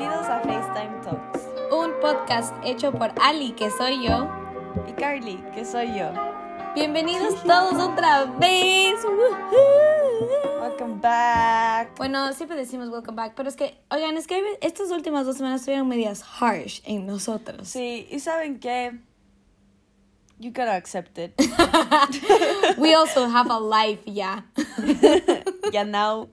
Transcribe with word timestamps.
Bienvenidos 0.00 0.30
a 0.30 0.40
FaceTime 0.40 1.02
Talks. 1.02 1.46
Un 1.70 1.92
podcast 2.00 2.54
hecho 2.64 2.90
por 2.90 3.12
Ali, 3.20 3.52
que 3.52 3.70
soy 3.70 4.02
yo. 4.02 4.30
Y 4.88 4.92
Carly, 4.94 5.36
que 5.54 5.62
soy 5.62 5.88
yo. 5.88 6.10
Bienvenidos 6.74 7.34
todos 7.44 7.74
otra 7.74 8.24
vez. 8.24 8.94
Welcome 10.58 11.00
back. 11.02 11.98
Bueno, 11.98 12.32
siempre 12.32 12.56
decimos 12.56 12.88
welcome 12.88 13.14
back, 13.14 13.34
pero 13.36 13.50
es 13.50 13.56
que, 13.56 13.78
oigan, 13.90 14.16
es 14.16 14.26
que 14.26 14.42
estas 14.62 14.90
últimas 14.90 15.26
dos 15.26 15.36
semanas 15.36 15.60
estuvieron 15.60 15.86
medias 15.86 16.24
harsh 16.40 16.80
en 16.86 17.06
nosotros. 17.06 17.68
Sí, 17.68 18.08
y 18.10 18.20
saben 18.20 18.58
que 18.58 18.98
you 20.38 20.48
gotta 20.48 20.76
accept 20.76 21.18
it. 21.18 21.34
We 22.78 22.94
also 22.94 23.28
have 23.28 23.50
a 23.50 23.60
life, 23.60 24.10
ya. 24.10 24.46
yeah, 25.70 25.84
now. 25.84 26.30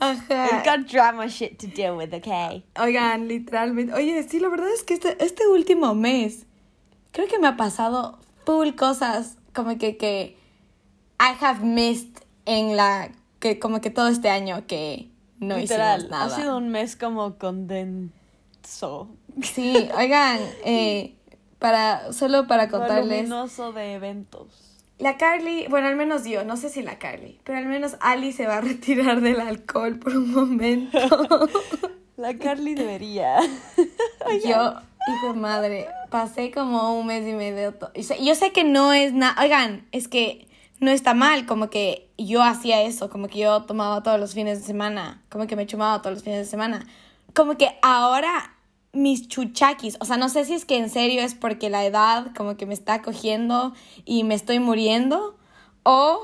Ajá. 0.00 0.48
We've 0.50 0.64
got 0.64 0.86
drama 0.86 1.28
shit 1.28 1.58
to 1.58 1.66
deal 1.66 1.96
with, 1.96 2.12
okay? 2.14 2.64
Oigan, 2.78 3.28
literalmente. 3.28 3.94
Oye, 3.94 4.22
sí, 4.28 4.40
la 4.40 4.48
verdad 4.48 4.68
es 4.72 4.82
que 4.82 4.94
este, 4.94 5.16
este 5.22 5.46
último 5.48 5.94
mes, 5.94 6.46
creo 7.12 7.28
que 7.28 7.38
me 7.38 7.48
ha 7.48 7.56
pasado 7.56 8.18
full 8.44 8.70
cosas 8.74 9.36
como 9.52 9.78
que, 9.78 9.96
que 9.96 10.36
I 11.20 11.34
have 11.40 11.64
missed 11.64 12.24
en 12.46 12.76
la. 12.76 13.10
que 13.40 13.58
como 13.58 13.80
que 13.80 13.90
todo 13.90 14.08
este 14.08 14.30
año 14.30 14.66
que 14.66 15.10
no 15.38 15.58
Literal, 15.58 15.98
hicimos 16.00 16.10
nada. 16.10 16.24
ha 16.24 16.30
sido 16.30 16.56
un 16.56 16.68
mes 16.70 16.96
como 16.96 17.36
condenso. 17.38 19.08
Sí, 19.42 19.88
oigan, 19.96 20.40
eh, 20.64 21.14
para, 21.58 22.12
solo 22.12 22.46
para 22.46 22.68
contarles. 22.68 23.28
Voluminoso 23.28 23.72
de 23.72 23.94
eventos. 23.94 24.63
La 24.98 25.16
Carly, 25.16 25.66
bueno, 25.68 25.88
al 25.88 25.96
menos 25.96 26.24
yo, 26.24 26.44
no 26.44 26.56
sé 26.56 26.68
si 26.68 26.80
la 26.82 26.98
Carly, 26.98 27.40
pero 27.42 27.58
al 27.58 27.66
menos 27.66 27.96
Ali 28.00 28.32
se 28.32 28.46
va 28.46 28.58
a 28.58 28.60
retirar 28.62 29.20
del 29.20 29.40
alcohol 29.40 29.98
por 29.98 30.16
un 30.16 30.32
momento. 30.32 30.98
La 32.16 32.38
Carly 32.38 32.74
debería. 32.76 33.38
yo, 34.44 34.74
hijo 35.08 35.32
de 35.32 35.40
madre, 35.40 35.88
pasé 36.10 36.52
como 36.52 36.96
un 36.96 37.08
mes 37.08 37.26
y 37.26 37.32
medio. 37.32 37.74
Yo 38.20 38.34
sé 38.36 38.52
que 38.52 38.62
no 38.62 38.92
es 38.92 39.12
nada, 39.12 39.42
oigan, 39.42 39.84
es 39.90 40.06
que 40.06 40.46
no 40.78 40.92
está 40.92 41.12
mal, 41.14 41.44
como 41.44 41.70
que 41.70 42.08
yo 42.16 42.42
hacía 42.44 42.82
eso, 42.82 43.10
como 43.10 43.26
que 43.26 43.40
yo 43.40 43.64
tomaba 43.64 44.04
todos 44.04 44.20
los 44.20 44.32
fines 44.32 44.60
de 44.60 44.64
semana, 44.64 45.22
como 45.28 45.48
que 45.48 45.56
me 45.56 45.66
chumaba 45.66 46.02
todos 46.02 46.14
los 46.14 46.22
fines 46.22 46.38
de 46.38 46.44
semana. 46.44 46.86
Como 47.34 47.56
que 47.56 47.76
ahora 47.82 48.53
mis 48.94 49.28
chuchaquis, 49.28 49.96
o 50.00 50.04
sea, 50.04 50.16
no 50.16 50.28
sé 50.28 50.44
si 50.44 50.54
es 50.54 50.64
que 50.64 50.76
en 50.78 50.88
serio 50.90 51.22
es 51.22 51.34
porque 51.34 51.70
la 51.70 51.84
edad 51.84 52.28
como 52.36 52.56
que 52.56 52.66
me 52.66 52.74
está 52.74 53.02
cogiendo 53.02 53.72
y 54.04 54.24
me 54.24 54.34
estoy 54.34 54.58
muriendo, 54.60 55.36
o 55.82 56.20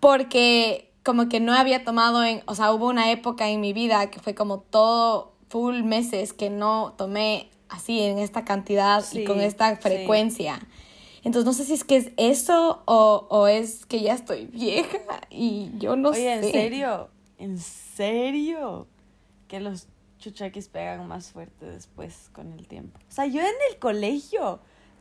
porque 0.00 0.90
como 1.02 1.28
que 1.28 1.40
no 1.40 1.54
había 1.54 1.84
tomado 1.84 2.22
en, 2.24 2.42
o 2.46 2.54
sea, 2.54 2.72
hubo 2.72 2.88
una 2.88 3.10
época 3.10 3.48
en 3.48 3.60
mi 3.60 3.72
vida 3.72 4.10
que 4.10 4.20
fue 4.20 4.34
como 4.34 4.60
todo 4.60 5.32
full 5.48 5.82
meses 5.82 6.32
que 6.32 6.50
no 6.50 6.94
tomé 6.96 7.48
así 7.68 8.00
en 8.00 8.18
esta 8.18 8.44
cantidad 8.44 9.02
Sí, 9.02 9.20
y 9.20 9.24
con 9.24 9.40
esta 9.40 9.74
sí. 9.76 9.82
frecuencia. 9.82 10.60
Entonces 11.22 11.44
no 11.44 11.52
sé 11.52 11.64
si 11.64 11.74
es 11.74 11.84
que 11.84 11.96
es 11.96 12.10
eso 12.16 12.82
o, 12.86 13.26
o 13.30 13.46
es 13.46 13.84
que 13.86 14.00
ya 14.00 14.14
estoy 14.14 14.46
vieja 14.46 14.98
y 15.30 15.70
yo 15.78 15.96
no 15.96 16.10
Oye, 16.10 16.18
sé. 16.18 16.32
¿en 16.46 16.52
serio? 16.52 17.08
¿En 17.38 17.58
serio? 17.58 18.86
Que 19.48 19.60
los 19.60 19.86
chuchaquis 20.20 20.68
pegan 20.68 21.06
más 21.08 21.32
fuerte 21.32 21.66
después 21.66 22.30
con 22.32 22.52
el 22.52 22.68
tiempo. 22.68 22.98
O 23.08 23.12
sea, 23.12 23.26
yo 23.26 23.40
en 23.40 23.54
el 23.70 23.78
colegio 23.78 24.60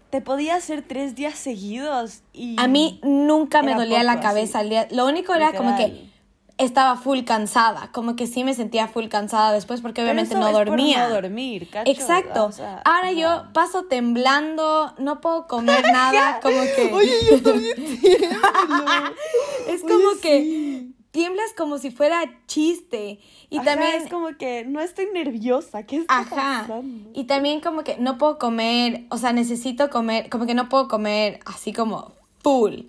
te 0.09 0.21
podía 0.21 0.55
hacer 0.55 0.81
tres 0.81 1.15
días 1.15 1.37
seguidos 1.37 2.21
y... 2.33 2.55
A 2.59 2.67
mí 2.67 2.99
nunca 3.03 3.61
me 3.61 3.75
dolía 3.75 4.03
la 4.03 4.19
cabeza. 4.19 4.59
así. 4.59 4.69
Lo 4.95 5.05
único 5.05 5.33
era 5.35 5.53
como 5.53 5.77
que 5.77 6.09
estaba 6.57 6.97
full 6.97 7.23
cansada, 7.23 7.89
como 7.93 8.15
que 8.15 8.27
sí 8.27 8.43
me 8.43 8.53
sentía 8.53 8.87
full 8.87 9.07
cansada 9.07 9.53
después 9.53 9.79
porque 9.81 10.01
Pero 10.01 10.07
obviamente 10.07 10.33
eso 10.33 10.41
no 10.41 10.47
es 10.49 10.53
por 10.57 10.65
dormía. 10.65 11.07
no 11.07 11.13
dormir, 11.13 11.69
¿cacho? 11.69 11.89
Exacto. 11.89 12.45
O 12.45 12.51
sea, 12.51 12.81
Ahora 12.83 13.11
yo 13.13 13.45
paso 13.53 13.85
temblando, 13.85 14.93
no 14.97 15.21
puedo 15.21 15.47
comer 15.47 15.83
nada, 15.93 16.39
como 16.41 16.59
que... 16.75 16.91
Oye, 16.93 17.13
yo 17.29 17.41
también 17.41 17.75
es 19.67 19.83
Oye, 19.83 19.93
como 19.93 20.21
que 20.21 20.41
sí. 20.41 20.95
Tiemblas 21.11 21.53
como 21.57 21.77
si 21.77 21.91
fuera 21.91 22.21
chiste. 22.47 23.19
Y 23.49 23.57
Ajá, 23.57 23.65
también... 23.75 24.01
es 24.03 24.09
como 24.09 24.29
que 24.37 24.65
no 24.65 24.79
estoy 24.81 25.07
nerviosa. 25.13 25.83
¿Qué 25.83 25.97
está 25.97 26.19
Ajá. 26.19 26.61
pasando? 26.67 27.09
Y 27.13 27.23
también 27.25 27.61
como 27.61 27.83
que 27.83 27.97
no 27.97 28.17
puedo 28.17 28.37
comer, 28.37 29.05
o 29.09 29.17
sea, 29.17 29.33
necesito 29.33 29.89
comer, 29.89 30.29
como 30.29 30.45
que 30.45 30.53
no 30.53 30.69
puedo 30.69 30.87
comer 30.87 31.39
así 31.45 31.73
como 31.73 32.13
full. 32.43 32.81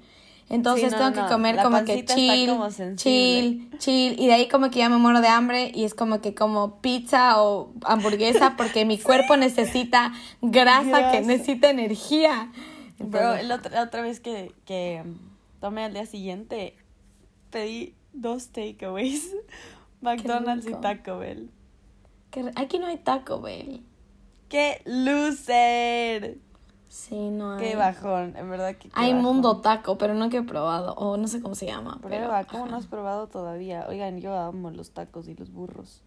Entonces 0.48 0.90
Sí, 0.90 0.90
no, 0.90 0.98
tengo 0.98 1.10
no, 1.22 1.26
que 1.28 1.32
comer 1.32 1.54
la 1.54 1.62
como 1.62 1.84
que 1.84 2.04
chill, 2.04 2.48
como 2.50 2.68
chill, 2.96 3.70
chill. 3.78 4.16
Y 4.18 4.26
de 4.26 4.32
ahí 4.32 4.48
como 4.48 4.68
que 4.70 4.80
ya 4.80 4.88
me 4.88 4.96
muero 4.96 5.20
de 5.20 5.28
hambre 5.28 5.70
y 5.72 5.84
es 5.84 5.94
como 5.94 6.20
que 6.20 6.34
como 6.34 6.80
pizza 6.80 7.40
o 7.40 7.72
hamburguesa 7.84 8.54
porque 8.56 8.84
mi 8.84 8.98
cuerpo 8.98 9.36
necesita 9.36 10.12
grasa, 10.42 11.12
que 11.12 11.20
necesita 11.20 11.70
energía. 11.70 12.50
Bro, 12.98 13.06
Entonces, 13.20 13.44
el 13.44 13.52
otro- 13.52 13.70
la 13.70 13.82
otra 13.84 14.02
vez 14.02 14.18
que, 14.18 14.52
que 14.64 15.04
tomé 15.60 15.84
al 15.84 15.94
día 15.94 16.04
siguiente, 16.06 16.76
pedí 17.50 17.94
dos 18.12 18.48
takeaways. 18.48 19.34
McDonald's 20.00 20.66
y. 20.66 20.74
Taco 20.74 21.18
Bell. 21.18 21.50
que 22.30 22.42
re- 22.44 22.52
aquí 22.56 22.78
no 22.78 22.86
hay 22.86 22.96
Taco 22.98 23.40
Bell. 23.40 23.82
¡Qué 24.48 24.82
loser! 24.84 26.38
Sí, 26.88 27.30
no 27.30 27.52
hay. 27.52 27.58
¡Qué 27.70 27.76
bajón! 27.76 28.34
En 28.36 28.50
verdad 28.50 28.74
que 28.76 28.88
qué 28.88 28.94
Hay 28.94 29.12
bajón. 29.12 29.24
Mundo 29.24 29.60
Taco, 29.60 29.96
pero 29.98 30.14
no 30.14 30.28
que 30.28 30.38
he 30.38 30.42
probado, 30.42 30.94
o 30.94 31.16
no 31.16 31.28
sé 31.28 31.40
cómo 31.40 31.54
se 31.54 31.66
llama. 31.66 31.98
Pero, 32.02 32.08
Prueba, 32.16 32.44
¿cómo 32.44 32.64
no 32.64 32.70
ajá. 32.70 32.76
has 32.78 32.86
probado 32.86 33.28
todavía? 33.28 33.86
Oigan, 33.88 34.20
yo 34.20 34.34
amo 34.36 34.70
los 34.70 34.90
tacos 34.90 35.28
y 35.28 35.34
los 35.34 35.52
burros. 35.52 36.02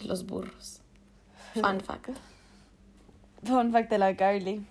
Y 0.00 0.06
los 0.06 0.24
burros. 0.26 0.82
Fun 1.54 1.80
fact. 1.80 2.10
Fun 3.42 3.72
fact 3.72 3.90
de 3.90 3.98
la 3.98 4.14
Carly. 4.16 4.64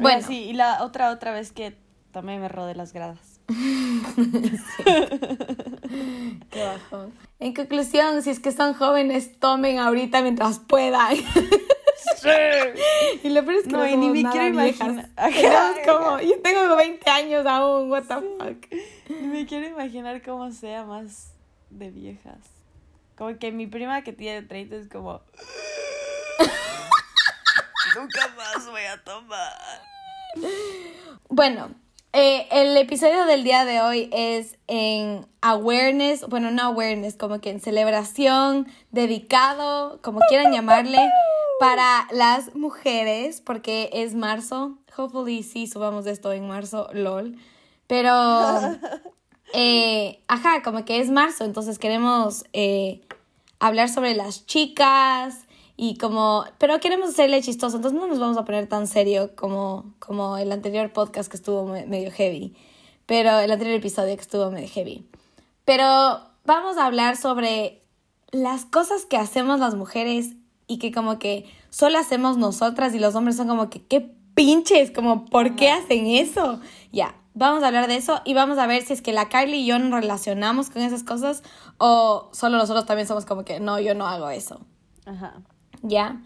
Bueno. 0.00 0.26
Sí, 0.26 0.44
y 0.44 0.52
la 0.54 0.82
otra, 0.84 1.10
otra 1.10 1.32
vez 1.32 1.52
que 1.52 1.76
tomé 2.12 2.38
me 2.38 2.48
rodé 2.48 2.74
las 2.74 2.92
gradas. 2.94 3.33
Qué 6.50 6.64
bajón. 6.64 7.12
En 7.38 7.54
conclusión, 7.54 8.22
si 8.22 8.30
es 8.30 8.40
que 8.40 8.52
son 8.52 8.72
jóvenes, 8.74 9.38
tomen 9.38 9.78
ahorita 9.78 10.22
mientras 10.22 10.58
puedan. 10.60 11.16
y 13.22 13.28
lo 13.28 13.44
peor 13.44 13.56
es 13.56 13.64
que 13.64 13.72
no, 13.72 13.78
No, 13.78 13.86
y 13.86 13.96
ni 13.96 14.10
me 14.10 14.22
nada 14.22 14.32
quiero 14.32 14.48
imaginar. 14.48 15.08
Como, 15.86 16.20
yo 16.20 16.40
tengo 16.42 16.62
como 16.62 16.76
20 16.76 17.10
años 17.10 17.46
aún, 17.46 17.90
what 17.90 18.04
the 18.04 18.14
fuck. 18.14 18.66
Me 19.20 19.44
quiero 19.46 19.68
imaginar 19.68 20.22
cómo 20.22 20.50
sea 20.50 20.84
más 20.84 21.34
de 21.70 21.90
viejas. 21.90 22.38
Como 23.16 23.38
que 23.38 23.52
mi 23.52 23.66
prima 23.66 24.02
que 24.02 24.12
tiene 24.12 24.42
30 24.42 24.76
es 24.76 24.88
como... 24.88 25.20
Nunca 27.96 28.28
más 28.36 28.66
voy 28.66 28.82
a 28.82 29.02
tomar. 29.04 29.52
Bueno, 31.28 31.70
eh, 32.16 32.46
el 32.52 32.76
episodio 32.76 33.24
del 33.26 33.42
día 33.42 33.64
de 33.64 33.80
hoy 33.80 34.08
es 34.12 34.56
en 34.68 35.26
awareness, 35.40 36.24
bueno, 36.28 36.52
no 36.52 36.62
awareness, 36.62 37.16
como 37.16 37.40
que 37.40 37.50
en 37.50 37.58
celebración, 37.58 38.68
dedicado, 38.92 39.98
como 40.00 40.20
quieran 40.28 40.52
llamarle, 40.52 41.00
para 41.58 42.06
las 42.12 42.54
mujeres, 42.54 43.40
porque 43.40 43.90
es 43.92 44.14
marzo. 44.14 44.78
Hopefully 44.96 45.42
sí 45.42 45.66
subamos 45.66 46.06
esto 46.06 46.32
en 46.32 46.46
marzo, 46.46 46.88
lol. 46.92 47.36
Pero, 47.88 48.12
eh, 49.52 50.22
ajá, 50.28 50.62
como 50.62 50.84
que 50.84 51.00
es 51.00 51.10
marzo, 51.10 51.44
entonces 51.44 51.80
queremos 51.80 52.44
eh, 52.52 53.00
hablar 53.58 53.88
sobre 53.88 54.14
las 54.14 54.46
chicas 54.46 55.48
y 55.76 55.98
como, 55.98 56.44
pero 56.58 56.78
queremos 56.80 57.10
hacerle 57.10 57.42
chistoso, 57.42 57.76
entonces 57.76 57.98
no 57.98 58.06
nos 58.06 58.18
vamos 58.20 58.36
a 58.36 58.44
poner 58.44 58.68
tan 58.68 58.86
serio 58.86 59.34
como, 59.34 59.94
como 59.98 60.36
el 60.36 60.52
anterior 60.52 60.92
podcast 60.92 61.30
que 61.30 61.36
estuvo 61.36 61.64
me- 61.66 61.86
medio 61.86 62.10
heavy, 62.12 62.54
pero 63.06 63.38
el 63.40 63.50
anterior 63.50 63.76
episodio 63.76 64.14
que 64.16 64.22
estuvo 64.22 64.50
medio 64.50 64.68
heavy. 64.68 65.06
Pero 65.64 66.20
vamos 66.44 66.76
a 66.76 66.86
hablar 66.86 67.16
sobre 67.16 67.82
las 68.30 68.64
cosas 68.64 69.04
que 69.06 69.16
hacemos 69.16 69.60
las 69.60 69.74
mujeres 69.74 70.34
y 70.66 70.78
que 70.78 70.92
como 70.92 71.18
que 71.18 71.44
solo 71.70 71.98
hacemos 71.98 72.36
nosotras 72.36 72.94
y 72.94 72.98
los 72.98 73.14
hombres 73.14 73.36
son 73.36 73.48
como 73.48 73.68
que, 73.70 73.84
qué 73.86 74.14
pinches, 74.34 74.90
como, 74.90 75.24
¿por 75.26 75.56
qué 75.56 75.70
hacen 75.70 76.06
eso? 76.06 76.60
Ya, 76.92 77.14
vamos 77.34 77.62
a 77.62 77.66
hablar 77.68 77.88
de 77.88 77.96
eso 77.96 78.20
y 78.24 78.34
vamos 78.34 78.58
a 78.58 78.66
ver 78.66 78.82
si 78.82 78.92
es 78.92 79.02
que 79.02 79.12
la 79.12 79.28
Carly 79.28 79.58
y 79.58 79.66
yo 79.66 79.78
nos 79.78 79.90
relacionamos 79.90 80.70
con 80.70 80.82
esas 80.82 81.02
cosas 81.02 81.42
o 81.78 82.28
solo 82.32 82.58
nosotros 82.58 82.86
también 82.86 83.08
somos 83.08 83.24
como 83.26 83.44
que, 83.44 83.60
no, 83.60 83.80
yo 83.80 83.94
no 83.94 84.06
hago 84.06 84.30
eso. 84.30 84.60
Ajá. 85.06 85.42
¿Ya? 85.84 86.22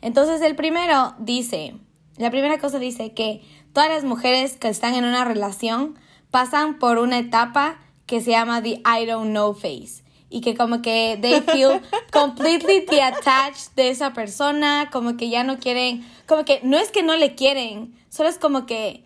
Entonces 0.00 0.40
el 0.40 0.56
primero 0.56 1.14
dice, 1.18 1.74
la 2.16 2.30
primera 2.30 2.58
cosa 2.58 2.78
dice 2.78 3.12
que 3.12 3.42
todas 3.72 3.88
las 3.88 4.04
mujeres 4.04 4.56
que 4.56 4.68
están 4.68 4.94
en 4.94 5.04
una 5.04 5.24
relación 5.24 5.98
pasan 6.30 6.78
por 6.78 6.98
una 6.98 7.18
etapa 7.18 7.78
que 8.06 8.20
se 8.20 8.32
llama 8.32 8.62
the 8.62 8.82
I 8.84 9.06
don't 9.06 9.30
know 9.30 9.54
phase. 9.54 10.02
Y 10.28 10.40
que 10.40 10.56
como 10.56 10.80
que 10.80 11.18
they 11.20 11.42
feel 11.42 11.82
completely 12.12 12.80
detached 12.80 13.72
de 13.76 13.90
esa 13.90 14.14
persona, 14.14 14.88
como 14.90 15.18
que 15.18 15.28
ya 15.28 15.44
no 15.44 15.58
quieren, 15.58 16.04
como 16.26 16.44
que 16.46 16.60
no 16.62 16.78
es 16.78 16.90
que 16.90 17.02
no 17.02 17.16
le 17.16 17.34
quieren, 17.34 17.94
solo 18.08 18.30
es 18.30 18.38
como 18.38 18.64
que 18.64 19.04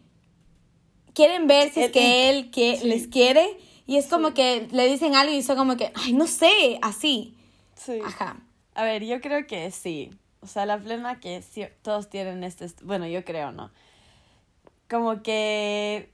quieren 1.15 1.49
ver 1.49 1.73
si 1.73 1.83
es 1.83 1.91
que 1.91 2.31
él 2.31 2.51
que 2.53 2.77
sí. 2.77 2.87
les 2.87 3.09
quiere 3.09 3.59
y 3.89 3.97
es 3.97 4.07
como 4.07 4.35
que 4.35 4.69
le 4.71 4.87
dicen 4.87 5.17
algo 5.17 5.35
y 5.35 5.43
son 5.43 5.57
como 5.57 5.77
que, 5.77 5.91
ay, 5.95 6.13
no 6.13 6.29
sé, 6.29 6.79
así. 6.81 7.35
Sí. 7.75 7.99
Ajá. 8.05 8.37
A 8.77 8.85
ver, 8.85 9.03
yo 9.05 9.21
creo 9.21 9.45
que 9.49 9.71
sí. 9.73 10.11
O 10.41 10.47
sea, 10.47 10.67
la 10.67 10.79
plena 10.79 11.19
que 11.19 11.43
todos 11.83 12.09
tienen 12.09 12.45
este, 12.45 12.67
est- 12.67 12.83
bueno, 12.83 13.07
yo 13.09 13.25
creo, 13.25 13.51
¿no? 13.51 13.73
Como 14.89 15.23
que 15.23 16.13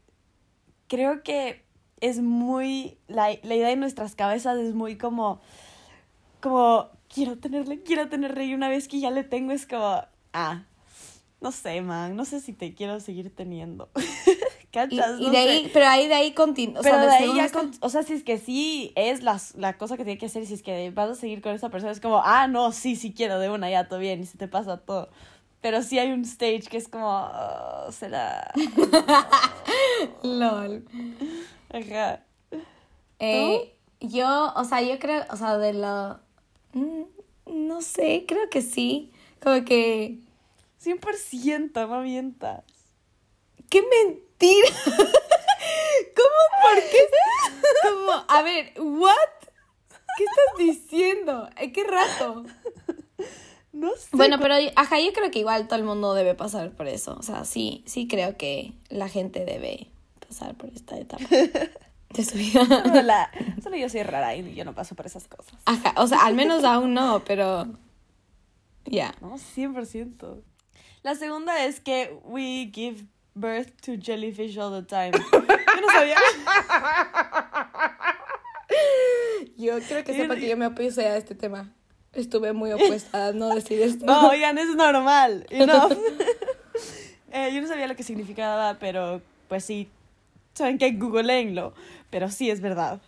creo 0.88 1.22
que 1.22 1.64
es 2.00 2.20
muy, 2.20 2.98
la, 3.08 3.30
la 3.42 3.56
idea 3.56 3.70
en 3.72 3.80
nuestras 3.80 4.14
cabezas 4.16 4.58
es 4.58 4.74
muy 4.74 4.98
como, 4.98 5.40
como, 6.40 6.90
quiero 7.12 7.38
tenerle, 7.38 7.82
quiero 7.82 8.08
tenerle, 8.08 8.46
y 8.46 8.54
una 8.54 8.68
vez 8.68 8.88
que 8.88 9.00
ya 9.00 9.10
le 9.10 9.24
tengo 9.24 9.52
es 9.52 9.66
como, 9.66 10.02
ah, 10.32 10.64
no 11.40 11.52
sé, 11.52 11.82
man, 11.82 12.16
no 12.16 12.24
sé 12.24 12.40
si 12.40 12.52
te 12.54 12.74
quiero 12.74 13.00
seguir 13.00 13.34
teniendo. 13.34 13.90
Y, 14.72 14.74
¿Cachas? 14.74 15.20
y 15.20 15.24
No 15.26 15.30
de 15.30 15.36
sé. 15.36 15.50
ahí, 15.50 15.70
pero 15.72 15.86
ahí 15.86 16.08
de 16.08 16.14
ahí 16.14 16.32
continúa. 16.32 16.80
Pero 16.82 16.98
de 16.98 17.10
ahí 17.10 17.30
ya, 17.36 17.50
con- 17.50 17.72
o 17.80 17.88
sea, 17.90 18.02
si 18.02 18.14
es 18.14 18.22
que 18.24 18.38
sí 18.38 18.90
es 18.96 19.22
las, 19.22 19.54
la 19.56 19.76
cosa 19.76 19.98
que 19.98 20.04
tiene 20.04 20.18
que 20.18 20.26
hacer, 20.26 20.46
si 20.46 20.54
es 20.54 20.62
que 20.62 20.90
vas 20.90 21.10
a 21.10 21.14
seguir 21.14 21.42
con 21.42 21.52
esa 21.54 21.68
persona, 21.68 21.92
es 21.92 22.00
como, 22.00 22.22
ah, 22.24 22.46
no, 22.48 22.72
sí, 22.72 22.96
sí 22.96 23.12
quiero 23.12 23.38
de 23.38 23.50
una, 23.50 23.68
ya, 23.70 23.86
todo 23.88 23.98
bien, 23.98 24.22
y 24.22 24.26
se 24.26 24.38
te 24.38 24.48
pasa 24.48 24.78
todo. 24.78 25.10
Pero 25.60 25.82
sí 25.82 25.98
hay 25.98 26.10
un 26.10 26.22
stage 26.22 26.62
que 26.62 26.78
es 26.78 26.88
como, 26.88 27.06
oh, 27.06 27.92
será. 27.92 28.50
LOL. 30.22 30.84
Ajá. 31.70 32.22
Eh, 33.18 33.74
yo, 34.00 34.52
o 34.56 34.64
sea, 34.64 34.82
yo 34.82 34.98
creo, 34.98 35.24
o 35.30 35.36
sea, 35.36 35.58
de 35.58 35.74
lo... 35.74 36.18
mm, 36.72 37.02
No 37.66 37.80
sé, 37.82 38.24
creo 38.26 38.48
que 38.50 38.62
sí. 38.62 39.12
Como 39.40 39.64
que... 39.64 40.18
100%, 40.82 41.88
no 41.88 42.00
mientas. 42.00 42.64
¡Qué 43.70 43.82
mentira! 43.82 44.31
¿Cómo? 46.16 46.40
¿Por 46.62 46.82
qué? 46.90 46.98
Como, 47.82 48.24
a 48.28 48.42
ver, 48.42 48.72
¿what? 48.78 49.14
¿Qué 50.16 50.24
estás 50.24 50.58
diciendo? 50.58 51.48
¿En 51.56 51.72
qué 51.72 51.84
rato? 51.84 52.44
No 53.72 53.90
sé. 53.96 54.08
Bueno, 54.12 54.38
pero, 54.40 54.54
ajá, 54.76 55.00
yo 55.00 55.12
creo 55.12 55.30
que 55.30 55.38
igual 55.38 55.66
todo 55.66 55.78
el 55.78 55.84
mundo 55.84 56.12
debe 56.14 56.34
pasar 56.34 56.72
por 56.72 56.86
eso. 56.88 57.16
O 57.18 57.22
sea, 57.22 57.44
sí, 57.44 57.82
sí 57.86 58.06
creo 58.06 58.36
que 58.36 58.74
la 58.90 59.08
gente 59.08 59.44
debe 59.44 59.90
pasar 60.28 60.54
por 60.54 60.68
esta 60.70 60.98
etapa 60.98 61.24
de 62.10 62.24
su 62.24 62.36
vida. 62.36 62.64
Solo, 62.66 63.02
la- 63.02 63.30
solo 63.62 63.76
yo 63.76 63.88
soy 63.88 64.02
rara 64.02 64.36
y 64.36 64.54
yo 64.54 64.64
no 64.66 64.74
paso 64.74 64.94
por 64.94 65.06
esas 65.06 65.26
cosas. 65.28 65.54
Ajá, 65.64 65.94
o 65.96 66.06
sea, 66.06 66.24
al 66.26 66.34
menos 66.34 66.64
aún 66.64 66.92
no, 66.94 67.22
pero... 67.24 67.66
Ya. 68.84 69.14
No, 69.20 69.36
100%. 69.38 70.42
La 71.02 71.14
segunda 71.14 71.64
es 71.64 71.80
que 71.80 72.14
we 72.24 72.70
give 72.72 73.06
birth 73.34 73.80
to 73.82 73.96
jellyfish 73.96 74.56
all 74.58 74.70
the 74.70 74.82
time. 74.82 75.12
Yo 75.12 75.80
no 75.80 75.88
sabía. 75.92 76.16
Yo 79.56 79.78
creo 79.80 80.04
que 80.04 80.14
sepa 80.14 80.36
que 80.36 80.48
yo 80.48 80.56
me 80.56 80.66
opuse 80.66 81.06
a 81.06 81.16
este 81.16 81.34
tema. 81.34 81.72
Estuve 82.12 82.52
muy 82.52 82.72
opuesta 82.74 83.28
a 83.28 83.32
no 83.32 83.54
decir 83.54 83.80
esto. 83.80 84.04
No, 84.04 84.28
oigan, 84.30 84.58
es 84.58 84.74
normal. 84.74 85.46
Enough. 85.50 85.92
Eh, 87.34 87.50
yo 87.54 87.62
no 87.62 87.66
sabía 87.66 87.86
lo 87.86 87.96
que 87.96 88.02
significaba, 88.02 88.76
pero 88.78 89.22
pues 89.48 89.64
sí. 89.64 89.88
Saben 90.52 90.76
que 90.76 90.92
googleenlo. 90.92 91.72
Pero 92.10 92.30
sí 92.30 92.50
es 92.50 92.60
verdad. 92.60 93.00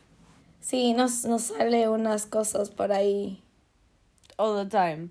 Sí, 0.60 0.94
nos, 0.94 1.26
nos 1.26 1.42
sale 1.42 1.90
unas 1.90 2.24
cosas 2.24 2.70
por 2.70 2.90
ahí. 2.90 3.42
All 4.38 4.66
the 4.66 4.70
time. 4.70 5.10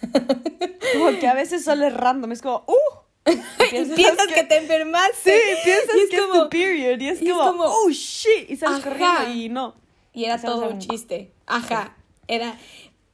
Como 0.94 1.18
que 1.18 1.28
a 1.28 1.34
veces 1.34 1.64
solo 1.64 1.86
es 1.86 1.92
random. 1.92 2.32
Es 2.32 2.40
como, 2.40 2.64
¡uh! 2.66 2.99
Y 3.26 3.84
piensas 3.94 4.26
que, 4.34 4.42
te 4.44 4.56
enfermaste. 4.56 5.30
Sí, 5.32 5.54
piensas 5.64 5.94
Y 5.94 6.00
es 6.00 6.08
que 6.10 6.16
es 6.16 6.22
como- 6.22 6.42
tu 6.44 6.48
period. 6.50 6.98
Y 7.00 7.08
es, 7.08 7.22
y 7.22 7.26
es 7.28 7.32
como, 7.32 7.44
como- 7.50 7.64
¡oh, 7.64 7.90
shit! 7.90 8.48
Y 8.48 8.56
sales 8.56 8.78
Ajá. 8.78 8.88
corriendo 8.88 9.30
y 9.34 9.48
no. 9.48 9.74
Y 10.12 10.24
era 10.24 10.40
todo 10.40 10.68
un- 10.70 10.78
chiste. 10.78 11.30
Ajá. 11.46 11.96
Era. 12.26 12.56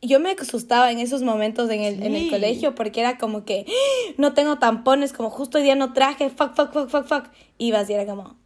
Yo 0.03 0.21
me 0.21 0.31
asustaba 0.33 0.93
en 0.93 0.99
esos 1.01 1.23
momentos 1.23 1.69
en 1.71 1.81
el, 1.81 2.03
en 2.03 2.15
el 2.15 2.25
Sí. 2.25 2.31
colegio 2.31 2.75
porque 2.75 3.01
era 3.01 3.19
como 3.19 3.45
que 3.45 3.65
"¡Ah! 3.69 4.13
no 4.19 4.35
tengo 4.35 4.59
tampones, 4.59 5.13
como 5.13 5.31
justo 5.31 5.59
hoy 5.59 5.65
día 5.65 5.75
no 5.75 5.93
traje, 5.93 6.31
fuck, 6.31 6.55
fuck, 6.55 6.73
fuck, 6.73 6.89
fuck, 6.89 7.07
fuck. 7.07 7.25
Ibas 7.59 7.91
y 7.91 7.95
era 7.95 8.07
como. 8.07 8.37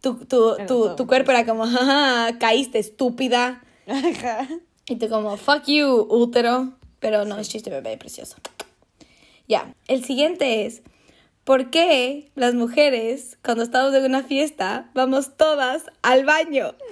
Tu, 0.00 0.14
tu, 0.26 0.56
tu, 0.66 0.94
tu 0.96 1.02
un 1.02 1.06
cuerpo 1.06 1.30
era 1.30 1.46
como, 1.46 1.66
jaja, 1.66 2.38
caíste 2.38 2.78
estúpida. 2.78 3.62
Ajá. 3.86 4.48
Y 4.88 4.96
tú 4.96 5.08
como, 5.08 5.36
fuck 5.36 5.64
you, 5.66 6.06
útero. 6.10 6.72
Pero 7.00 7.24
no, 7.24 7.38
es 7.38 7.48
chiste 7.48 7.70
bebé, 7.70 7.96
precioso. 7.96 8.36
Ya, 9.48 9.74
el 9.86 10.04
siguiente 10.04 10.66
es, 10.66 10.82
¿por 11.44 11.70
qué 11.70 12.30
las 12.34 12.54
mujeres, 12.54 13.38
cuando 13.44 13.62
estamos 13.62 13.94
en 13.94 14.04
una 14.04 14.24
fiesta, 14.24 14.90
vamos 14.94 15.36
todas 15.36 15.84
al 16.02 16.24
baño? 16.24 16.74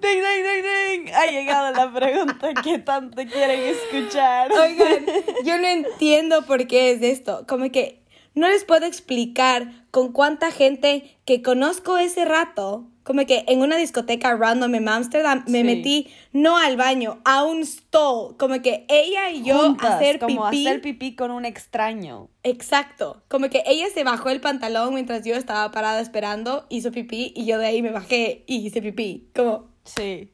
¡Ding, 0.00 0.22
ding, 0.22 0.44
ding, 0.44 0.64
ding! 0.64 1.14
Ha 1.14 1.26
llegado 1.26 1.72
la 1.72 1.92
pregunta 1.92 2.54
que 2.62 2.78
tanto 2.78 3.22
quieren 3.24 3.60
escuchar. 3.60 4.50
Oigan, 4.52 5.04
yo 5.44 5.58
no 5.58 5.66
entiendo 5.66 6.46
por 6.46 6.66
qué 6.66 6.92
es 6.92 7.02
esto. 7.02 7.44
Como 7.46 7.70
que 7.70 8.02
no 8.34 8.48
les 8.48 8.64
puedo 8.64 8.86
explicar 8.86 9.84
con 9.90 10.12
cuánta 10.12 10.50
gente 10.50 11.18
que 11.24 11.42
conozco 11.42 11.98
ese 11.98 12.24
rato, 12.24 12.86
como 13.06 13.24
que 13.24 13.44
en 13.46 13.60
una 13.62 13.76
discoteca 13.76 14.34
random 14.36 14.74
en 14.74 14.88
Amsterdam, 14.88 15.44
me 15.46 15.60
Sí. 15.60 15.64
metí 15.64 16.08
no 16.32 16.58
al 16.58 16.76
baño, 16.76 17.20
a 17.24 17.44
un 17.44 17.64
stall. 17.64 18.36
Como 18.36 18.60
que 18.60 18.84
ella 18.88 19.30
y 19.30 19.44
yo 19.44 19.58
Juntas, 19.58 19.92
hacer 19.92 20.18
como 20.18 20.50
pipí. 20.50 20.66
hacer 20.66 20.80
pipí 20.82 21.14
con 21.14 21.30
un 21.30 21.44
extraño. 21.44 22.28
Exacto. 22.42 23.22
Como 23.28 23.48
que 23.48 23.62
ella 23.64 23.86
se 23.94 24.02
bajó 24.02 24.28
el 24.30 24.40
pantalón 24.40 24.92
mientras 24.92 25.24
yo 25.24 25.36
estaba 25.36 25.70
parada 25.70 26.00
esperando, 26.00 26.66
hizo 26.68 26.90
pipí 26.90 27.32
y 27.36 27.46
yo 27.46 27.58
de 27.58 27.66
ahí 27.66 27.80
me 27.80 27.92
bajé 27.92 28.42
y 28.48 28.66
hice 28.66 28.82
pipí. 28.82 29.30
Como. 29.34 29.68
Sí. 29.84 30.32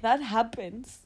That 0.00 0.20
happens. 0.22 1.00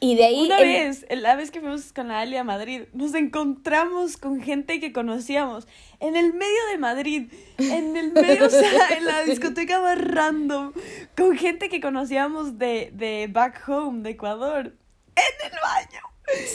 Y 0.00 0.14
de 0.16 0.24
ahí. 0.24 0.46
Una 0.46 0.58
en- 0.60 0.66
vez, 0.68 1.06
la 1.10 1.36
vez 1.36 1.50
que 1.50 1.60
fuimos 1.60 1.92
con 1.92 2.08
la 2.08 2.20
Ali 2.20 2.36
a 2.36 2.44
Madrid, 2.44 2.82
nos 2.92 3.14
encontramos 3.14 4.16
con 4.16 4.40
gente 4.40 4.80
que 4.80 4.92
conocíamos 4.92 5.66
en 6.00 6.16
el 6.16 6.32
medio 6.32 6.66
de 6.72 6.78
Madrid, 6.78 7.32
en 7.58 7.96
el 7.96 8.12
medio, 8.12 8.46
o 8.46 8.50
sea, 8.50 8.88
en 8.96 9.04
la 9.04 9.22
discoteca 9.24 9.80
más 9.80 9.98
random, 9.98 10.72
con 11.16 11.36
gente 11.36 11.68
que 11.68 11.80
conocíamos 11.80 12.58
de, 12.58 12.90
de 12.94 13.28
back 13.30 13.62
home, 13.68 14.02
de 14.02 14.10
Ecuador, 14.10 14.66
en 15.16 15.46
el 15.52 15.58
baño. 15.62 16.00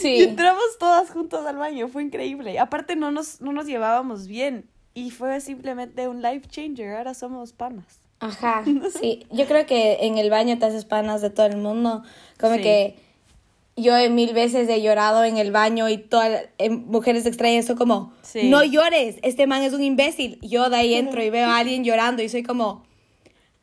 Sí. 0.00 0.08
Y 0.16 0.22
entramos 0.22 0.64
todas 0.78 1.10
juntas 1.10 1.44
al 1.46 1.56
baño, 1.56 1.88
fue 1.88 2.02
increíble. 2.02 2.58
Aparte 2.58 2.96
no 2.96 3.10
nos, 3.10 3.40
no 3.40 3.52
nos 3.52 3.66
llevábamos 3.66 4.26
bien 4.26 4.68
y 4.94 5.10
fue 5.10 5.40
simplemente 5.40 6.08
un 6.08 6.22
life 6.22 6.48
changer, 6.48 6.96
ahora 6.96 7.12
somos 7.14 7.52
panas. 7.52 8.00
Ajá, 8.20 8.64
sí. 9.00 9.26
Yo 9.30 9.44
creo 9.46 9.66
que 9.66 9.98
en 10.06 10.16
el 10.16 10.30
baño 10.30 10.58
te 10.58 10.64
haces 10.66 10.84
panas 10.86 11.20
de 11.20 11.28
todo 11.30 11.46
el 11.46 11.58
mundo. 11.58 12.02
Como 12.40 12.54
Sí. 12.56 12.62
que 12.62 13.05
yo 13.76 13.92
mil 14.10 14.32
veces 14.32 14.68
he 14.68 14.80
llorado 14.82 15.22
en 15.24 15.36
el 15.36 15.52
baño 15.52 15.88
y 15.88 15.98
todas 15.98 16.46
en 16.58 16.86
mujeres 16.86 17.26
extrañas 17.26 17.66
son 17.66 17.76
como, 17.76 18.12
Sí. 18.22 18.48
no 18.48 18.64
llores, 18.64 19.16
este 19.22 19.46
man 19.46 19.62
es 19.62 19.72
un 19.74 19.82
imbécil. 19.82 20.38
Yo 20.42 20.70
de 20.70 20.76
ahí 20.76 20.94
entro 20.94 21.22
y 21.22 21.30
veo 21.30 21.46
a 21.48 21.58
alguien 21.58 21.84
llorando 21.84 22.22
y 22.22 22.28
soy 22.28 22.42
como, 22.42 22.84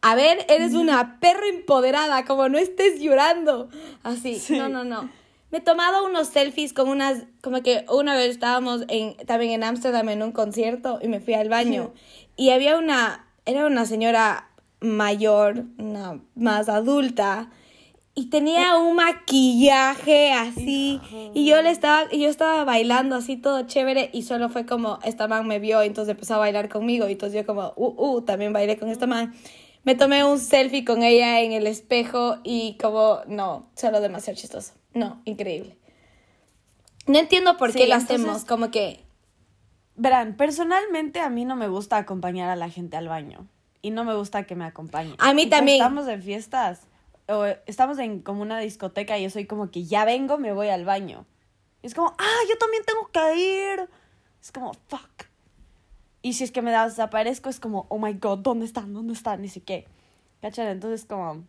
a 0.02 0.16
ver, 0.16 0.46
eres 0.50 0.74
una 0.74 1.20
perra 1.20 1.48
empoderada, 1.48 2.26
como 2.26 2.48
no 2.50 2.58
estés 2.58 3.00
llorando. 3.02 3.70
Así, 4.04 4.36
Sí. 4.40 4.58
no, 4.58 4.70
no, 4.70 4.84
no. 4.84 5.10
Me 5.50 5.60
he 5.60 5.62
tomado 5.62 6.06
unos 6.06 6.28
selfies 6.30 6.74
con 6.74 6.90
unas, 6.90 7.24
como 7.42 7.62
que 7.62 7.86
una 7.90 8.16
vez 8.16 8.32
estábamos 8.32 8.86
en, 8.90 9.16
también 9.28 9.52
en 9.52 9.64
Ámsterdam 9.64 10.10
en 10.10 10.24
un 10.24 10.32
concierto 10.32 11.00
y 11.02 11.08
me 11.08 11.20
fui 11.20 11.36
al 11.36 11.48
baño 11.50 11.94
y 12.36 12.50
había 12.50 12.76
una, 12.78 13.28
era 13.46 13.68
una 13.68 13.86
señora 13.86 14.50
mayor, 14.82 15.66
una 15.78 16.20
más 16.36 16.70
adulta 16.70 17.50
y 18.16 18.30
tenía 18.30 18.78
un 18.78 18.96
maquillaje 18.96 20.32
así 20.34 21.02
y 21.34 21.46
yo 21.46 21.62
le 21.62 21.72
estaba, 21.72 22.04
y 22.12 22.20
yo 22.20 22.30
estaba 22.30 22.64
bailando 22.64 23.16
así 23.16 23.38
todo 23.38 23.64
chévere 23.64 24.10
y 24.14 24.22
solo 24.24 24.50
fue 24.50 24.66
como, 24.66 25.00
esta 25.04 25.28
man 25.28 25.48
me 25.48 25.60
vio 25.60 25.84
y 25.84 25.88
entonces 25.88 26.12
empezó 26.12 26.36
a 26.36 26.38
bailar 26.38 26.70
conmigo 26.70 27.10
y 27.10 27.14
entonces 27.14 27.42
yo 27.42 27.46
como, 27.46 27.74
uh, 27.76 27.94
uh, 28.18 28.22
también 28.22 28.54
bailé 28.54 28.78
con 28.78 28.90
esta 28.90 29.08
man. 29.08 29.34
Me 29.84 29.96
tomé 29.96 30.24
un 30.24 30.40
selfie 30.40 30.86
con 30.86 31.04
ella 31.04 31.42
en 31.42 31.52
el 31.52 31.68
espejo 31.68 32.38
y 32.44 32.78
como, 32.80 33.20
no, 33.28 33.68
solo 33.76 34.00
demasiado 34.00 34.38
chistoso. 34.40 34.74
No, 34.94 35.22
increíble. 35.26 35.78
No 37.08 37.20
entiendo 37.20 37.58
por 37.58 37.72
Sí, 37.74 37.80
qué 37.80 37.88
lo 37.88 37.96
entonces- 37.96 38.20
hacemos, 38.20 38.46
como 38.46 38.72
que... 38.72 39.04
Verán, 39.96 40.38
personalmente 40.38 41.20
a 41.20 41.30
mí 41.30 41.46
no 41.46 41.56
me 41.56 41.68
gusta 41.68 41.98
acompañar 41.98 42.50
a 42.50 42.56
la 42.56 42.70
gente 42.70 42.96
al 42.98 43.08
baño. 43.10 43.48
Y 43.82 43.92
no 43.92 44.06
me 44.06 44.16
gusta 44.16 44.44
que 44.46 44.56
me 44.56 44.64
acompañen. 44.66 45.16
A 45.20 45.34
mí 45.34 45.44
Tipo, 45.44 45.58
también. 45.58 45.78
Estamos 45.82 46.08
en 46.08 46.24
fiestas. 46.24 46.88
O 47.34 47.46
estamos 47.66 47.98
en 48.00 48.22
como 48.22 48.42
una 48.42 48.60
discoteca 48.60 49.18
y 49.18 49.24
yo 49.24 49.30
soy 49.30 49.46
como 49.46 49.72
que 49.72 49.86
ya 49.86 50.06
vengo, 50.06 50.38
me 50.38 50.54
voy 50.54 50.70
al 50.70 50.86
baño. 50.86 51.26
Y 51.82 51.88
es 51.88 51.94
como, 51.96 52.16
ah, 52.18 52.40
yo 52.50 52.58
también 52.58 52.84
tengo 52.86 53.10
que 53.12 53.36
ir. 53.74 53.90
Es 54.42 54.52
como, 54.52 54.74
fuck. 54.88 55.26
Y 56.22 56.34
si 56.34 56.44
es 56.46 56.52
que 56.52 56.62
me 56.62 56.72
desaparezco, 56.72 57.50
es 57.50 57.60
como, 57.60 57.86
oh 57.90 58.00
my 58.00 58.14
god, 58.14 58.40
¿dónde 58.40 58.66
están? 58.66 58.94
¿Dónde 58.94 59.14
están? 59.14 59.42
Ni 59.42 59.50
sé 59.50 59.62
qué. 59.62 59.86
¿Cachan? 60.42 60.68
Entonces, 60.68 61.06
como. 61.06 61.44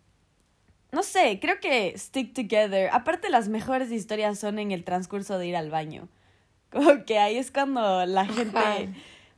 No 0.92 1.02
sé, 1.02 1.38
creo 1.40 1.58
que 1.60 1.96
stick 1.98 2.32
together. 2.34 2.88
Aparte, 2.92 3.28
las 3.28 3.48
mejores 3.48 3.90
historias 3.90 4.38
son 4.38 4.58
en 4.60 4.70
el 4.72 4.84
transcurso 4.84 5.38
de 5.38 5.46
ir 5.48 5.56
al 5.56 5.70
baño. 5.70 6.08
Como 6.70 7.04
que 7.04 7.18
ahí 7.18 7.36
es 7.36 7.50
cuando 7.50 8.04
la 8.06 8.26
gente, 8.26 8.88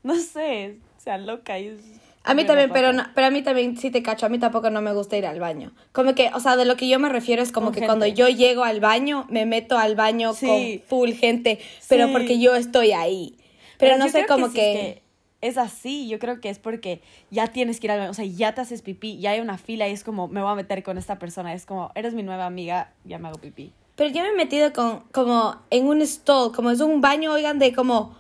no 0.03 0.15
sé, 0.17 0.79
se 0.99 1.11
aloca 1.11 1.59
y 1.59 1.69
es- 1.69 1.81
A 2.27 2.35
mí 2.35 2.45
también, 2.45 2.69
no 2.69 2.75
pero, 2.75 2.93
no, 2.93 3.05
pero 3.15 3.29
a 3.29 3.31
mí 3.31 3.43
también, 3.43 3.77
sí 3.77 3.91
te 3.91 4.03
cacho, 4.03 4.27
a 4.27 4.29
mí 4.29 4.39
tampoco 4.39 4.69
no 4.71 4.83
me 4.83 4.93
gusta 4.93 5.17
ir 5.17 5.27
al 5.27 5.39
baño. 5.41 5.73
Como 5.93 6.15
que, 6.15 6.31
o 6.35 6.41
sea, 6.41 6.57
de 6.57 6.65
lo 6.65 6.77
que 6.77 6.89
yo 6.89 6.99
me 6.99 7.09
refiero 7.09 7.43
es 7.43 7.53
como 7.53 7.67
Con 7.67 7.75
que 7.75 7.81
gente. 7.81 7.87
cuando 7.87 8.07
yo 8.07 8.29
llego 8.29 8.65
al 8.65 8.81
baño, 8.81 9.27
me 9.31 9.47
meto 9.47 9.79
al 9.79 9.95
baño 9.95 10.35
Sí. 10.35 10.47
con 10.47 10.89
full 10.89 11.11
gente, 11.13 11.59
pero 11.89 12.07
Sí. 12.07 12.13
porque 12.13 12.39
yo 12.41 12.55
estoy 12.55 12.93
ahí. 12.93 13.37
Pero, 13.79 13.97
no 13.99 14.07
yo 14.07 14.13
sé 14.13 14.27
como 14.27 14.53
que... 14.53 14.73
es 14.73 14.79
que 14.97 15.03
es 15.43 15.59
así, 15.59 16.09
yo 16.09 16.19
creo 16.19 16.41
que 16.41 16.49
es 16.49 16.59
porque 16.59 17.01
ya 17.31 17.47
tienes 17.49 17.79
que 17.79 17.87
ir 17.87 17.91
al 17.93 17.99
baño, 18.01 18.11
o 18.11 18.15
sea, 18.15 18.25
ya 18.25 18.55
te 18.55 18.63
haces 18.63 18.83
pipí, 18.83 19.19
ya 19.19 19.31
hay 19.33 19.41
una 19.41 19.59
fila 19.59 19.87
y 19.87 19.93
es 19.93 20.03
como, 20.03 20.27
me 20.29 20.43
voy 20.43 20.51
a 20.51 20.55
meter 20.57 20.83
con 20.83 20.99
esta 20.99 21.19
persona, 21.19 21.53
es 21.55 21.67
como, 21.67 21.93
eres 21.95 22.15
mi 22.15 22.23
nueva 22.25 22.47
amiga, 22.47 22.93
ya 23.05 23.19
me 23.19 23.29
hago 23.29 23.39
pipí. 23.39 23.73
Pero 23.95 24.11
yo 24.11 24.23
me 24.23 24.29
he 24.31 24.35
metido 24.35 24.73
con, 24.73 25.01
como 25.13 25.57
en 25.71 25.87
un 25.87 26.01
stall, 26.05 26.53
como 26.53 26.71
es 26.71 26.81
un 26.81 27.01
baño, 27.01 27.33
oigan, 27.33 27.59
de 27.59 27.73
como 27.73 28.17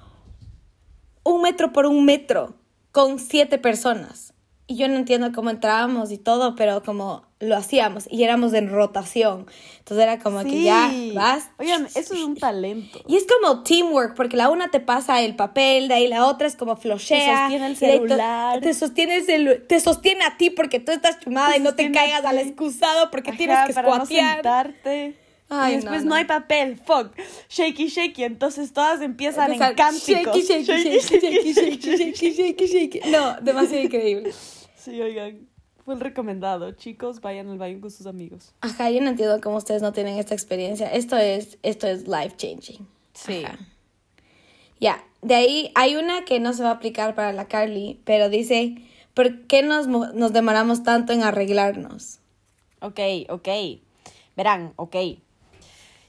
un 1.24 1.42
metro 1.42 1.72
por 1.72 1.86
un 1.86 2.04
metro, 2.04 2.54
con 2.96 3.18
siete 3.18 3.58
personas. 3.58 4.32
Y 4.66 4.76
yo 4.76 4.88
no 4.88 4.96
entiendo 4.96 5.30
cómo 5.34 5.50
entrábamos 5.50 6.10
y 6.10 6.16
todo, 6.16 6.54
pero 6.56 6.82
como 6.82 7.26
lo 7.40 7.54
hacíamos 7.54 8.08
y 8.10 8.22
éramos 8.24 8.54
en 8.54 8.70
rotación. 8.70 9.44
Entonces 9.80 10.02
era 10.02 10.18
como 10.18 10.42
que 10.42 10.62
ya 10.62 10.90
vas. 11.14 11.50
Oigan, 11.58 11.84
eso 11.94 12.14
es 12.14 12.22
un 12.22 12.36
talento. 12.36 13.02
Y 13.06 13.16
es 13.16 13.26
como 13.26 13.62
teamwork, 13.64 14.16
porque 14.16 14.38
la 14.38 14.48
una 14.48 14.70
te 14.70 14.80
pasa 14.80 15.20
el 15.20 15.36
papel, 15.36 15.88
de 15.88 15.94
ahí 15.94 16.08
la 16.08 16.24
otra 16.26 16.46
es 16.48 16.56
como 16.56 16.74
floshea. 16.76 17.42
sostiene 17.42 17.66
el 17.66 17.76
celular. 17.76 18.60
Te 18.60 18.72
sostiene, 18.72 19.16
el 19.18 19.26
celu- 19.26 19.66
te 19.68 19.78
sostiene 19.78 20.24
a 20.24 20.38
ti 20.38 20.48
porque 20.48 20.80
tú 20.80 20.90
estás 20.90 21.20
chumada 21.20 21.52
Te 21.52 21.58
y 21.58 21.60
no 21.60 21.74
te 21.74 21.92
caigas 21.92 22.24
al 22.24 22.38
excusado 22.38 23.10
porque 23.10 23.28
Ajá, 23.30 23.36
tienes 23.36 23.58
que 23.66 23.74
para 23.74 23.98
no 23.98 24.06
sentarte. 24.06 25.25
Ay, 25.48 25.72
y 25.72 25.76
después 25.76 26.02
no. 26.02 26.10
no, 26.10 26.14
hay 26.16 26.24
papel, 26.24 26.76
fuck. 26.76 27.12
Shaky, 27.48 27.88
shaky. 27.88 28.24
Entonces 28.24 28.72
todas 28.72 29.00
empiezan 29.00 29.52
en 29.52 29.62
Empezar, 29.62 29.76
cánticos. 29.76 30.36
Shaky, 30.36 30.42
shaky, 30.42 30.72
shaky, 30.72 31.00
shaky, 31.00 31.52
shaky, 31.52 31.96
shaky, 31.96 32.32
shaky, 32.32 32.66
shaky. 32.66 33.10
No, 33.10 33.40
demasiado 33.40 33.84
increíble. 33.84 34.32
Sí, 34.76 35.00
oigan. 35.00 35.48
Fue 35.84 35.94
el 35.94 36.00
recomendado. 36.00 36.72
Chicos, 36.72 37.20
vayan 37.20 37.48
al 37.48 37.58
baño 37.58 37.80
con 37.80 37.92
sus 37.92 38.06
amigos. 38.06 38.52
Ajá, 38.60 38.90
yo 38.90 39.00
no 39.00 39.10
entiendo 39.10 39.40
cómo 39.40 39.56
ustedes 39.56 39.82
no 39.82 39.92
tienen 39.92 40.18
esta 40.18 40.34
experiencia. 40.34 40.92
Esto 40.92 41.16
es, 41.16 41.58
esto 41.62 41.86
es 41.86 42.08
life 42.08 42.34
changing. 42.36 42.86
Sí. 43.14 43.44
Ajá. 43.44 43.56
Ya, 44.80 45.02
de 45.22 45.34
ahí 45.34 45.72
hay 45.74 45.96
una 45.96 46.24
que 46.24 46.40
no 46.40 46.52
se 46.52 46.62
va 46.62 46.70
a 46.70 46.72
aplicar 46.72 47.14
para 47.14 47.32
la 47.32 47.46
Carly, 47.46 48.00
pero 48.04 48.28
dice, 48.28 48.76
¿por 49.14 49.46
qué 49.46 49.62
nos, 49.62 49.86
nos 49.86 50.32
demoramos 50.32 50.82
tanto 50.82 51.12
en 51.12 51.22
arreglarnos? 51.22 52.18
Ok, 52.80 53.00
ok. 53.28 53.48
Verán, 54.36 54.74
ok. 54.76 54.96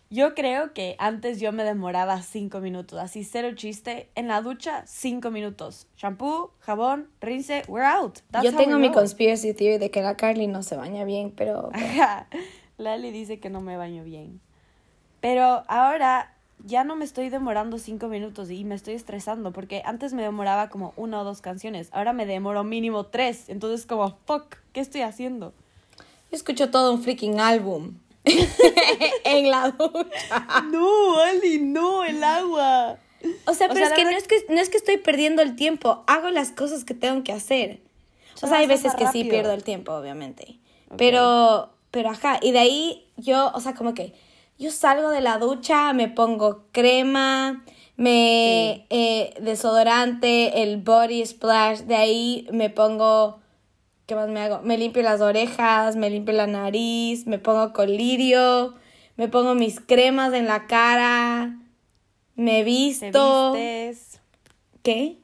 Yo 0.09 0.35
creo 0.35 0.73
que 0.73 0.95
antes 0.99 1.41
yo 1.41 1.51
me 1.51 1.65
demoraba 1.65 2.21
cinco 2.21 2.61
minutos, 2.61 2.97
así 2.97 3.25
cero 3.25 3.49
chiste. 3.55 4.09
En 4.15 4.29
la 4.29 4.41
ducha, 4.41 4.85
cinco 4.87 5.31
minutos. 5.31 5.87
Shampoo, 5.97 6.51
jabón, 6.59 7.09
rinse, 7.19 7.63
we're 7.67 7.85
out. 7.85 8.19
That's 8.31 8.45
yo 8.45 8.55
tengo 8.55 8.77
mi 8.79 8.89
conspiracy 8.91 9.53
theory 9.53 9.77
de 9.77 9.91
que 9.91 10.01
la 10.01 10.15
Carly 10.15 10.47
no 10.47 10.63
se 10.63 10.77
baña 10.77 11.03
bien, 11.03 11.31
pero... 11.31 11.71
Ajá. 11.73 12.27
Lali 12.77 13.11
dice 13.11 13.39
que 13.39 13.49
no 13.49 13.59
me 13.59 13.75
baño 13.75 14.05
bien. 14.05 14.39
Pero 15.19 15.63
ahora 15.67 16.33
ya 16.63 16.85
no 16.85 16.95
me 16.95 17.03
estoy 17.03 17.27
demorando 17.27 17.77
cinco 17.77 18.07
minutos 18.07 18.49
y 18.49 18.63
me 18.63 18.75
estoy 18.75 18.93
estresando 18.93 19.51
porque 19.51 19.81
antes 19.83 20.13
me 20.13 20.21
demoraba 20.21 20.69
como 20.69 20.93
una 20.95 21.19
o 21.19 21.25
dos 21.25 21.41
canciones. 21.41 21.89
Ahora 21.91 22.13
me 22.13 22.25
demoro 22.25 22.63
mínimo 22.63 23.07
tres. 23.07 23.49
Entonces 23.49 23.85
como, 23.85 24.17
fuck, 24.25 24.55
¿qué 24.71 24.79
estoy 24.79 25.01
haciendo? 25.01 25.53
Yo 26.31 26.37
escucho 26.37 26.71
todo 26.71 26.93
un 26.93 27.01
freaking 27.01 27.41
álbum 27.41 27.95
en 29.23 29.49
la 29.49 29.71
ducha. 29.71 30.65
No, 30.71 31.19
Ali, 31.19 31.59
no, 31.59 32.03
el 32.03 32.23
agua. 32.23 32.97
O 33.45 33.53
sea, 33.53 33.67
O 33.67 33.73
pero 33.73 33.87
sea, 33.87 33.87
es 33.87 33.93
que 33.93 34.03
no, 34.03 34.11
es 34.11 34.27
que 34.27 34.45
no 34.49 34.59
es 34.61 34.69
que 34.69 34.77
estoy 34.77 34.97
perdiendo 34.97 35.41
el 35.41 35.55
tiempo, 35.55 36.03
hago 36.07 36.29
las 36.29 36.51
cosas 36.51 36.85
que 36.85 36.93
tengo 36.93 37.23
que 37.23 37.31
hacer. 37.31 37.81
O 38.41 38.47
sea, 38.47 38.59
hay 38.59 38.67
veces 38.67 38.93
que 38.95 39.07
sí 39.07 39.23
pierdo 39.23 39.53
el 39.53 39.63
tiempo, 39.63 39.93
obviamente. 39.93 40.59
Pero, 40.95 41.71
pero 41.91 42.09
ajá, 42.09 42.39
y 42.41 42.51
de 42.51 42.59
ahí 42.59 43.07
yo, 43.17 43.51
o 43.53 43.59
sea, 43.59 43.73
como 43.73 43.93
que 43.93 44.13
yo 44.59 44.71
salgo 44.71 45.09
de 45.09 45.21
la 45.21 45.37
ducha, 45.37 45.93
me 45.93 46.07
pongo 46.07 46.65
crema, 46.71 47.63
me 47.95 48.85
eh, 48.89 49.33
desodorante, 49.41 50.63
el 50.63 50.77
body 50.77 51.25
splash, 51.25 51.79
de 51.81 51.95
ahí 51.95 52.47
me 52.51 52.69
pongo, 52.69 53.39
¿qué 54.07 54.15
más 54.15 54.29
me 54.29 54.39
hago? 54.39 54.61
Me 54.63 54.77
limpio 54.77 55.03
las 55.03 55.21
orejas, 55.21 55.95
me 55.97 56.09
limpio 56.09 56.33
la 56.33 56.47
nariz, 56.47 57.27
me 57.27 57.37
pongo 57.39 57.73
colirio, 57.73 58.73
me 59.17 59.27
pongo 59.27 59.53
mis 59.53 59.79
cremas 59.81 60.33
en 60.33 60.47
la 60.47 60.65
cara, 60.65 61.57
me 62.35 62.51
Te 62.59 62.63
visto. 62.63 63.51
vistes, 63.53 64.21
¿Qué? 64.81 65.17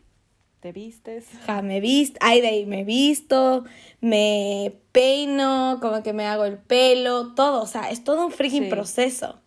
te 0.60 0.72
vistes. 0.72 1.26
Ja, 1.46 1.62
me 1.62 1.82
visto, 1.82 2.18
ay, 2.22 2.40
de 2.40 2.48
ahí 2.48 2.66
me 2.66 2.86
visto, 2.86 3.66
me 4.00 4.74
peino, 4.94 5.80
como 5.82 6.02
que 6.04 6.14
me 6.14 6.26
hago 6.26 6.46
el 6.46 6.58
pelo, 6.58 7.34
todo, 7.36 7.62
o 7.62 7.68
sea, 7.68 7.90
es 7.92 8.06
todo 8.06 8.26
un 8.26 8.32
freaking 8.32 8.64
Sí. 8.64 8.70
proceso. 8.70 9.42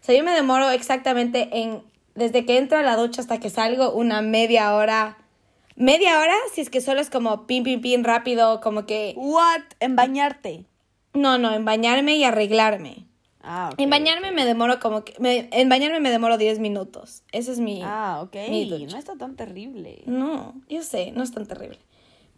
O 0.00 0.04
sea, 0.04 0.16
yo 0.16 0.22
me 0.22 0.30
demoro 0.32 0.70
exactamente 0.70 1.48
en, 1.52 1.82
desde 2.14 2.44
que 2.46 2.58
entro 2.58 2.78
a 2.78 2.82
la 2.82 2.96
ducha 2.96 3.20
hasta 3.20 3.40
que 3.40 3.50
salgo, 3.50 3.92
una 3.92 4.22
media 4.22 4.74
hora. 4.76 5.18
Media 5.76 6.18
hora, 6.20 6.34
si 6.54 6.60
es 6.60 6.70
que 6.70 6.80
solo 6.80 7.00
es 7.00 7.10
como 7.10 7.46
pin, 7.46 7.62
pin, 7.64 7.80
pin, 7.80 8.04
rápido, 8.04 8.60
como 8.60 8.86
que... 8.86 9.14
What? 9.16 9.62
En 9.80 9.96
bañarte. 9.96 10.66
No, 11.14 11.38
no, 11.38 11.52
en 11.52 11.64
bañarme 11.64 12.16
y 12.16 12.24
arreglarme. 12.24 13.06
Ah, 13.42 13.70
ok. 13.72 13.80
En 13.80 13.90
bañarme 13.90 14.30
me 14.32 14.44
demoro 14.44 14.78
como 14.80 15.04
que... 15.04 15.14
me- 15.18 15.48
en 15.50 15.68
bañarme 15.68 16.00
me 16.00 16.10
demoro 16.10 16.38
10 16.38 16.58
minutos. 16.58 17.22
Ese 17.32 17.52
es 17.52 17.58
mi... 17.58 17.80
Ah, 17.82 18.20
ok. 18.22 18.36
mi. 18.50 18.86
No 18.86 18.96
está 18.98 19.16
tan 19.16 19.34
terrible. 19.36 20.02
No, 20.06 20.54
yo 20.68 20.82
sé, 20.82 21.10
no 21.12 21.22
es 21.22 21.32
tan 21.32 21.46
terrible. 21.46 21.78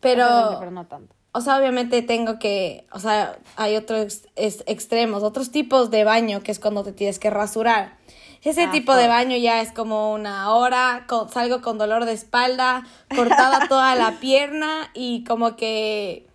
Pero... 0.00 0.26
terrible, 0.26 0.56
pero 0.60 0.70
no 0.70 0.86
tanto. 0.86 1.14
O 1.36 1.40
sea, 1.40 1.58
obviamente 1.58 2.00
tengo 2.02 2.38
que, 2.38 2.86
o 2.92 3.00
sea, 3.00 3.38
hay 3.56 3.74
otros 3.74 4.22
ex- 4.36 4.62
extremos, 4.66 5.24
otros 5.24 5.50
tipos 5.50 5.90
de 5.90 6.04
baño 6.04 6.42
que 6.44 6.52
es 6.52 6.60
cuando 6.60 6.84
te 6.84 6.92
tienes 6.92 7.18
que 7.18 7.28
rasurar. 7.28 7.96
Ese 8.44 8.64
Ah, 8.64 8.70
tipo 8.70 8.94
de 8.94 9.08
baño 9.08 9.36
ya 9.38 9.60
es 9.62 9.72
como 9.72 10.12
una 10.12 10.50
hora, 10.54 11.04
con- 11.08 11.28
salgo 11.30 11.62
con 11.62 11.78
dolor 11.78 12.04
de 12.04 12.12
espalda, 12.12 12.84
cortada 13.14 13.66
toda 13.68 13.94
la 13.96 14.20
pierna 14.20 14.90
y 14.94 15.24
como 15.24 15.56
que 15.56 16.28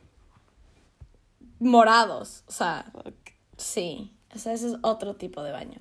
morados, 1.60 2.44
o 2.48 2.52
sea, 2.52 2.86
Fuck. 2.92 3.14
sí, 3.58 4.12
o 4.36 4.40
sea, 4.40 4.54
ese 4.54 4.68
es 4.70 4.76
otro 4.82 5.16
tipo 5.16 5.44
de 5.44 5.52
baño. 5.52 5.80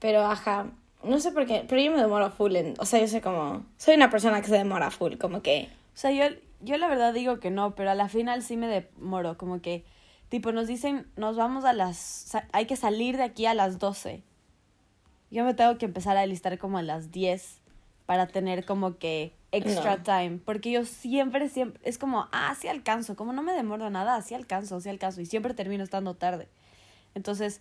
Pero, 0.00 0.24
ajá, 0.26 0.66
no 1.02 1.18
sé 1.20 1.32
por 1.32 1.46
qué, 1.46 1.64
pero 1.68 1.80
yo 1.80 1.90
me 1.92 2.00
demoro 2.00 2.30
full 2.30 2.54
en, 2.56 2.74
o 2.78 2.84
sea, 2.84 3.00
yo 3.00 3.08
sé 3.08 3.20
como, 3.20 3.64
soy 3.78 3.94
una 3.94 4.10
persona 4.10 4.40
que 4.40 4.48
se 4.48 4.56
demora 4.56 4.90
full, 4.90 5.16
como 5.16 5.42
que... 5.42 5.70
O 5.94 6.00
sea, 6.00 6.12
yo, 6.12 6.24
yo 6.60 6.76
la 6.78 6.86
verdad 6.88 7.12
digo 7.12 7.40
que 7.40 7.50
no, 7.50 7.74
pero 7.74 7.90
a 7.90 7.94
la 7.96 8.08
final 8.08 8.42
sí 8.42 8.56
me 8.56 8.68
demoro. 8.68 9.36
Como 9.36 9.60
que, 9.60 9.84
tipo, 10.28 10.52
nos 10.52 10.68
dicen, 10.68 11.10
nos 11.16 11.36
vamos 11.36 11.64
a 11.64 11.72
las. 11.72 12.30
Hay 12.52 12.66
que 12.66 12.76
salir 12.76 13.16
de 13.16 13.24
aquí 13.24 13.46
a 13.46 13.54
las 13.54 13.80
12. 13.80 14.22
Yo 15.30 15.44
me 15.44 15.54
tengo 15.54 15.76
que 15.78 15.86
empezar 15.86 16.16
a 16.16 16.26
listar 16.26 16.58
como 16.58 16.78
a 16.78 16.82
las 16.82 17.10
10 17.10 17.60
para 18.06 18.26
tener 18.26 18.64
como 18.64 18.96
que 18.98 19.32
extra 19.52 19.96
No. 19.96 20.02
time. 20.02 20.38
Porque 20.44 20.70
yo 20.70 20.84
siempre, 20.84 21.48
siempre. 21.48 21.80
Es 21.84 21.98
como, 21.98 22.28
ah, 22.32 22.54
sí 22.58 22.68
alcanzo. 22.68 23.16
Como 23.16 23.32
no 23.32 23.42
me 23.42 23.52
demoro 23.52 23.90
nada, 23.90 24.20
sí 24.22 24.34
alcanzo, 24.34 24.80
sí 24.80 24.88
alcanzo. 24.88 25.20
Y 25.20 25.26
siempre 25.26 25.52
termino 25.54 25.84
estando 25.84 26.14
tarde. 26.14 26.48
Entonces, 27.14 27.60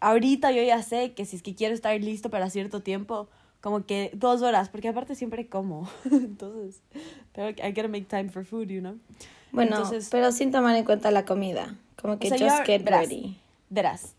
ahorita 0.00 0.50
yo 0.52 0.62
ya 0.62 0.82
sé 0.82 1.12
que 1.12 1.24
si 1.24 1.36
es 1.36 1.42
que 1.42 1.54
quiero 1.54 1.74
estar 1.74 1.98
listo 2.00 2.30
para 2.30 2.50
cierto 2.50 2.80
tiempo, 2.82 3.28
como 3.60 3.84
que 3.86 4.10
dos 4.14 4.42
horas, 4.42 4.68
porque 4.68 4.88
aparte 4.88 5.14
siempre 5.14 5.46
como. 5.48 5.88
Entonces, 6.10 6.80
tengo 7.32 7.54
que, 7.54 7.66
I 7.66 7.70
gotta 7.72 7.88
make 7.88 8.06
time 8.06 8.28
for 8.30 8.44
food, 8.44 8.68
you 8.68 8.80
know. 8.80 8.98
Bueno, 9.52 9.76
Entonces- 9.76 10.08
pero 10.10 10.32
sin 10.32 10.50
tomar 10.50 10.74
en 10.76 10.84
cuenta 10.84 11.10
la 11.12 11.24
comida. 11.24 11.76
Como 12.00 12.18
que 12.18 12.26
O 12.26 12.30
sea, 12.30 12.38
yo 12.38 12.46
just 12.46 12.54
ahora- 12.58 12.66
get 12.66 12.84
verás, 12.84 13.08
ready. 13.08 13.36
Verás, 13.70 14.14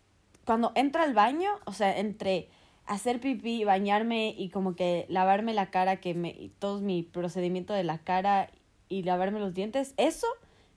cuando 0.46 0.72
entro 0.76 1.02
al 1.02 1.14
baño, 1.14 1.50
o 1.66 1.74
sea, 1.74 1.98
entre 2.00 2.48
hacer 2.88 3.20
pipí, 3.20 3.64
bañarme 3.64 4.34
y 4.38 4.50
como 4.50 4.76
que 4.76 5.06
lavarme 5.10 5.54
la 5.54 5.70
cara, 5.70 5.98
que 5.98 6.14
me, 6.14 6.50
todo 6.60 6.80
mi 6.82 7.04
procedimiento 7.04 7.74
de 7.74 7.84
la 7.84 8.00
cara 8.00 8.50
y 8.90 9.04
lavarme 9.04 9.40
los 9.40 9.54
dientes, 9.54 9.94
eso 9.98 10.28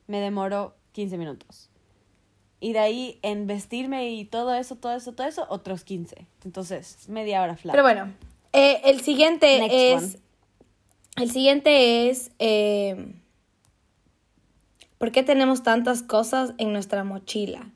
me 0.07 0.21
demoró 0.21 0.75
15 0.93 1.17
minutos. 1.17 1.71
Y 2.59 2.75
de 2.75 2.81
ahí 2.81 3.19
en 3.23 3.47
vestirme 3.47 4.11
y 4.11 4.25
todo 4.25 4.55
eso, 4.55 4.77
todo 4.77 4.95
eso, 4.95 5.13
todo 5.13 5.27
eso, 5.27 5.47
otros 5.49 5.85
15. 5.85 6.27
Entonces, 6.45 7.09
media 7.09 7.43
hora 7.43 7.57
flat. 7.57 7.73
Pero 7.73 7.83
bueno, 7.83 8.13
eh, 8.53 8.83
el 8.85 9.01
siguiente 9.01 9.59
Next 9.61 9.75
es. 9.75 10.03
one. 10.03 10.23
El 11.17 11.31
siguiente 11.31 12.11
es. 12.11 12.33
eh, 12.39 13.15
¿Por 14.99 15.13
qué 15.13 15.23
tenemos 15.23 15.63
tantas 15.63 16.03
cosas 16.03 16.53
en 16.59 16.73
nuestra 16.75 17.05
mochila? 17.05 17.71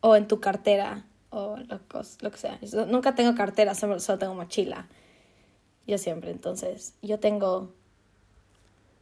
O 0.00 0.16
en 0.16 0.26
tu 0.26 0.40
cartera. 0.40 1.04
O 1.30 1.56
lo, 1.56 1.80
lo 2.20 2.30
que 2.30 2.38
sea. 2.38 2.60
Yo 2.60 2.86
nunca 2.86 3.14
tengo 3.14 3.34
cartera, 3.34 3.74
solo, 3.74 4.00
solo 4.00 4.18
tengo 4.18 4.34
mochila. 4.34 4.86
Yo 5.86 5.98
siempre. 5.98 6.30
Entonces, 6.30 6.94
yo 7.02 7.18
tengo. 7.18 7.72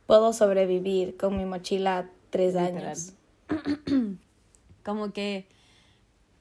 Puedo 0.06 0.32
sobrevivir 0.32 1.16
con 1.16 1.36
mi 1.36 1.44
mochila 1.44 2.10
tres 2.30 2.56
años. 2.56 3.14
Como 4.84 5.12
que 5.12 5.46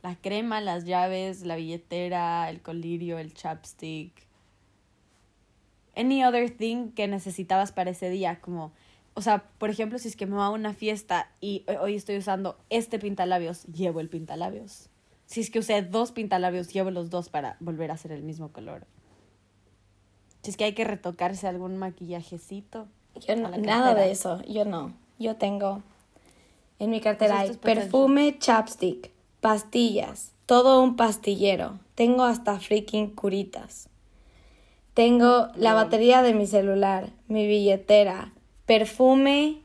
la 0.01 0.15
crema, 0.17 0.59
las 0.59 0.83
llaves, 0.83 1.43
la 1.43 1.55
billetera, 1.55 2.49
el 2.49 2.61
colirio, 2.61 3.19
el 3.19 3.33
chapstick. 3.33 4.11
Any 5.95 6.25
other 6.25 6.49
thing 6.49 6.89
que 6.91 7.07
necesitabas 7.07 7.71
para 7.71 7.91
ese 7.91 8.09
día, 8.09 8.41
como 8.41 8.73
o 9.15 9.21
sea, 9.21 9.43
por 9.59 9.69
ejemplo, 9.69 9.99
si 9.99 10.07
es 10.07 10.15
que 10.15 10.25
me 10.25 10.35
voy 10.35 10.43
a 10.43 10.49
una 10.49 10.73
fiesta 10.73 11.31
y 11.39 11.65
hoy 11.79 11.95
estoy 11.95 12.17
usando 12.17 12.57
este 12.69 12.97
pintalabios, 12.97 13.65
llevo 13.65 13.99
el 13.99 14.09
pintalabios. 14.09 14.89
Si 15.33 15.41
es 15.41 15.49
que 15.49 15.57
usé 15.57 15.81
dos 15.81 16.11
pintalabios, 16.11 16.71
llevo 16.71 16.91
los 16.91 17.09
dos 17.09 17.29
para 17.29 17.57
volver 17.59 17.89
a 17.89 17.95
hacer 17.95 18.11
el 18.11 18.21
mismo 18.21 18.49
color. 18.49 18.85
Si 20.43 20.51
es 20.51 20.57
que 20.57 20.65
hay 20.65 20.73
que 20.73 20.83
retocarse 20.83 21.47
algún 21.47 21.75
maquillajecito. 21.77 22.85
Yo 23.27 23.35
no, 23.35 23.49
nada 23.49 23.95
de 23.95 24.11
eso, 24.11 24.43
yo 24.43 24.63
no. 24.63 24.93
Yo 25.17 25.35
tengo 25.35 25.81
en 26.77 26.91
mi 26.91 27.01
cartera 27.01 27.39
hay 27.39 27.53
perfume, 27.53 28.37
chapstick, 28.37 29.09
pastillas, 29.41 30.33
todo 30.45 30.83
un 30.83 30.95
pastillero. 30.95 31.79
Tengo 31.95 32.25
hasta 32.25 32.59
freaking 32.59 33.07
curitas. 33.07 33.89
Tengo 34.93 35.47
la 35.55 35.73
batería 35.73 36.21
de 36.21 36.35
mi 36.35 36.45
celular, 36.45 37.09
mi 37.27 37.47
billetera, 37.47 38.33
perfume, 38.67 39.61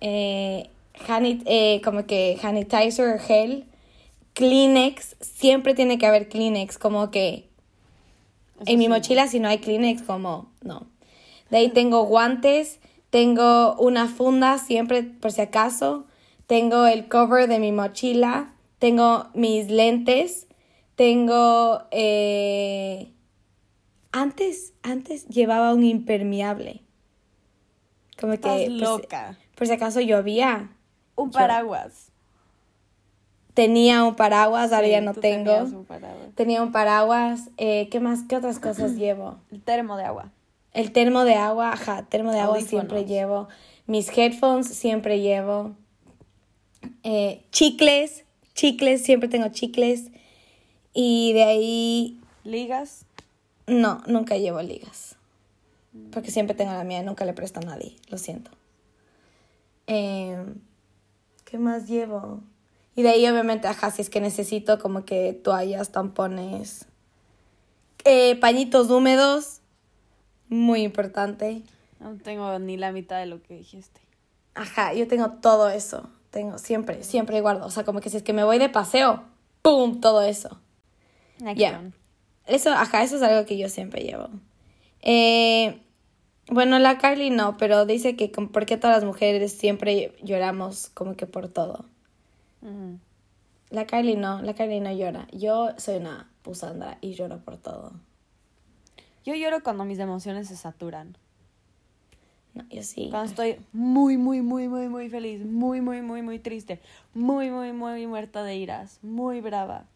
eh, 0.00 0.70
eh, 1.08 1.80
como 1.82 2.06
que 2.06 2.38
sanitizer 2.40 3.18
gel, 3.18 3.66
Kleenex, 4.34 5.16
siempre 5.20 5.74
tiene 5.74 5.98
que 5.98 6.06
haber 6.06 6.28
Kleenex, 6.28 6.78
como 6.78 7.10
que 7.10 7.48
en 8.66 8.78
mi 8.78 8.88
mochila 8.88 9.26
si 9.28 9.40
no 9.40 9.48
hay 9.48 9.58
Kleenex, 9.58 10.02
como 10.02 10.50
no. 10.62 10.86
De 11.50 11.58
ahí 11.58 11.68
tengo 11.68 12.04
guantes, 12.04 12.80
tengo 13.10 13.74
una 13.74 14.08
funda 14.08 14.58
siempre 14.58 15.02
por 15.02 15.32
si 15.32 15.42
acaso, 15.42 16.06
tengo 16.46 16.86
el 16.86 17.08
cover 17.08 17.48
de 17.48 17.58
mi 17.58 17.72
mochila, 17.72 18.54
tengo 18.78 19.28
mis 19.34 19.68
lentes, 19.68 20.46
tengo... 20.96 21.82
Eh, 21.90 23.12
antes, 24.12 24.74
antes 24.82 25.26
llevaba 25.28 25.72
un 25.72 25.84
impermeable. 25.84 26.82
Como 28.20 28.38
que... 28.38 28.68
loca. 28.68 29.38
Por 29.56 29.66
si, 29.66 29.72
acaso 29.72 30.00
llovía. 30.00 30.70
Un 31.16 31.30
paraguas. 31.30 32.11
Tenía 33.54 34.04
un 34.04 34.14
paraguas, 34.14 34.72
ahora 34.72 34.88
ya 34.88 35.00
no 35.00 35.14
tengo. 35.14 35.86
Tenía 36.34 36.62
un 36.62 36.72
paraguas. 36.72 37.50
Eh, 37.56 37.88
¿Qué 37.90 38.00
más? 38.00 38.20
¿Qué 38.28 38.36
otras 38.36 38.58
cosas 38.58 38.92
llevo? 38.96 39.36
El 39.50 39.62
termo 39.62 39.96
de 39.96 40.04
agua. 40.04 40.32
El 40.72 40.92
termo 40.92 41.24
de 41.24 41.34
agua, 41.34 41.72
ajá, 41.72 42.06
termo 42.08 42.32
de 42.32 42.40
agua 42.40 42.60
siempre 42.60 43.04
llevo. 43.04 43.48
Mis 43.86 44.16
headphones 44.16 44.68
siempre 44.68 45.20
llevo. 45.20 45.72
Eh, 47.02 47.42
chicles, 47.50 48.24
chicles, 48.54 49.02
siempre 49.02 49.28
tengo 49.28 49.48
chicles. 49.48 50.10
Y 50.94 51.32
de 51.34 51.44
ahí... 51.44 52.20
¿Ligas? 52.44 53.04
No, 53.66 54.02
nunca 54.06 54.36
llevo 54.36 54.62
ligas. 54.62 55.16
Porque 56.10 56.30
siempre 56.30 56.54
tengo 56.56 56.72
la 56.72 56.84
mía, 56.84 57.02
nunca 57.02 57.24
le 57.24 57.34
presto 57.34 57.60
a 57.60 57.62
nadie, 57.62 57.96
lo 58.08 58.16
siento. 58.16 58.50
Em, 59.86 60.54
¿Qué 61.44 61.58
más 61.58 61.86
llevo? 61.86 62.40
Y 62.94 63.02
de 63.02 63.10
ahí 63.10 63.26
obviamente, 63.26 63.68
ajá, 63.68 63.90
si 63.90 64.02
es 64.02 64.10
que 64.10 64.20
necesito 64.20 64.78
como 64.78 65.04
que 65.04 65.32
toallas, 65.32 65.92
tampones, 65.92 66.86
eh, 68.04 68.36
pañitos 68.36 68.90
húmedos, 68.90 69.60
muy 70.48 70.82
importante. 70.82 71.62
No 72.00 72.16
tengo 72.16 72.58
ni 72.58 72.76
la 72.76 72.92
mitad 72.92 73.18
de 73.18 73.26
lo 73.26 73.42
que 73.42 73.54
dijiste. 73.54 74.00
Ajá, 74.54 74.92
yo 74.92 75.08
tengo 75.08 75.30
todo 75.40 75.70
eso. 75.70 76.10
Tengo 76.30 76.58
siempre, 76.58 77.04
siempre 77.04 77.40
guardo. 77.40 77.66
O 77.66 77.70
sea, 77.70 77.84
como 77.84 78.00
que 78.00 78.10
si 78.10 78.18
es 78.18 78.22
que 78.22 78.32
me 78.32 78.44
voy 78.44 78.58
de 78.58 78.68
paseo, 78.68 79.22
¡pum! 79.62 80.00
Todo 80.00 80.22
eso. 80.22 80.60
Ya. 81.56 81.82
Eso, 82.46 82.70
ajá, 82.70 83.02
eso 83.02 83.16
es 83.16 83.22
algo 83.22 83.46
que 83.46 83.56
yo 83.56 83.68
siempre 83.68 84.02
llevo. 84.02 84.28
Eh, 85.00 85.80
bueno, 86.48 86.78
la 86.78 86.98
Carly 86.98 87.30
no, 87.30 87.56
pero 87.56 87.86
dice 87.86 88.16
que 88.16 88.28
porque 88.28 88.76
todas 88.76 88.96
las 88.96 89.04
mujeres 89.04 89.52
siempre 89.52 90.12
lloramos 90.22 90.90
como 90.90 91.16
que 91.16 91.26
por 91.26 91.48
todo. 91.48 91.84
La 93.70 93.86
Carly 93.86 94.16
no, 94.16 94.42
la 94.42 94.52
no 94.52 94.92
llora. 94.92 95.26
Yo 95.32 95.70
soy 95.78 95.96
una 95.96 96.30
pusandra 96.42 96.98
y 97.00 97.14
lloro 97.14 97.38
por 97.38 97.56
todo. 97.56 97.92
Yo 99.24 99.34
lloro 99.34 99.62
cuando 99.62 99.84
mis 99.84 99.98
emociones 99.98 100.48
se 100.48 100.56
saturan. 100.56 101.16
No, 102.54 102.64
yo 102.68 102.82
sí. 102.82 103.08
Cuando 103.10 103.30
estoy 103.30 103.64
muy, 103.72 104.18
muy, 104.18 104.42
muy, 104.42 104.68
muy, 104.68 104.88
muy 104.88 105.08
feliz, 105.08 105.44
muy, 105.44 105.80
muy, 105.80 106.02
muy, 106.02 106.22
muy 106.22 106.38
triste, 106.38 106.80
muy, 107.14 107.50
muy, 107.50 107.72
muy 107.72 108.06
muerta 108.06 108.42
de 108.42 108.56
iras, 108.56 108.98
muy 109.02 109.40
brava. 109.40 109.86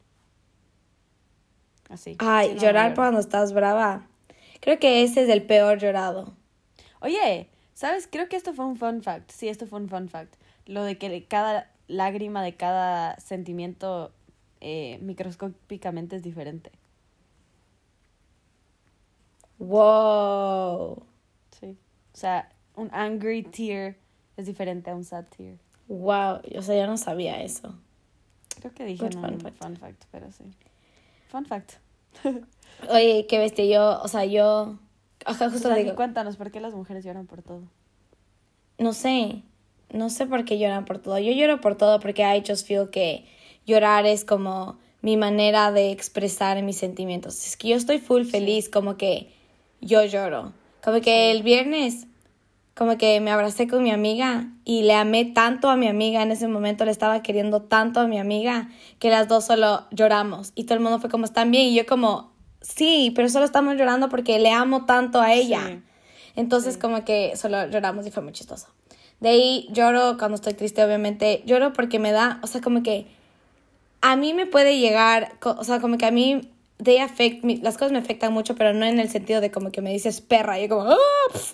Así. 1.90 2.16
Ay, 2.18 2.56
llorar 2.58 2.94
cuando 2.94 3.20
estás 3.20 3.52
brava. 3.52 4.06
Creo 4.60 4.78
que 4.78 5.02
ese 5.02 5.22
es 5.24 5.28
el 5.28 5.42
peor 5.42 5.78
llorado. 5.78 6.32
Oye, 7.00 7.50
¿sabes? 7.74 8.08
Creo 8.10 8.28
que 8.28 8.36
esto 8.36 8.54
fue 8.54 8.64
un 8.64 8.76
fun 8.76 9.02
fact. 9.02 9.30
Sí, 9.30 9.48
esto 9.48 9.66
fue 9.66 9.80
un 9.80 9.88
fun 9.88 10.08
fact. 10.08 10.34
Lo 10.64 10.82
de 10.82 10.96
que 10.98 11.24
cada 11.26 11.70
lágrima 11.88 12.42
de 12.42 12.54
cada 12.54 13.18
sentimiento 13.20 14.12
eh, 14.60 14.98
microscópicamente 15.02 16.16
es 16.16 16.22
diferente. 16.22 16.72
Wow. 19.58 21.02
Sí. 21.58 21.76
O 22.12 22.16
sea, 22.16 22.50
un 22.74 22.90
angry 22.92 23.42
tear 23.42 23.96
es 24.36 24.46
diferente 24.46 24.90
a 24.90 24.94
un 24.94 25.04
sad 25.04 25.24
tear. 25.36 25.56
Wow. 25.88 26.40
O 26.56 26.62
sea, 26.62 26.76
yo 26.76 26.86
no 26.86 26.96
sabía 26.96 27.42
eso. 27.42 27.74
Creo 28.60 28.72
que 28.72 28.84
dije 28.84 29.08
no, 29.10 29.20
fun, 29.20 29.40
fact. 29.40 29.56
fun 29.62 29.76
fact, 29.76 30.04
pero 30.10 30.30
sí. 30.32 30.44
Fun 31.28 31.44
fact. 31.44 31.74
Oye, 32.90 33.26
qué 33.28 33.38
bestia. 33.38 33.64
Yo, 33.66 34.02
o 34.02 34.08
sea, 34.08 34.24
yo. 34.24 34.78
Ajá, 35.24 35.50
justo 35.50 35.72
digo. 35.74 35.94
Cuéntanos, 35.94 36.36
¿por 36.36 36.50
qué 36.50 36.60
las 36.60 36.74
mujeres 36.74 37.04
lloran 37.04 37.26
por 37.26 37.42
todo? 37.42 37.62
No 38.78 38.92
sé. 38.92 39.42
No 39.92 40.10
sé 40.10 40.26
por 40.26 40.44
qué 40.44 40.58
lloran 40.58 40.84
por 40.84 40.98
todo. 40.98 41.18
Yo 41.18 41.32
lloro 41.32 41.60
por 41.60 41.76
todo 41.76 42.00
porque 42.00 42.22
I 42.22 42.42
just 42.46 42.66
feel 42.66 42.90
que 42.90 43.24
llorar 43.66 44.06
es 44.06 44.24
como 44.24 44.78
mi 45.02 45.16
manera 45.16 45.70
de 45.72 45.92
expresar 45.92 46.60
mis 46.62 46.76
sentimientos. 46.76 47.46
Es 47.46 47.56
que 47.56 47.68
yo 47.68 47.76
estoy 47.76 47.98
full 47.98 48.24
feliz, 48.24 48.68
como 48.68 48.96
que 48.96 49.32
yo 49.80 50.04
lloro. 50.04 50.52
Como 50.82 51.00
que 51.00 51.30
el 51.30 51.42
viernes, 51.42 52.06
como 52.74 52.98
que 52.98 53.20
me 53.20 53.30
abracé 53.30 53.68
con 53.68 53.82
mi 53.82 53.90
amiga 53.90 54.48
y 54.64 54.82
le 54.82 54.94
amé 54.94 55.24
tanto 55.24 55.68
a 55.68 55.76
mi 55.76 55.88
amiga 55.88 56.22
en 56.22 56.32
ese 56.32 56.48
momento, 56.48 56.84
le 56.84 56.90
estaba 56.90 57.22
queriendo 57.22 57.62
tanto 57.62 58.00
a 58.00 58.06
mi 58.06 58.18
amiga, 58.18 58.68
que 58.98 59.10
las 59.10 59.28
dos 59.28 59.44
solo 59.44 59.86
lloramos. 59.90 60.52
Y 60.54 60.64
todo 60.64 60.74
el 60.74 60.80
mundo 60.80 60.98
fue 60.98 61.10
como, 61.10 61.24
¿están 61.24 61.50
bien? 61.50 61.66
Y 61.66 61.74
yo 61.74 61.86
como, 61.86 62.32
sí, 62.60 63.12
pero 63.14 63.28
solo 63.28 63.44
estamos 63.44 63.76
llorando 63.76 64.08
porque 64.08 64.38
le 64.38 64.50
amo 64.50 64.86
tanto 64.86 65.20
a 65.20 65.32
ella. 65.32 65.82
Entonces 66.34 66.76
como 66.76 67.04
que 67.04 67.36
solo 67.36 67.68
lloramos 67.68 68.06
y 68.06 68.10
fue 68.10 68.22
muy 68.22 68.32
chistoso. 68.32 68.68
De 69.20 69.30
ahí 69.30 69.68
lloro 69.70 70.16
cuando 70.18 70.34
estoy 70.34 70.54
triste, 70.54 70.84
obviamente. 70.84 71.42
Lloro 71.46 71.72
porque 71.72 71.98
me 71.98 72.12
da, 72.12 72.40
o 72.42 72.46
sea, 72.46 72.60
como 72.60 72.82
que 72.82 73.06
a 74.00 74.16
mí 74.16 74.34
me 74.34 74.46
puede 74.46 74.78
llegar, 74.78 75.36
o 75.42 75.64
sea, 75.64 75.80
como 75.80 75.98
que 75.98 76.06
a 76.06 76.10
mí 76.10 76.40
they 76.82 76.98
affect 76.98 77.42
me, 77.42 77.56
las 77.56 77.76
cosas 77.76 77.92
me 77.92 77.98
afectan 77.98 78.32
mucho, 78.32 78.54
pero 78.54 78.72
no 78.72 78.84
en 78.84 79.00
el 79.00 79.08
sentido 79.08 79.40
de 79.40 79.50
como 79.50 79.70
que 79.70 79.80
me 79.80 79.92
dices 79.92 80.20
perra, 80.20 80.58
y 80.58 80.62
yo 80.62 80.76
como, 80.76 80.90
ah, 80.90 80.96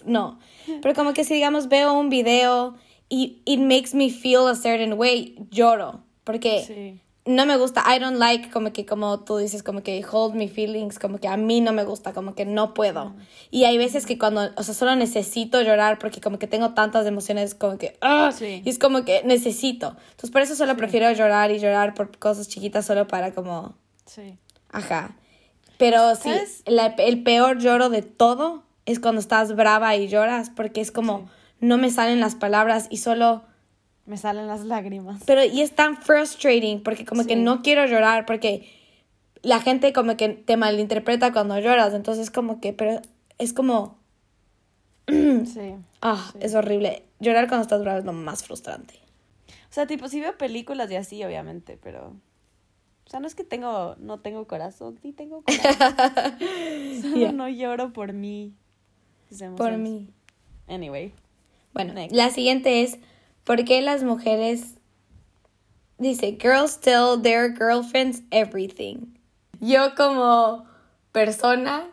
no. 0.05 0.38
Pero 0.81 0.94
como 0.94 1.12
que 1.14 1.25
si, 1.25 1.35
digamos, 1.35 1.68
veo 1.68 1.92
un 1.92 2.11
video 2.11 2.75
y 3.09 3.40
it 3.44 3.61
makes 3.61 3.94
me 3.94 4.11
feel 4.11 4.48
a 4.48 4.55
certain 4.55 4.94
way, 4.94 5.37
lloro. 5.51 6.03
Porque 6.25 7.01
no 7.24 7.46
me 7.46 7.56
gusta, 7.56 7.85
I 7.87 8.00
don't 8.00 8.18
like, 8.18 8.50
como 8.50 8.72
que, 8.72 8.85
como 8.85 9.20
tú 9.20 9.37
dices, 9.37 9.62
como 9.62 9.82
que 9.82 10.04
hold 10.04 10.35
me 10.35 10.48
feelings, 10.48 10.98
como 10.98 11.18
que 11.18 11.28
a 11.28 11.37
mí 11.37 11.61
no 11.61 11.72
me 11.72 11.85
gusta, 11.85 12.12
como 12.12 12.35
que 12.35 12.44
no 12.44 12.74
puedo. 12.74 13.14
Y 13.50 13.64
hay 13.64 13.78
veces 13.78 14.06
que 14.06 14.18
cuando, 14.18 14.50
o 14.56 14.62
sea, 14.62 14.74
solo 14.74 14.96
necesito 14.96 15.62
llorar 15.62 15.98
porque 15.98 16.20
como 16.20 16.38
que 16.38 16.48
tengo 16.48 16.74
tantas 16.74 17.06
emociones, 17.06 17.54
como 17.54 17.78
que, 17.78 17.96
ah, 18.00 18.32
y 18.40 18.68
es 18.68 18.78
como 18.78 19.04
que 19.04 19.22
necesito. 19.24 19.96
Entonces, 20.11 20.30
por 20.30 20.42
eso 20.42 20.56
solo 20.56 20.76
prefiero 20.76 21.12
llorar 21.12 21.50
y 21.52 21.61
llorar 21.61 21.94
por 21.94 22.18
cosas 22.18 22.48
chiquitas, 22.48 22.87
solo 22.87 23.06
para 23.06 23.32
como. 23.32 23.74
Sí 24.06 24.37
Ajá. 24.72 25.14
Pero 25.78 26.14
sí, 26.16 26.30
el 26.66 27.22
peor 27.22 27.58
lloro 27.58 27.88
de 27.88 28.02
todo 28.02 28.64
es 28.87 28.98
cuando 28.98 29.20
estás 29.20 29.54
brava 29.54 29.94
y 29.96 30.08
lloras, 30.08 30.50
porque 30.50 30.80
es 30.80 30.90
como, 30.90 31.28
no 31.61 31.78
me 31.78 31.90
salen 31.90 32.20
las 32.20 32.35
palabras 32.35 32.87
y 32.90 32.96
solo... 32.96 33.44
Me 34.07 34.17
salen 34.17 34.47
las 34.47 34.65
lágrimas. 34.65 35.23
Pero 35.27 35.45
y 35.45 35.61
es 35.61 35.73
tan 35.73 35.97
frustrating, 35.97 36.83
porque 36.83 37.05
como 37.05 37.25
que 37.25 37.37
no 37.37 37.62
quiero 37.62 37.87
llorar, 37.87 38.27
porque 38.27 38.69
la 39.43 39.61
gente 39.61 39.93
como 39.93 40.17
que 40.17 40.29
te 40.31 40.57
malinterpreta 40.57 41.33
cuando 41.33 41.59
lloras, 41.59 41.95
entonces 41.95 42.31
como 42.31 42.61
que, 42.61 42.73
pero 42.73 43.01
es 43.38 43.53
como... 43.53 43.99
sí. 45.07 45.75
Ah, 46.01 46.33
es 46.41 46.55
horrible. 46.55 47.05
Llorar 47.21 47.49
cuando 47.49 47.62
estás 47.62 47.81
brava 47.81 47.99
es 47.99 48.05
lo 48.05 48.12
más 48.12 48.45
frustrante. 48.45 48.95
O 49.49 49.75
sea, 49.75 49.87
tipo, 49.87 50.09
sí 50.09 50.21
veo 50.21 50.37
películas 50.37 50.91
y 50.91 50.97
así, 50.97 51.23
obviamente, 51.25 51.79
pero... 51.83 52.17
O 53.05 53.11
sea, 53.11 53.21
no 53.21 53.27
es 53.27 53.35
que 53.35 53.45
tengo, 53.45 53.97
no 53.99 54.21
tengo 54.21 54.47
corazón, 54.47 54.99
ni 55.03 55.12
tengo 55.12 55.43
corazón. 55.43 56.38
Solo 57.03 57.33
no 57.33 57.49
lloro 57.49 57.93
por 57.93 58.12
mí. 58.12 58.55
Por 59.57 59.77
mí. 59.77 60.09
Anyway. 60.69 61.12
Bueno, 61.73 61.95
la 62.11 62.31
siguiente 62.31 62.83
es, 62.83 62.99
¿por 63.44 63.64
qué 63.64 63.83
las 63.83 64.02
mujeres... 64.02 64.74
Dice, 65.98 66.37
girls 66.40 66.81
tell 66.81 67.20
their 67.22 67.55
girlfriends 67.55 68.22
everything. 68.33 69.14
Yo 69.61 69.94
como 69.94 70.66
persona, 71.12 71.92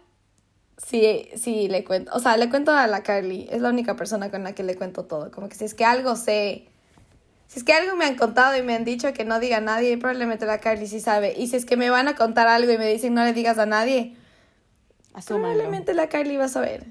Sí, 0.85 1.29
sí, 1.35 1.67
le 1.67 1.83
cuento. 1.83 2.11
O 2.15 2.19
sea, 2.19 2.37
le 2.37 2.49
cuento 2.49 2.71
a 2.71 2.87
la 2.87 3.03
Carly. 3.03 3.47
Es 3.51 3.61
la 3.61 3.69
única 3.69 3.95
persona 3.95 4.31
con 4.31 4.43
la 4.43 4.53
que 4.53 4.63
le 4.63 4.75
cuento 4.75 5.05
todo. 5.05 5.29
Como 5.29 5.49
que 5.49 5.55
si 5.55 5.65
es 5.65 5.73
que 5.73 5.83
algo 5.83 6.15
sé. 6.15 6.67
Si 7.47 7.59
es 7.59 7.65
que 7.65 7.73
algo 7.73 7.95
me 7.95 8.05
han 8.05 8.15
contado 8.15 8.55
y 8.55 8.61
me 8.61 8.75
han 8.75 8.85
dicho 8.85 9.11
que 9.11 9.25
no 9.25 9.39
diga 9.39 9.57
a 9.57 9.61
nadie, 9.61 9.97
probablemente 9.97 10.45
la 10.45 10.59
Carly 10.59 10.87
sí 10.87 10.99
sabe. 10.99 11.33
Y 11.37 11.47
si 11.47 11.57
es 11.57 11.65
que 11.65 11.77
me 11.77 11.89
van 11.89 12.07
a 12.07 12.15
contar 12.15 12.47
algo 12.47 12.71
y 12.71 12.77
me 12.77 12.87
dicen 12.87 13.13
no 13.13 13.23
le 13.23 13.33
digas 13.33 13.57
a 13.57 13.65
nadie, 13.65 14.15
probablemente 15.27 15.93
la 15.93 16.07
Carly 16.07 16.37
va 16.37 16.45
a 16.45 16.49
saber. 16.49 16.85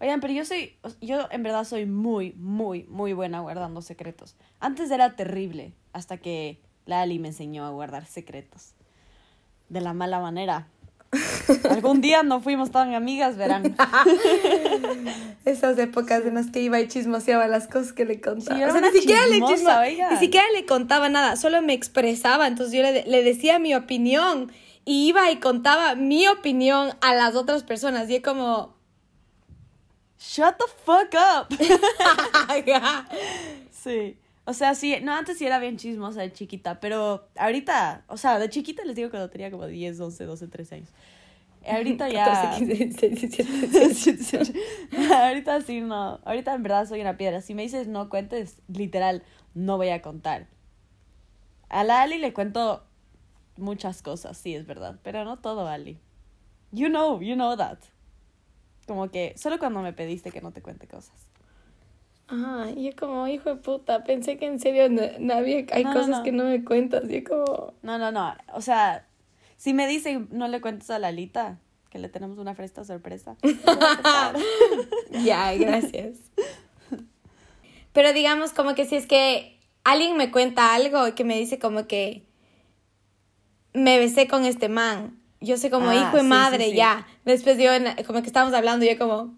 Oigan, 0.00 0.20
pero 0.20 0.32
yo 0.32 0.44
soy, 0.46 0.76
yo 1.02 1.28
en 1.30 1.42
verdad 1.42 1.64
soy 1.64 1.84
muy, 1.84 2.32
muy, 2.38 2.84
muy 2.84 3.12
buena 3.12 3.40
guardando 3.40 3.82
secretos. 3.82 4.34
Antes 4.58 4.90
era 4.90 5.14
terrible, 5.14 5.74
hasta 5.92 6.16
que 6.16 6.58
la 6.86 7.02
Ali 7.02 7.18
me 7.18 7.28
enseñó 7.28 7.66
a 7.66 7.70
guardar 7.70 8.06
secretos. 8.06 8.72
De 9.68 9.80
la 9.82 9.92
mala 9.92 10.18
manera. 10.18 10.68
Algún 11.70 12.00
día 12.00 12.22
no 12.22 12.40
fuimos 12.40 12.70
tan 12.70 12.94
amigas, 12.94 13.36
verán. 13.36 13.76
Esas 15.44 15.78
épocas 15.78 16.24
en 16.24 16.34
las 16.34 16.50
que 16.50 16.62
iba 16.62 16.80
y 16.80 16.88
chismoseaba 16.88 17.46
las 17.46 17.66
cosas 17.66 17.92
que 17.92 18.04
le 18.04 18.20
contaba. 18.20 18.56
Sí, 18.56 18.64
o 18.64 18.72
sea, 18.72 18.90
siquiera 18.92 19.26
le 19.26 19.40
ni 19.40 20.16
siquiera 20.18 20.46
le 20.54 20.64
contaba 20.66 21.08
nada, 21.08 21.36
solo 21.36 21.60
me 21.62 21.74
expresaba. 21.74 22.46
Entonces 22.46 22.74
yo 22.74 22.82
le, 22.82 23.04
le 23.04 23.22
decía 23.22 23.58
mi 23.58 23.74
opinión 23.74 24.50
y 24.84 25.08
iba 25.08 25.30
y 25.30 25.36
contaba 25.40 25.94
mi 25.94 26.26
opinión 26.26 26.92
a 27.00 27.14
las 27.14 27.34
otras 27.34 27.64
personas. 27.64 28.08
Y 28.08 28.16
es 28.16 28.22
como. 28.22 28.79
Shut 30.20 30.58
the 30.58 30.66
fuck 30.84 31.14
up. 31.14 31.48
Sí. 33.70 34.18
O 34.44 34.52
sea, 34.52 34.74
sí, 34.74 34.94
no, 35.02 35.14
antes 35.14 35.38
sí 35.38 35.46
era 35.46 35.58
bien 35.58 35.78
chismosa 35.78 36.20
de 36.20 36.32
chiquita, 36.32 36.80
pero 36.80 37.28
ahorita, 37.36 38.04
o 38.08 38.18
sea, 38.18 38.38
de 38.38 38.50
chiquita 38.50 38.84
les 38.84 38.94
digo 38.94 39.08
cuando 39.08 39.30
tenía 39.30 39.50
como 39.50 39.66
10, 39.66 39.98
11, 39.98 40.24
12, 40.24 40.48
13 40.48 40.74
años. 40.74 40.90
Ahorita 41.66 42.08
ya... 42.08 42.24
14, 42.26 42.76
15, 42.76 43.08
16, 43.08 44.04
17. 44.04 44.52
ahorita 45.14 45.62
sí, 45.62 45.80
no. 45.80 46.20
Ahorita 46.24 46.54
en 46.54 46.62
verdad 46.62 46.86
soy 46.86 47.00
una 47.00 47.16
piedra. 47.16 47.40
Si 47.40 47.54
me 47.54 47.62
dices 47.62 47.86
no 47.86 48.10
cuentes, 48.10 48.60
literal, 48.68 49.22
no 49.54 49.78
voy 49.78 49.90
a 49.90 50.02
contar. 50.02 50.48
A 51.68 51.84
la 51.84 52.02
Ali 52.02 52.18
le 52.18 52.34
cuento 52.34 52.84
muchas 53.56 54.02
cosas, 54.02 54.36
sí, 54.36 54.54
es 54.54 54.66
verdad, 54.66 54.98
pero 55.02 55.24
no 55.24 55.38
todo, 55.38 55.68
Ali. 55.68 55.98
You 56.72 56.88
know, 56.88 57.20
you 57.20 57.34
know 57.34 57.56
that. 57.56 57.78
Como 58.90 59.08
que 59.08 59.34
solo 59.36 59.60
cuando 59.60 59.82
me 59.82 59.92
pediste 59.92 60.32
que 60.32 60.40
no 60.40 60.50
te 60.50 60.62
cuente 60.62 60.88
cosas. 60.88 61.14
Y 62.74 62.86
yo 62.86 62.90
como, 62.98 63.28
hijo 63.28 63.50
de 63.50 63.54
puta, 63.54 64.02
pensé 64.02 64.36
que 64.36 64.46
en 64.46 64.58
serio 64.58 64.88
no, 64.88 65.02
no 65.20 65.34
había, 65.34 65.64
hay 65.70 65.84
No, 65.84 65.92
cosas 65.92 66.08
no. 66.08 66.22
que 66.24 66.32
no 66.32 66.42
me 66.42 66.64
cuentas. 66.64 67.04
Y 67.08 67.22
yo 67.22 67.28
como, 67.28 67.74
No, 67.82 67.98
no, 67.98 68.10
no. 68.10 68.34
O 68.52 68.60
sea, 68.60 69.06
si 69.58 69.74
me 69.74 69.86
dicen 69.86 70.26
no 70.32 70.48
le 70.48 70.60
cuentes 70.60 70.90
a 70.90 70.98
Lalita 70.98 71.60
que 71.88 72.00
le 72.00 72.08
tenemos 72.08 72.38
una 72.38 72.56
fresta 72.56 72.84
sorpresa. 72.84 73.36
ya, 75.24 75.54
gracias. 75.54 76.18
Pero 77.92 78.12
digamos 78.12 78.50
como 78.52 78.74
que 78.74 78.86
si 78.86 78.96
es 78.96 79.06
que 79.06 79.56
alguien 79.84 80.16
me 80.16 80.32
cuenta 80.32 80.74
algo 80.74 81.06
y 81.06 81.12
que 81.12 81.22
me 81.22 81.38
dice 81.38 81.60
como 81.60 81.86
que 81.86 82.26
me 83.72 84.00
besé 84.00 84.26
con 84.26 84.44
este 84.46 84.68
man, 84.68 85.19
yo 85.40 85.56
sé 85.56 85.70
como 85.70 85.90
Ah, 85.90 85.94
hijo 85.94 86.16
de 86.16 86.22
sí, 86.22 86.28
madre, 86.28 86.64
sí, 86.64 86.70
sí. 86.70 86.76
ya. 86.76 87.06
Después 87.24 87.58
yo, 87.58 87.70
como 88.06 88.20
que 88.20 88.26
estábamos 88.26 88.54
hablando, 88.54 88.84
y 88.84 88.90
yo 88.90 88.98
como, 88.98 89.34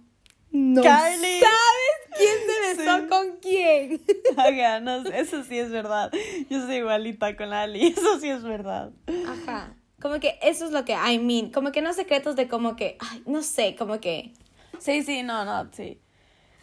no 0.50 0.82
Carly. 0.82 1.40
sabes 1.40 2.18
quién 2.18 2.36
se 2.46 2.76
besó 2.84 3.08
con 3.08 3.36
quién. 3.40 4.00
Haga, 4.36 4.80
no, 4.80 4.96
eso 5.08 5.44
sí 5.44 5.58
es 5.58 5.70
verdad. 5.70 6.12
Yo 6.50 6.66
soy 6.66 6.76
igualita 6.76 7.36
con 7.36 7.52
Ali, 7.52 7.86
eso 7.96 8.20
sí 8.20 8.28
es 8.28 8.42
verdad. 8.42 8.90
Ajá. 9.26 9.74
Como 10.00 10.18
que 10.18 10.38
eso 10.42 10.64
es 10.66 10.72
lo 10.72 10.84
que 10.84 10.94
I 10.94 11.18
mean. 11.20 11.50
Como 11.50 11.70
que 11.70 11.80
no 11.80 11.92
secretos 11.92 12.34
de 12.34 12.48
como 12.48 12.74
que, 12.74 12.96
ay, 12.98 13.22
no 13.26 13.42
sé, 13.42 13.76
como 13.76 14.00
que... 14.00 14.32
Sí, 14.80 15.02
sí, 15.04 15.22
no, 15.22 15.44
no, 15.44 15.70
sí. 15.72 16.00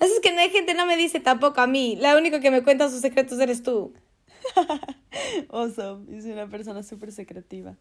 Eso 0.01 0.13
es 0.13 0.19
que 0.19 0.33
no 0.33 0.41
hay 0.41 0.49
gente 0.49 0.73
no 0.73 0.85
me 0.85 0.97
dice 0.97 1.21
tampoco 1.21 1.61
a 1.61 1.67
mí. 1.67 1.95
La 1.95 2.17
única 2.17 2.41
que 2.41 2.51
me 2.51 2.63
cuenta 2.63 2.89
sus 2.89 2.99
secretos 2.99 3.39
eres 3.39 3.63
tú. 3.63 3.93
Awesome. 5.49 6.15
Y 6.17 6.21
soy 6.21 6.31
una 6.31 6.47
persona 6.47 6.83
súper 6.83 7.11
secretiva. 7.13 7.75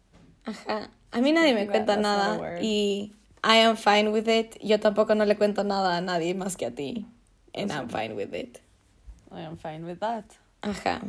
Ajá. 0.49 0.89
A 1.11 1.21
mí 1.21 1.31
nadie 1.31 1.53
me 1.53 1.67
cuenta 1.67 1.97
nada 1.97 2.61
y 2.61 3.13
I 3.43 3.59
am 3.59 3.77
fine 3.77 4.09
with 4.09 4.27
it. 4.27 4.57
Yo 4.61 4.79
tampoco 4.79 5.15
no 5.15 5.25
le 5.25 5.37
cuento 5.37 5.63
nada 5.63 5.97
a 5.97 6.01
nadie 6.01 6.33
más 6.35 6.57
que 6.57 6.65
a 6.65 6.71
ti. 6.71 7.05
And 7.53 7.71
I'm 7.71 7.89
fine 7.89 8.13
with 8.13 8.33
it. 8.33 8.59
I 9.31 9.41
am 9.41 9.57
fine 9.57 9.85
with 9.85 9.97
that. 9.99 10.25
Ajá. 10.61 11.01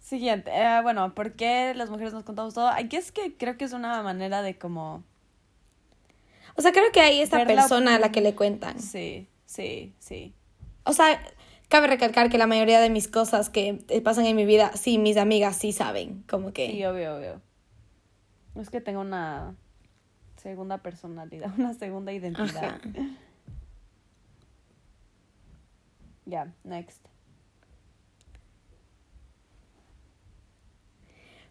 Siguiente. 0.00 0.50
eh, 0.54 0.80
bueno, 0.82 1.14
¿por 1.14 1.32
qué 1.32 1.74
las 1.74 1.90
mujeres 1.90 2.12
nos 2.12 2.24
contamos 2.24 2.54
todo? 2.54 2.68
Aquí 2.68 2.96
es 2.96 3.10
que 3.10 3.36
creo 3.36 3.56
que 3.56 3.64
es 3.64 3.72
una 3.72 4.02
manera 4.02 4.42
de 4.42 4.56
como... 4.56 5.02
O 6.56 6.62
sea, 6.62 6.72
creo 6.72 6.90
que 6.92 7.00
hay 7.00 7.20
esta 7.20 7.38
la 7.38 7.46
persona 7.46 7.96
a 7.96 7.98
la 7.98 8.12
que 8.12 8.20
le 8.20 8.34
cuentan. 8.34 8.80
Sí, 8.80 9.26
sí, 9.44 9.92
sí. 9.98 10.32
O 10.84 10.92
sea, 10.92 11.20
cabe 11.68 11.88
recalcar 11.88 12.30
que 12.30 12.38
la 12.38 12.46
mayoría 12.46 12.80
de 12.80 12.88
mis 12.88 13.08
cosas 13.08 13.50
que 13.50 13.84
pasan 14.04 14.26
en 14.26 14.36
mi 14.36 14.46
vida, 14.46 14.70
sí, 14.74 14.96
mis 14.98 15.16
amigas 15.16 15.56
sí 15.56 15.72
saben. 15.72 16.22
Como 16.28 16.52
que... 16.52 16.70
Sí, 16.70 16.84
obvio, 16.84 17.16
obvio. 17.16 17.42
No 18.56 18.62
es 18.62 18.70
que 18.70 18.80
tenga 18.80 19.00
una 19.00 19.54
segunda 20.38 20.78
personalidad, 20.78 21.52
una 21.58 21.74
segunda 21.74 22.10
identidad. 22.10 22.80
Ya, 26.24 26.54
next. 26.64 27.04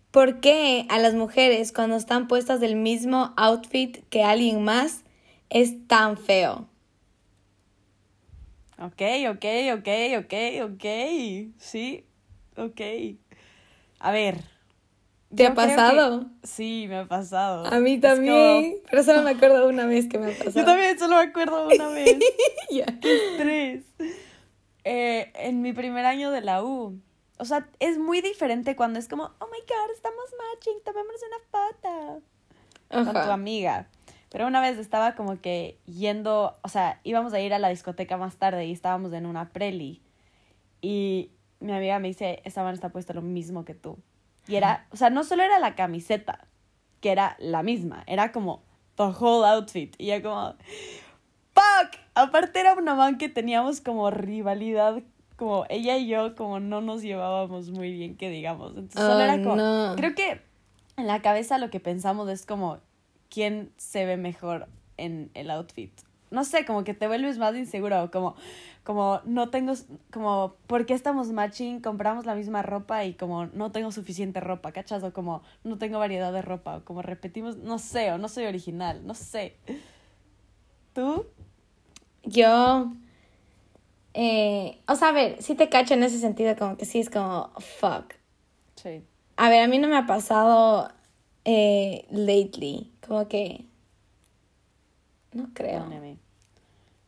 ¿Por 0.09 0.39
qué 0.39 0.87
a 0.89 0.97
las 0.97 1.13
mujeres 1.13 1.71
cuando 1.71 1.95
están 1.95 2.27
puestas 2.27 2.59
del 2.59 2.75
mismo 2.75 3.35
outfit 3.37 4.03
que 4.09 4.23
alguien 4.23 4.63
más 4.63 5.03
es 5.51 5.87
tan 5.87 6.17
feo? 6.17 6.67
Ok, 8.79 9.01
ok, 9.29 9.45
ok, 9.75 9.89
ok, 10.23 10.33
ok. 10.63 10.85
Sí, 11.59 12.03
ok. 12.57 12.81
A 13.99 14.11
ver. 14.11 14.54
¿Te 15.35 15.45
ha 15.47 15.53
creo 15.53 15.67
que- 15.67 15.75
pasado? 15.75 16.25
Sí, 16.43 16.85
me 16.87 16.97
ha 16.99 17.05
pasado. 17.07 17.65
A 17.65 17.79
mí 17.79 17.99
también, 17.99 18.77
pero 18.89 19.03
solo 19.03 19.21
me 19.21 19.31
acuerdo 19.31 19.67
una 19.67 19.85
vez 19.85 20.07
que 20.07 20.17
me 20.19 20.25
ha 20.27 20.29
como- 20.37 20.45
pasado. 20.45 20.59
Yo 20.59 20.65
también 20.65 20.97
solo 20.99 21.15
me 21.17 21.23
acuerdo 21.23 21.67
una 21.67 21.87
vez. 21.89 22.17
Ya. 22.71 22.85
Tres. 23.37 23.83
Eh, 24.83 25.31
en 25.35 25.61
mi 25.61 25.73
primer 25.73 26.05
año 26.05 26.31
de 26.31 26.41
la 26.41 26.63
U. 26.63 26.99
O 27.37 27.45
sea, 27.45 27.67
es 27.79 27.97
muy 27.97 28.21
diferente 28.21 28.75
cuando 28.75 28.97
es 28.99 29.07
como, 29.07 29.23
oh 29.25 29.47
my 29.47 29.59
god, 29.59 29.91
estamos 29.93 30.23
matching, 30.53 30.81
tomémonos 30.83 31.21
una 31.27 31.39
foto. 31.51 32.21
con 32.89 33.03
tu 33.13 33.19
Ajá. 33.19 33.33
amiga. 33.33 33.87
Pero 34.29 34.47
una 34.47 34.61
vez 34.61 34.77
estaba 34.77 35.15
como 35.15 35.39
que 35.41 35.77
yendo, 35.85 36.57
o 36.61 36.69
sea, 36.69 36.99
íbamos 37.03 37.33
a 37.33 37.39
ir 37.39 37.53
a 37.53 37.59
la 37.59 37.69
discoteca 37.69 38.17
más 38.17 38.37
tarde 38.37 38.65
y 38.65 38.71
estábamos 38.71 39.11
en 39.13 39.25
una 39.25 39.49
preli. 39.49 40.01
Y 40.81 41.31
mi 41.59 41.71
amiga 41.73 41.99
me 41.99 42.09
dice, 42.09 42.41
esta 42.45 42.61
man 42.63 42.73
está 42.73 42.89
puesta 42.89 43.13
lo 43.13 43.21
mismo 43.21 43.65
que 43.65 43.73
tú. 43.73 43.97
Y 44.47 44.55
era, 44.55 44.85
o 44.91 44.97
sea, 44.97 45.09
no 45.09 45.23
solo 45.23 45.43
era 45.43 45.59
la 45.59 45.75
camiseta, 45.75 46.47
que 47.01 47.11
era 47.11 47.35
la 47.39 47.63
misma, 47.63 48.03
era 48.07 48.31
como 48.31 48.63
the 48.95 49.03
whole 49.03 49.45
outfit. 49.47 49.95
Y 49.97 50.07
ya 50.07 50.21
como, 50.21 50.55
fuck. 51.53 51.99
Aparte 52.13 52.59
era 52.59 52.73
una 52.75 52.95
man 52.95 53.17
que 53.17 53.27
teníamos 53.29 53.81
como 53.81 54.09
rivalidad, 54.11 55.01
como 55.35 55.65
ella 55.69 55.97
y 55.97 56.07
yo 56.07 56.35
como 56.35 56.59
no 56.59 56.81
nos 56.81 57.01
llevábamos 57.01 57.69
muy 57.71 57.91
bien, 57.91 58.15
que 58.15 58.29
digamos. 58.29 58.69
Entonces 58.77 59.01
solo 59.01 59.15
Oh, 59.17 59.19
era 59.21 59.37
como, 59.43 59.55
no. 59.57 59.93
creo 59.97 60.15
que 60.15 60.41
en 60.97 61.07
la 61.07 61.21
cabeza 61.21 61.57
lo 61.57 61.69
que 61.69 61.79
pensamos 61.81 62.29
es 62.29 62.45
como 62.45 62.79
quién 63.29 63.71
se 63.77 64.05
ve 64.05 64.15
mejor 64.15 64.67
en 64.97 65.29
el 65.33 65.51
outfit. 65.51 65.91
No 66.31 66.43
sé, 66.43 66.65
como 66.65 66.83
que 66.83 66.93
te 66.93 67.07
vuelves 67.07 67.37
más 67.37 67.55
inseguro, 67.55 68.09
como, 68.11 68.35
como 68.83 69.21
no 69.25 69.49
tengo, 69.49 69.73
como, 70.11 70.55
¿por 70.67 70.85
qué 70.85 70.93
estamos 70.93 71.29
matching? 71.29 71.81
Compramos 71.81 72.25
la 72.25 72.35
misma 72.35 72.61
ropa 72.61 73.05
y 73.05 73.13
como 73.13 73.45
no 73.47 73.71
tengo 73.71 73.91
suficiente 73.91 74.39
ropa, 74.39 74.71
¿cachas? 74.71 75.03
O 75.03 75.13
como 75.13 75.43
no 75.63 75.77
tengo 75.77 75.99
variedad 75.99 76.33
de 76.33 76.41
ropa, 76.41 76.77
o 76.77 76.85
como 76.85 77.01
repetimos, 77.01 77.57
no 77.57 77.79
sé, 77.79 78.11
o 78.11 78.17
no 78.17 78.27
soy 78.27 78.45
original, 78.45 79.05
no 79.05 79.13
sé. 79.13 79.55
¿Tú? 80.93 81.25
Yo, 82.23 82.91
eh, 84.13 84.79
o 84.87 84.95
sea, 84.95 85.09
a 85.09 85.11
ver, 85.11 85.41
sí 85.41 85.55
te 85.55 85.67
cacho 85.67 85.93
en 85.93 86.03
ese 86.03 86.19
sentido, 86.19 86.55
como 86.55 86.77
que 86.77 86.85
sí 86.85 86.99
es 86.99 87.09
como, 87.09 87.51
fuck. 87.59 88.13
Sí. 88.75 89.03
A 89.35 89.49
ver, 89.49 89.63
a 89.63 89.67
mí 89.67 89.77
no 89.77 89.89
me 89.89 89.97
ha 89.97 90.05
pasado 90.05 90.89
eh, 91.43 92.07
lately, 92.09 92.91
como 93.05 93.27
que, 93.27 93.65
no 95.35 95.49
creo. 95.53 95.85
No, 95.85 95.95
a 95.95 95.99
mí. 95.99 96.17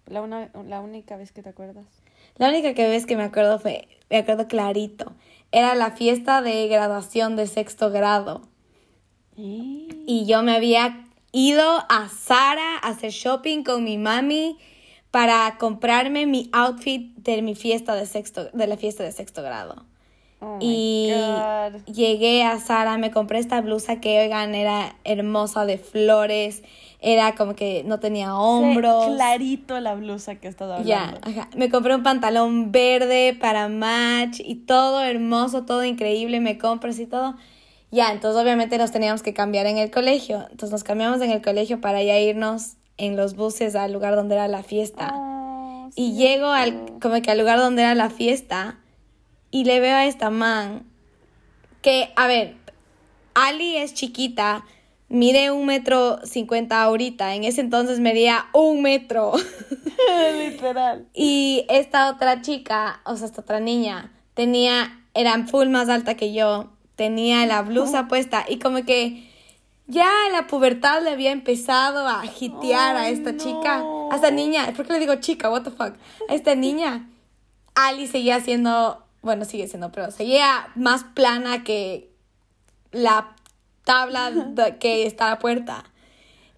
La, 0.05 0.21
una, 0.21 0.51
la 0.67 0.81
única 0.81 1.17
vez 1.17 1.31
que 1.31 1.41
te 1.41 1.49
acuerdas. 1.49 1.85
La 2.35 2.49
única 2.49 2.73
que 2.73 2.87
vez 2.87 3.05
que 3.05 3.17
me 3.17 3.23
acuerdo 3.23 3.57
fue, 3.57 3.87
me 4.09 4.17
acuerdo 4.17 4.47
clarito, 4.47 5.13
era 5.51 5.73
la 5.75 5.91
fiesta 5.91 6.41
de 6.41 6.67
graduación 6.67 7.35
de 7.35 7.47
sexto 7.47 7.89
grado. 7.89 8.41
Y 9.35 10.25
yo 10.25 10.41
me 10.43 10.55
había 10.55 11.05
ido 11.31 11.63
a 11.89 12.09
Sara 12.09 12.77
a 12.77 12.89
hacer 12.89 13.11
shopping 13.11 13.63
con 13.63 13.83
mi 13.83 13.97
mami 13.97 14.57
para 15.11 15.57
comprarme 15.59 16.25
mi 16.25 16.49
outfit 16.53 17.15
de 17.17 17.41
mi 17.41 17.55
fiesta 17.55 17.95
de 17.95 18.05
sexto, 18.05 18.45
de 18.51 18.67
la 18.67 18.77
fiesta 18.77 19.03
de 19.03 19.11
sexto 19.11 19.41
grado. 19.43 19.85
Oh 20.39 20.59
y 20.61 21.11
llegué 21.85 22.43
a 22.43 22.59
Sara, 22.59 22.97
me 22.97 23.11
compré 23.11 23.39
esta 23.39 23.61
blusa 23.61 23.99
que, 23.99 24.19
oigan, 24.19 24.53
era 24.53 24.95
hermosa 25.03 25.65
de 25.65 25.77
flores. 25.77 26.63
Era 26.99 27.36
como 27.36 27.55
que 27.55 27.83
no 27.86 27.99
tenía 27.99 28.36
hombros. 28.36 29.05
Sí, 29.05 29.12
clarito 29.12 29.79
la 29.79 29.95
blusa 29.95 30.36
que 30.36 30.47
estás 30.47 30.69
hablando. 30.69 30.89
Ya, 30.89 31.19
ajá. 31.21 31.49
Me 31.55 31.69
compré 31.69 31.95
un 31.95 32.03
pantalón 32.03 32.71
verde 32.71 33.38
para 33.39 33.69
match 33.69 34.39
y 34.43 34.55
todo 34.55 35.01
hermoso, 35.03 35.63
todo 35.63 35.83
increíble, 35.83 36.39
me 36.39 36.57
compras 36.57 36.99
y 36.99 37.05
todo. 37.05 37.36
Ya, 37.91 38.12
entonces 38.12 38.41
obviamente 38.41 38.77
nos 38.77 38.91
teníamos 38.91 39.21
que 39.21 39.33
cambiar 39.33 39.65
en 39.67 39.77
el 39.77 39.91
colegio. 39.91 40.39
Entonces 40.51 40.71
nos 40.71 40.83
cambiamos 40.83 41.21
en 41.21 41.31
el 41.31 41.41
colegio 41.41 41.79
para 41.79 42.01
ya 42.03 42.19
irnos 42.19 42.73
en 42.97 43.15
los 43.15 43.36
buses 43.36 43.75
al 43.75 43.93
lugar 43.93 44.15
donde 44.15 44.36
era 44.36 44.47
la 44.47 44.63
fiesta. 44.63 45.13
Oh, 45.15 45.89
Y 45.95 46.13
llego 46.17 46.47
al, 46.47 46.99
como 46.99 47.21
que 47.21 47.31
al 47.31 47.38
lugar 47.38 47.60
donde 47.60 47.83
era 47.83 47.95
la 47.95 48.10
fiesta 48.10 48.79
y 49.51 49.63
le 49.63 49.79
veo 49.79 49.95
a 49.95 50.05
esta 50.05 50.29
man 50.29 50.83
que, 51.81 52.12
a 52.15 52.27
ver, 52.27 52.55
Ali 53.36 53.77
es 53.77 53.93
chiquita, 53.93 54.65
mide 55.09 55.51
un 55.51 55.65
metro 55.65 56.19
cincuenta 56.25 56.81
ahorita, 56.81 57.35
en 57.35 57.43
ese 57.43 57.61
entonces 57.61 57.99
medía 57.99 58.47
un 58.53 58.81
metro. 58.81 59.33
Literal. 60.49 61.07
Y 61.13 61.65
esta 61.69 62.09
otra 62.09 62.41
chica, 62.41 63.01
o 63.05 63.15
sea, 63.15 63.27
esta 63.27 63.41
otra 63.41 63.59
niña, 63.59 64.11
tenía, 64.33 65.01
era 65.13 65.45
full 65.47 65.69
más 65.69 65.89
alta 65.89 66.15
que 66.15 66.33
yo, 66.33 66.71
tenía 66.95 67.45
la 67.45 67.61
blusa 67.61 68.07
puesta 68.07 68.45
y 68.47 68.59
como 68.59 68.83
que 68.83 69.27
ya 69.85 70.11
la 70.31 70.47
pubertad 70.47 71.01
le 71.01 71.11
había 71.11 71.31
empezado 71.31 72.07
a 72.07 72.23
hitear 72.25 72.97
a 72.97 73.09
esta 73.09 73.31
no. 73.31 73.37
chica, 73.37 73.83
a 74.11 74.15
esta 74.15 74.31
niña, 74.31 74.73
¿por 74.75 74.85
qué 74.85 74.93
le 74.93 74.99
digo 74.99 75.15
chica? 75.15 75.49
What 75.49 75.63
the 75.63 75.71
fuck? 75.71 75.93
A 76.27 76.33
esta 76.33 76.55
niña. 76.55 77.09
Ali 77.73 78.07
seguía 78.07 78.41
siendo, 78.41 79.03
bueno, 79.21 79.45
sigue 79.45 79.67
siendo, 79.67 79.91
pero 79.91 80.11
seguía 80.11 80.69
más 80.75 81.03
plana 81.03 81.63
que 81.63 82.11
la 82.91 83.35
tabla 83.88 84.30
de- 84.32 84.78
que 84.78 85.06
está 85.08 85.28
a 85.28 85.30
la 85.32 85.39
puerta. 85.39 85.84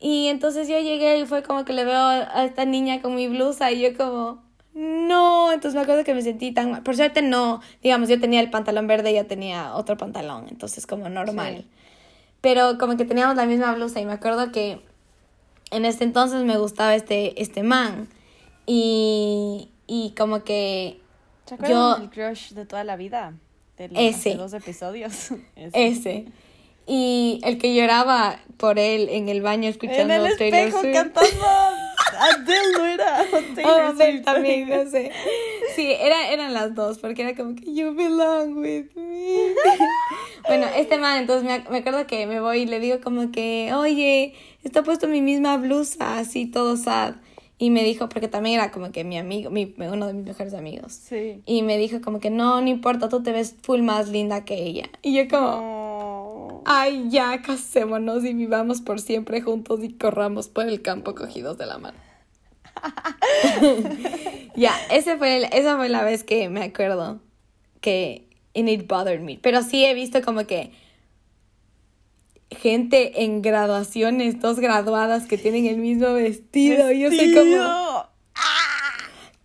Y 0.02 0.28
entonces 0.28 0.68
yo 0.68 0.80
llegué 0.80 1.20
y 1.20 1.26
fue 1.26 1.44
como 1.44 1.63
que 1.65 1.74
le 1.74 1.86
veo 1.86 1.98
a 1.98 2.44
esta 2.46 2.65
niña 2.65 3.02
con 3.02 3.15
mi 3.15 3.28
blusa 3.28 3.72
y 3.72 3.82
yo 3.82 3.96
como, 3.98 4.42
no, 4.74 5.52
entonces 5.52 5.76
me 5.76 5.82
acuerdo 5.82 6.04
que 6.04 6.13
me 6.13 6.22
sentí 6.22 6.52
tan 6.54 6.72
mal. 6.72 6.84
Por 6.84 6.96
suerte 6.96 7.22
no, 7.22 7.62
digamos, 7.84 8.08
yo 8.10 8.20
tenía 8.20 8.39
el 8.39 8.50
pantalón 8.50 8.88
verde 8.88 9.12
y 9.12 9.13
ella 9.18 9.28
tenía 9.28 9.74
otro 9.76 9.98
pantalón, 9.98 10.48
entonces 10.50 10.88
como 10.88 11.10
normal. 11.10 11.58
Sí. 11.60 11.68
Pero 12.42 12.78
como 12.78 12.96
que 12.96 13.04
teníamos 13.06 13.36
la 13.36 13.46
misma 13.46 13.74
blusa 13.76 14.00
y 14.00 14.06
me 14.06 14.13
acuerdo 14.13 14.52
que 14.54 14.82
en 15.72 15.84
este 15.86 16.06
entonces 16.06 16.44
me 16.46 16.58
gustaba 16.58 16.96
este, 16.96 17.42
este 17.42 17.62
man 17.63 18.08
y, 18.65 19.70
y 19.88 20.13
como 20.18 20.44
que 20.44 21.02
¿Se 21.46 21.56
acuerdan 21.56 21.78
Yo- 21.78 21.96
del 22.00 22.10
crush 22.10 22.52
de 22.54 22.65
toda 22.65 22.84
la 22.84 22.96
vida? 22.96 23.34
De 23.78 23.88
los 23.89 23.98
Ese. 24.00 24.36
dos 24.36 24.54
episodios. 24.54 25.32
Ese. 25.56 25.88
ese. 25.88 26.26
Y 26.91 27.39
el 27.43 27.60
que 27.60 27.75
lloraba 27.75 28.39
por 28.58 28.80
él 28.80 29.08
en 29.12 29.30
el 29.30 29.41
baño 29.43 29.69
escuchando 29.69 30.13
En 30.15 30.25
el 30.25 30.38
Taylor 30.38 30.60
espejo 30.60 30.82
Swift. 30.82 30.93
cantando. 30.93 31.45
Adele 32.19 32.60
no 32.78 32.86
era. 32.86 33.21
o 33.32 33.56
Taylor 33.56 33.91
Oh, 33.91 33.95
Swift. 33.95 34.23
también, 34.25 34.67
no 34.69 34.89
sé. 34.89 35.12
Sí, 35.75 35.88
era, 35.97 36.30
eran 36.32 36.54
las 36.54 36.73
dos, 36.75 36.97
porque 36.97 37.21
era 37.21 37.36
como 37.36 37.56
que 37.56 37.73
you 37.73 37.93
belong 37.93 38.58
with 38.58 38.88
me. 38.95 39.54
bueno, 40.47 40.65
este 40.75 40.97
man, 40.97 41.19
entonces 41.19 41.45
me, 41.47 41.69
me 41.69 41.78
acuerdo 41.78 42.06
que 42.08 42.25
me 42.25 42.41
voy 42.41 42.62
y 42.62 42.65
le 42.65 42.80
digo 42.80 42.99
como 43.02 43.32
que, 43.32 43.71
oye, 43.73 44.34
está 44.63 44.84
puesto 44.84 45.08
mi 45.08 45.21
misma 45.21 45.56
blusa, 45.58 46.17
así 46.17 46.47
todo 46.47 46.75
sad. 46.75 47.15
Y 47.60 47.69
me 47.69 47.84
dijo, 47.84 48.10
porque 48.10 48.28
también 48.28 48.56
era 48.56 48.71
como 48.71 48.91
que 48.91 49.04
mi 49.04 49.17
amigo, 49.17 49.52
mi, 49.52 49.73
uno 49.78 50.08
de 50.08 50.13
mis 50.13 50.25
mejores 50.25 50.54
amigos. 50.54 50.91
Sí. 50.93 51.41
Y 51.45 51.62
me 51.62 51.78
dijo 51.78 52.02
como 52.02 52.19
que 52.19 52.30
no, 52.32 52.60
no 52.62 52.67
importa, 52.67 53.08
tú 53.08 53.21
te 53.21 53.32
ves 53.32 53.56
full 53.62 53.82
más 53.82 54.10
linda 54.10 54.43
que 54.43 54.56
ella. 54.63 54.89
Y 55.02 55.13
yo 55.13 55.28
como, 55.30 55.47
Oh. 55.62 56.09
Ay, 56.65 57.08
ya, 57.10 57.41
casémonos 57.41 58.24
y 58.26 58.34
vivamos 58.34 58.82
por 58.82 59.00
siempre 59.02 59.41
juntos 59.41 59.84
y 59.84 59.93
corramos 59.93 60.48
por 60.50 60.67
el 60.67 60.82
campo 60.82 61.15
cogidos 61.15 61.58
de 61.58 61.65
la 61.65 61.78
mano. 61.78 61.98
ya, 64.56 64.74
ese 64.91 65.17
fue 65.17 65.38
el- 65.38 65.50
esa 65.54 65.76
fue 65.78 65.89
la 65.89 66.04
vez 66.04 66.24
que 66.24 66.50
me 66.50 66.63
acuerdo 66.63 67.19
que 67.82 68.28
and 68.56 68.69
it 68.69 68.88
bothered 68.88 69.22
me. 69.22 69.38
Pero 69.41 69.62
sí 69.63 69.86
he 69.86 69.93
visto 69.93 70.22
como 70.22 70.45
que 70.45 70.72
gente 72.52 73.24
en 73.24 73.41
graduaciones, 73.41 74.39
dos 74.41 74.60
graduadas 74.60 75.26
que 75.28 75.38
tienen 75.38 75.65
el 75.65 75.78
mismo 75.78 76.13
vestido. 76.13 76.91
Y 76.91 77.02
yo 77.02 77.10
soy 77.10 77.34
como, 77.34 77.43
Vestido. 77.45 78.10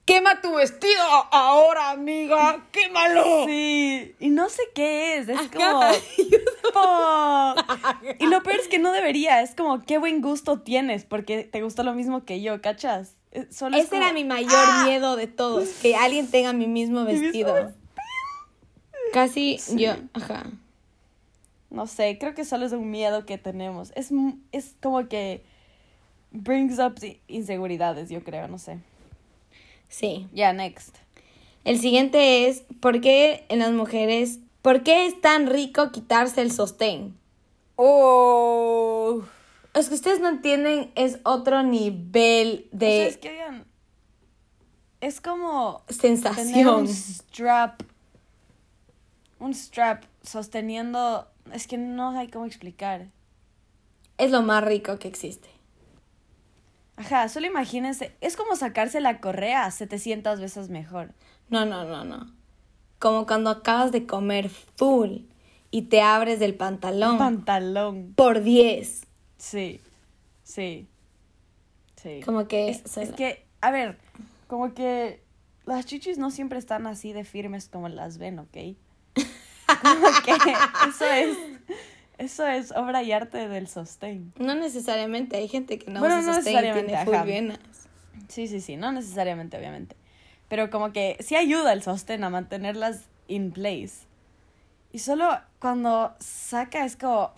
Quema 0.04 0.40
tu 0.40 0.54
vestido 0.54 1.02
ahora, 1.30 1.90
amiga, 1.90 2.64
quémalo. 2.72 3.46
Sí. 3.46 4.14
Y 4.20 4.30
no 4.30 4.48
sé 4.48 4.62
qué 4.74 5.18
es. 5.18 5.28
Es 5.28 5.40
como. 5.50 5.82
Fuck. 6.72 7.64
Y 8.20 8.26
lo 8.26 8.42
peor 8.42 8.60
es 8.60 8.68
que 8.68 8.78
no 8.78 8.92
debería. 8.92 9.40
Es 9.42 9.54
como, 9.54 9.82
qué 9.82 9.98
buen 9.98 10.20
gusto 10.20 10.60
tienes 10.60 11.04
porque 11.04 11.44
te 11.44 11.62
gustó 11.62 11.82
lo 11.82 11.94
mismo 11.94 12.24
que 12.24 12.42
yo, 12.42 12.60
¿cachas? 12.60 13.16
Eh, 13.32 13.46
Solo 13.50 13.76
es 13.76 13.86
Ese 13.86 13.96
era 13.96 14.12
mi 14.12 14.24
mayor 14.24 14.50
¡ah! 14.54 14.84
miedo 14.86 15.16
de 15.16 15.26
todos, 15.26 15.68
que 15.82 15.96
alguien 15.96 16.30
tenga 16.30 16.52
mi 16.52 16.66
mismo 16.66 17.04
mismo 17.04 17.22
vestido. 17.22 17.72
Casi 19.12 19.58
Sí. 19.58 19.78
yo, 19.78 19.94
ajá. 20.12 20.44
No 21.70 21.86
sé, 21.86 22.18
creo 22.18 22.34
que 22.34 22.44
solo 22.44 22.66
es 22.66 22.72
un 22.72 22.90
miedo 22.90 23.26
que 23.26 23.38
tenemos. 23.38 23.92
Es, 23.96 24.10
es 24.52 24.76
como 24.80 25.08
que 25.08 25.42
brings 26.30 26.78
up 26.78 26.94
inseguridades, 27.26 28.10
yo 28.10 28.22
creo, 28.22 28.46
no 28.48 28.58
sé. 28.58 28.78
Sí. 29.94 30.26
Ya, 30.32 30.52
next. 30.52 30.96
El 31.62 31.78
siguiente 31.78 32.48
es, 32.48 32.64
¿por 32.80 33.00
qué 33.00 33.46
en 33.48 33.60
las 33.60 33.70
mujeres, 33.70 34.40
por 34.60 34.82
qué 34.82 35.06
es 35.06 35.20
tan 35.20 35.46
rico 35.46 35.92
quitarse 35.92 36.42
el 36.42 36.50
sostén? 36.50 37.16
Oh. 37.76 39.22
Es 39.72 39.88
que 39.88 39.94
ustedes 39.94 40.18
no 40.18 40.28
entienden, 40.28 40.90
es 40.96 41.20
otro 41.22 41.62
nivel 41.62 42.66
O 42.66 42.70
sea, 42.70 42.78
de 42.78 43.06
es 43.06 43.16
que, 43.18 43.30
oigan, 43.30 43.66
es 45.00 45.20
como 45.20 45.84
tener 45.86 46.00
sensación. 46.00 46.74
un 46.74 46.88
strap, 46.88 47.80
un 49.38 49.54
strap 49.54 50.04
sosteniendo, 50.24 51.28
es 51.52 51.68
que 51.68 51.78
no 51.78 52.18
hay 52.18 52.28
cómo 52.28 52.46
explicar. 52.46 53.06
Es 54.18 54.32
lo 54.32 54.42
más 54.42 54.64
rico 54.64 54.98
que 54.98 55.06
existe. 55.06 55.53
Ajá, 56.96 57.28
solo 57.28 57.46
imagínense, 57.46 58.14
es 58.20 58.36
como 58.36 58.54
sacarse 58.56 59.00
la 59.00 59.20
correa 59.20 59.70
700 59.70 60.40
veces 60.40 60.68
mejor. 60.68 61.12
No, 61.48 61.64
no, 61.66 61.84
no, 61.84 62.04
no. 62.04 62.30
Como 62.98 63.26
cuando 63.26 63.50
acabas 63.50 63.90
de 63.92 64.06
comer 64.06 64.48
full 64.48 65.18
y 65.70 65.82
te 65.82 66.00
abres 66.00 66.38
del 66.38 66.54
pantalón 66.54 67.18
Pantalón. 67.18 68.12
por 68.14 68.42
10. 68.42 69.06
Sí, 69.38 69.80
sí, 70.44 70.86
sí. 72.00 72.20
Como 72.24 72.46
que 72.46 72.70
Es, 72.70 72.96
es 72.96 73.12
que, 73.12 73.44
a 73.60 73.70
ver, 73.72 73.98
como 74.46 74.72
que 74.72 75.20
las 75.66 75.84
chichis 75.86 76.16
no 76.18 76.30
siempre 76.30 76.58
están 76.58 76.86
así 76.86 77.12
de 77.12 77.24
firmes 77.24 77.68
como 77.68 77.88
las 77.88 78.18
ven, 78.18 78.38
¿ok? 78.38 78.56
Como 79.82 80.06
que 80.24 80.52
eso 80.88 81.04
es, 81.06 81.36
eso 82.18 82.46
es 82.46 82.72
obra 82.72 83.02
y 83.02 83.12
arte 83.12 83.48
del 83.48 83.68
sostén. 83.68 84.32
No 84.38 84.54
necesariamente, 84.54 85.36
hay 85.36 85.48
gente 85.48 85.78
que 85.78 85.90
no 85.90 86.00
Bueno, 86.00 86.18
usa 86.18 86.26
no 86.26 86.34
sostén 86.34 86.52
y 86.52 86.56
necesariamente, 86.56 86.88
tiene 86.92 87.04
full 87.04 87.14
ajá. 87.14 87.24
venas. 87.24 87.58
Sí, 88.28 88.46
sí, 88.48 88.60
sí, 88.60 88.76
no 88.76 88.92
necesariamente, 88.92 89.56
obviamente. 89.58 89.96
Pero 90.48 90.70
como 90.70 90.92
que 90.92 91.16
sí 91.20 91.36
ayuda 91.36 91.72
el 91.72 91.82
sostén 91.82 92.22
a 92.24 92.30
mantenerlas 92.30 93.02
in 93.28 93.50
place. 93.52 94.06
Y 94.92 95.00
solo 95.00 95.28
cuando 95.58 96.14
saca 96.20 96.84
es 96.84 96.96
como, 96.96 97.32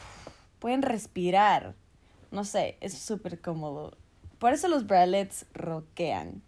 pueden 0.58 0.82
respirar. 0.82 1.74
No 2.30 2.44
sé, 2.44 2.76
es 2.80 2.98
súper 2.98 3.40
cómodo. 3.40 3.96
Por 4.38 4.52
eso 4.52 4.68
los 4.68 4.86
bralets 4.86 5.46
roquean. 5.54 6.42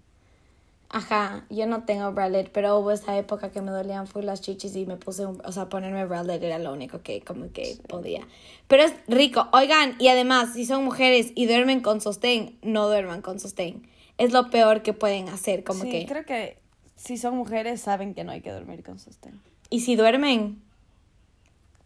Ajá, 0.90 1.44
yo 1.50 1.66
no 1.66 1.84
tengo 1.84 2.12
bralette, 2.12 2.50
pero 2.50 2.78
hubo 2.78 2.90
esa 2.92 3.16
época 3.18 3.50
que 3.50 3.60
me 3.60 3.70
dolían 3.70 4.06
full 4.06 4.24
las 4.24 4.40
chichis 4.40 4.74
y 4.74 4.86
me 4.86 4.96
puse, 4.96 5.26
un, 5.26 5.42
o 5.44 5.52
sea, 5.52 5.68
ponerme 5.68 6.06
bralette 6.06 6.44
era 6.44 6.58
lo 6.58 6.72
único 6.72 7.02
que 7.02 7.20
como 7.20 7.52
que 7.52 7.76
podía. 7.88 8.26
Pero 8.68 8.84
es 8.84 8.94
rico, 9.06 9.48
oigan, 9.52 9.96
y 9.98 10.08
además, 10.08 10.54
si 10.54 10.64
son 10.64 10.84
mujeres 10.84 11.32
y 11.34 11.46
duermen 11.46 11.80
con 11.80 12.00
sostén, 12.00 12.58
no 12.62 12.88
duerman 12.88 13.20
con 13.20 13.38
sostén. 13.38 13.86
Es 14.16 14.32
lo 14.32 14.50
peor 14.50 14.82
que 14.82 14.94
pueden 14.94 15.28
hacer, 15.28 15.62
como 15.62 15.84
sí, 15.84 15.90
que... 15.90 16.06
creo 16.06 16.24
que 16.24 16.58
si 16.96 17.18
son 17.18 17.36
mujeres 17.36 17.80
saben 17.80 18.14
que 18.14 18.24
no 18.24 18.32
hay 18.32 18.40
que 18.40 18.50
dormir 18.50 18.82
con 18.82 18.98
sostén. 18.98 19.40
Y 19.70 19.80
si 19.80 19.94
duermen, 19.94 20.62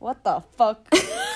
What 0.02 0.24
the 0.24 0.42
fuck? 0.56 0.78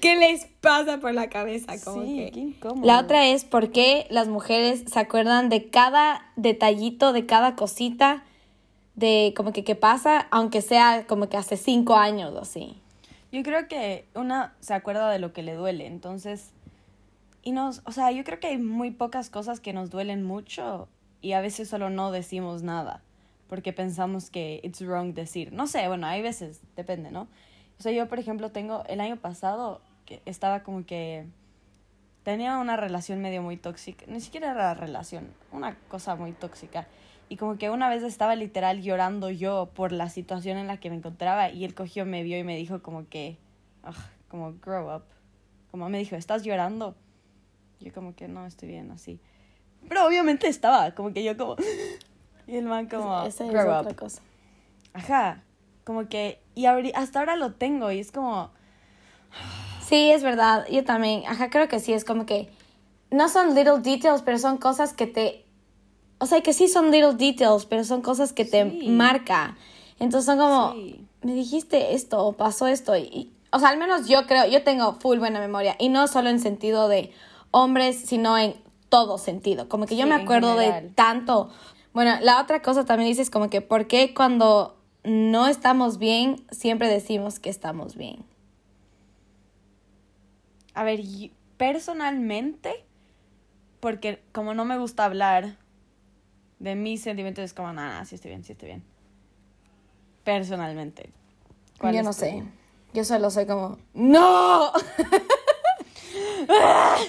¿qué 0.00 0.16
les 0.16 0.46
pasa 0.60 0.98
por 0.98 1.14
la 1.14 1.28
cabeza? 1.28 1.74
Como 1.82 2.02
sí, 2.02 2.16
que... 2.16 2.30
qué 2.32 2.40
incómodo. 2.40 2.86
La 2.86 3.00
otra 3.00 3.28
es 3.28 3.44
por 3.44 3.70
qué 3.70 4.06
las 4.10 4.28
mujeres 4.28 4.84
se 4.86 4.98
acuerdan 4.98 5.48
de 5.48 5.70
cada 5.70 6.22
detallito, 6.36 7.12
de 7.12 7.26
cada 7.26 7.56
cosita, 7.56 8.24
de 8.94 9.32
como 9.36 9.52
que 9.52 9.64
qué 9.64 9.74
pasa, 9.74 10.26
aunque 10.30 10.62
sea 10.62 11.06
como 11.06 11.28
que 11.28 11.36
hace 11.36 11.56
cinco 11.56 11.96
años 11.96 12.34
o 12.34 12.40
así. 12.40 12.80
Yo 13.30 13.42
creo 13.42 13.68
que 13.68 14.06
una 14.14 14.54
se 14.60 14.74
acuerda 14.74 15.10
de 15.10 15.18
lo 15.18 15.32
que 15.32 15.42
le 15.42 15.54
duele, 15.54 15.86
entonces, 15.86 16.50
y 17.42 17.52
nos, 17.52 17.82
o 17.84 17.92
sea, 17.92 18.10
yo 18.10 18.24
creo 18.24 18.40
que 18.40 18.48
hay 18.48 18.58
muy 18.58 18.90
pocas 18.90 19.30
cosas 19.30 19.60
que 19.60 19.72
nos 19.72 19.90
duelen 19.90 20.24
mucho 20.24 20.88
y 21.20 21.32
a 21.32 21.40
veces 21.40 21.68
solo 21.68 21.90
no 21.90 22.10
decimos 22.10 22.62
nada 22.62 23.02
porque 23.48 23.72
pensamos 23.72 24.30
que 24.30 24.60
it's 24.62 24.80
wrong 24.80 25.14
decir. 25.14 25.52
No 25.52 25.66
sé, 25.66 25.88
bueno, 25.88 26.06
hay 26.06 26.22
veces, 26.22 26.60
depende, 26.76 27.10
¿no? 27.10 27.26
O 27.78 27.82
sea, 27.82 27.92
yo, 27.92 28.08
por 28.08 28.18
ejemplo, 28.18 28.50
tengo 28.50 28.84
el 28.88 29.00
año 29.00 29.16
pasado 29.16 29.80
que 30.04 30.22
estaba 30.24 30.62
como 30.62 30.84
que 30.86 31.26
tenía 32.24 32.58
una 32.58 32.76
relación 32.76 33.20
medio 33.22 33.42
muy 33.42 33.56
tóxica, 33.56 34.04
ni 34.08 34.20
siquiera 34.20 34.50
era 34.50 34.74
relación, 34.74 35.32
una 35.52 35.76
cosa 35.88 36.16
muy 36.16 36.32
tóxica. 36.32 36.86
Y 37.30 37.36
como 37.36 37.58
que 37.58 37.70
una 37.70 37.88
vez 37.88 38.02
estaba 38.02 38.34
literal 38.36 38.80
llorando 38.82 39.30
yo 39.30 39.70
por 39.74 39.92
la 39.92 40.08
situación 40.08 40.56
en 40.58 40.66
la 40.66 40.78
que 40.78 40.90
me 40.90 40.96
encontraba 40.96 41.50
y 41.50 41.64
él 41.64 41.74
cogió, 41.74 42.06
me 42.06 42.22
vio 42.22 42.38
y 42.38 42.44
me 42.44 42.56
dijo 42.56 42.82
como 42.82 43.06
que, 43.08 43.36
"Ugh", 43.86 43.94
como 44.28 44.54
grow 44.60 44.94
up. 44.96 45.02
Como 45.70 45.88
me 45.90 45.98
dijo, 45.98 46.16
¿estás 46.16 46.42
llorando? 46.42 46.96
Yo 47.80 47.92
como 47.92 48.14
que 48.14 48.28
no, 48.28 48.46
estoy 48.46 48.68
bien, 48.68 48.90
así. 48.90 49.20
Pero 49.88 50.06
obviamente 50.06 50.48
estaba, 50.48 50.92
como 50.94 51.12
que 51.12 51.22
yo 51.22 51.36
como... 51.36 51.56
Y 52.46 52.56
el 52.56 52.64
man 52.64 52.88
como, 52.88 53.24
Esa 53.24 53.44
es 53.44 53.50
grow 53.52 53.70
otra 53.78 53.90
up. 53.92 53.96
cosa. 53.96 54.22
Ajá, 54.94 55.42
como 55.84 56.08
que... 56.08 56.40
Y 56.58 56.66
hasta 56.94 57.20
ahora 57.20 57.36
lo 57.36 57.52
tengo 57.52 57.92
y 57.92 58.00
es 58.00 58.10
como... 58.10 58.50
Sí, 59.86 60.10
es 60.10 60.22
verdad. 60.22 60.66
Yo 60.70 60.84
también. 60.84 61.22
Ajá, 61.26 61.50
creo 61.50 61.68
que 61.68 61.80
sí. 61.80 61.92
Es 61.92 62.04
como 62.04 62.26
que 62.26 62.50
no 63.10 63.28
son 63.28 63.54
little 63.54 63.78
details, 63.78 64.22
pero 64.22 64.38
son 64.38 64.58
cosas 64.58 64.92
que 64.92 65.06
te. 65.06 65.44
O 66.18 66.26
sea, 66.26 66.40
que 66.40 66.52
sí 66.52 66.68
son 66.68 66.90
little 66.90 67.14
details, 67.14 67.64
pero 67.64 67.84
son 67.84 68.02
cosas 68.02 68.32
que 68.32 68.44
te 68.44 68.68
Sí. 68.70 68.88
marca. 68.88 69.56
Entonces 70.00 70.26
son 70.26 70.38
como, 70.38 70.72
Sí. 70.72 71.04
me 71.22 71.32
dijiste 71.32 71.94
esto, 71.94 72.26
o 72.26 72.32
pasó 72.32 72.66
esto. 72.66 72.96
Y, 72.96 73.02
y- 73.02 73.32
o 73.52 73.58
sea, 73.60 73.68
al 73.70 73.78
menos 73.78 74.08
yo 74.08 74.26
creo, 74.26 74.46
yo 74.46 74.62
tengo 74.62 74.94
full 75.00 75.18
buena 75.18 75.40
memoria. 75.40 75.76
Y 75.78 75.88
no 75.88 76.06
solo 76.08 76.28
en 76.28 76.40
sentido 76.40 76.88
de 76.88 77.12
hombres, 77.50 77.96
sino 78.04 78.36
en 78.36 78.54
todo 78.88 79.16
sentido. 79.16 79.68
Como 79.68 79.86
que 79.86 79.96
yo 79.96 80.04
Sí, 80.04 80.08
me 80.10 80.16
en 80.16 80.22
acuerdo 80.22 80.56
de 80.56 80.90
tanto. 80.96 81.50
Bueno, 81.94 82.16
la 82.20 82.42
otra 82.42 82.60
cosa 82.62 82.84
también 82.84 83.08
dices 83.08 83.30
como 83.30 83.48
que, 83.48 83.60
¿por 83.62 83.86
qué 83.86 84.12
cuando 84.12 84.74
no 85.08 85.48
estamos 85.48 85.98
bien, 85.98 86.44
siempre 86.50 86.88
decimos 86.88 87.40
que 87.40 87.50
estamos 87.50 87.96
bien? 87.96 88.24
A 90.74 90.84
ver, 90.84 91.00
personalmente, 91.56 92.84
porque 93.80 94.22
como 94.32 94.54
no 94.54 94.64
me 94.64 94.78
gusta 94.78 95.04
hablar 95.04 95.56
de 96.58 96.74
mis 96.74 97.02
sentimientos, 97.02 97.44
es 97.44 97.54
como, 97.54 97.72
nada, 97.72 98.04
sí 98.04 98.16
estoy 98.16 98.30
bien, 98.30 98.44
sí 98.44 98.52
estoy 98.52 98.68
bien. 98.68 98.84
Personalmente. 100.24 101.10
¿Cuál 101.80 101.94
Yo 101.94 102.02
no 102.02 102.12
sé. 102.12 102.44
Yo 102.92 103.04
solo 103.04 103.30
soy 103.30 103.46
como, 103.46 103.78
¡No! 103.94 104.66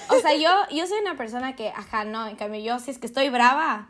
o 0.09 0.19
sea, 0.21 0.35
yo, 0.35 0.49
yo 0.75 0.88
soy 0.88 0.99
una 0.99 1.17
persona 1.17 1.55
que, 1.55 1.69
ajá, 1.69 2.05
no, 2.05 2.27
en 2.27 2.35
cambio 2.35 2.62
yo, 2.62 2.79
si 2.79 2.91
es 2.91 2.97
que 2.97 3.07
estoy 3.07 3.29
brava, 3.29 3.89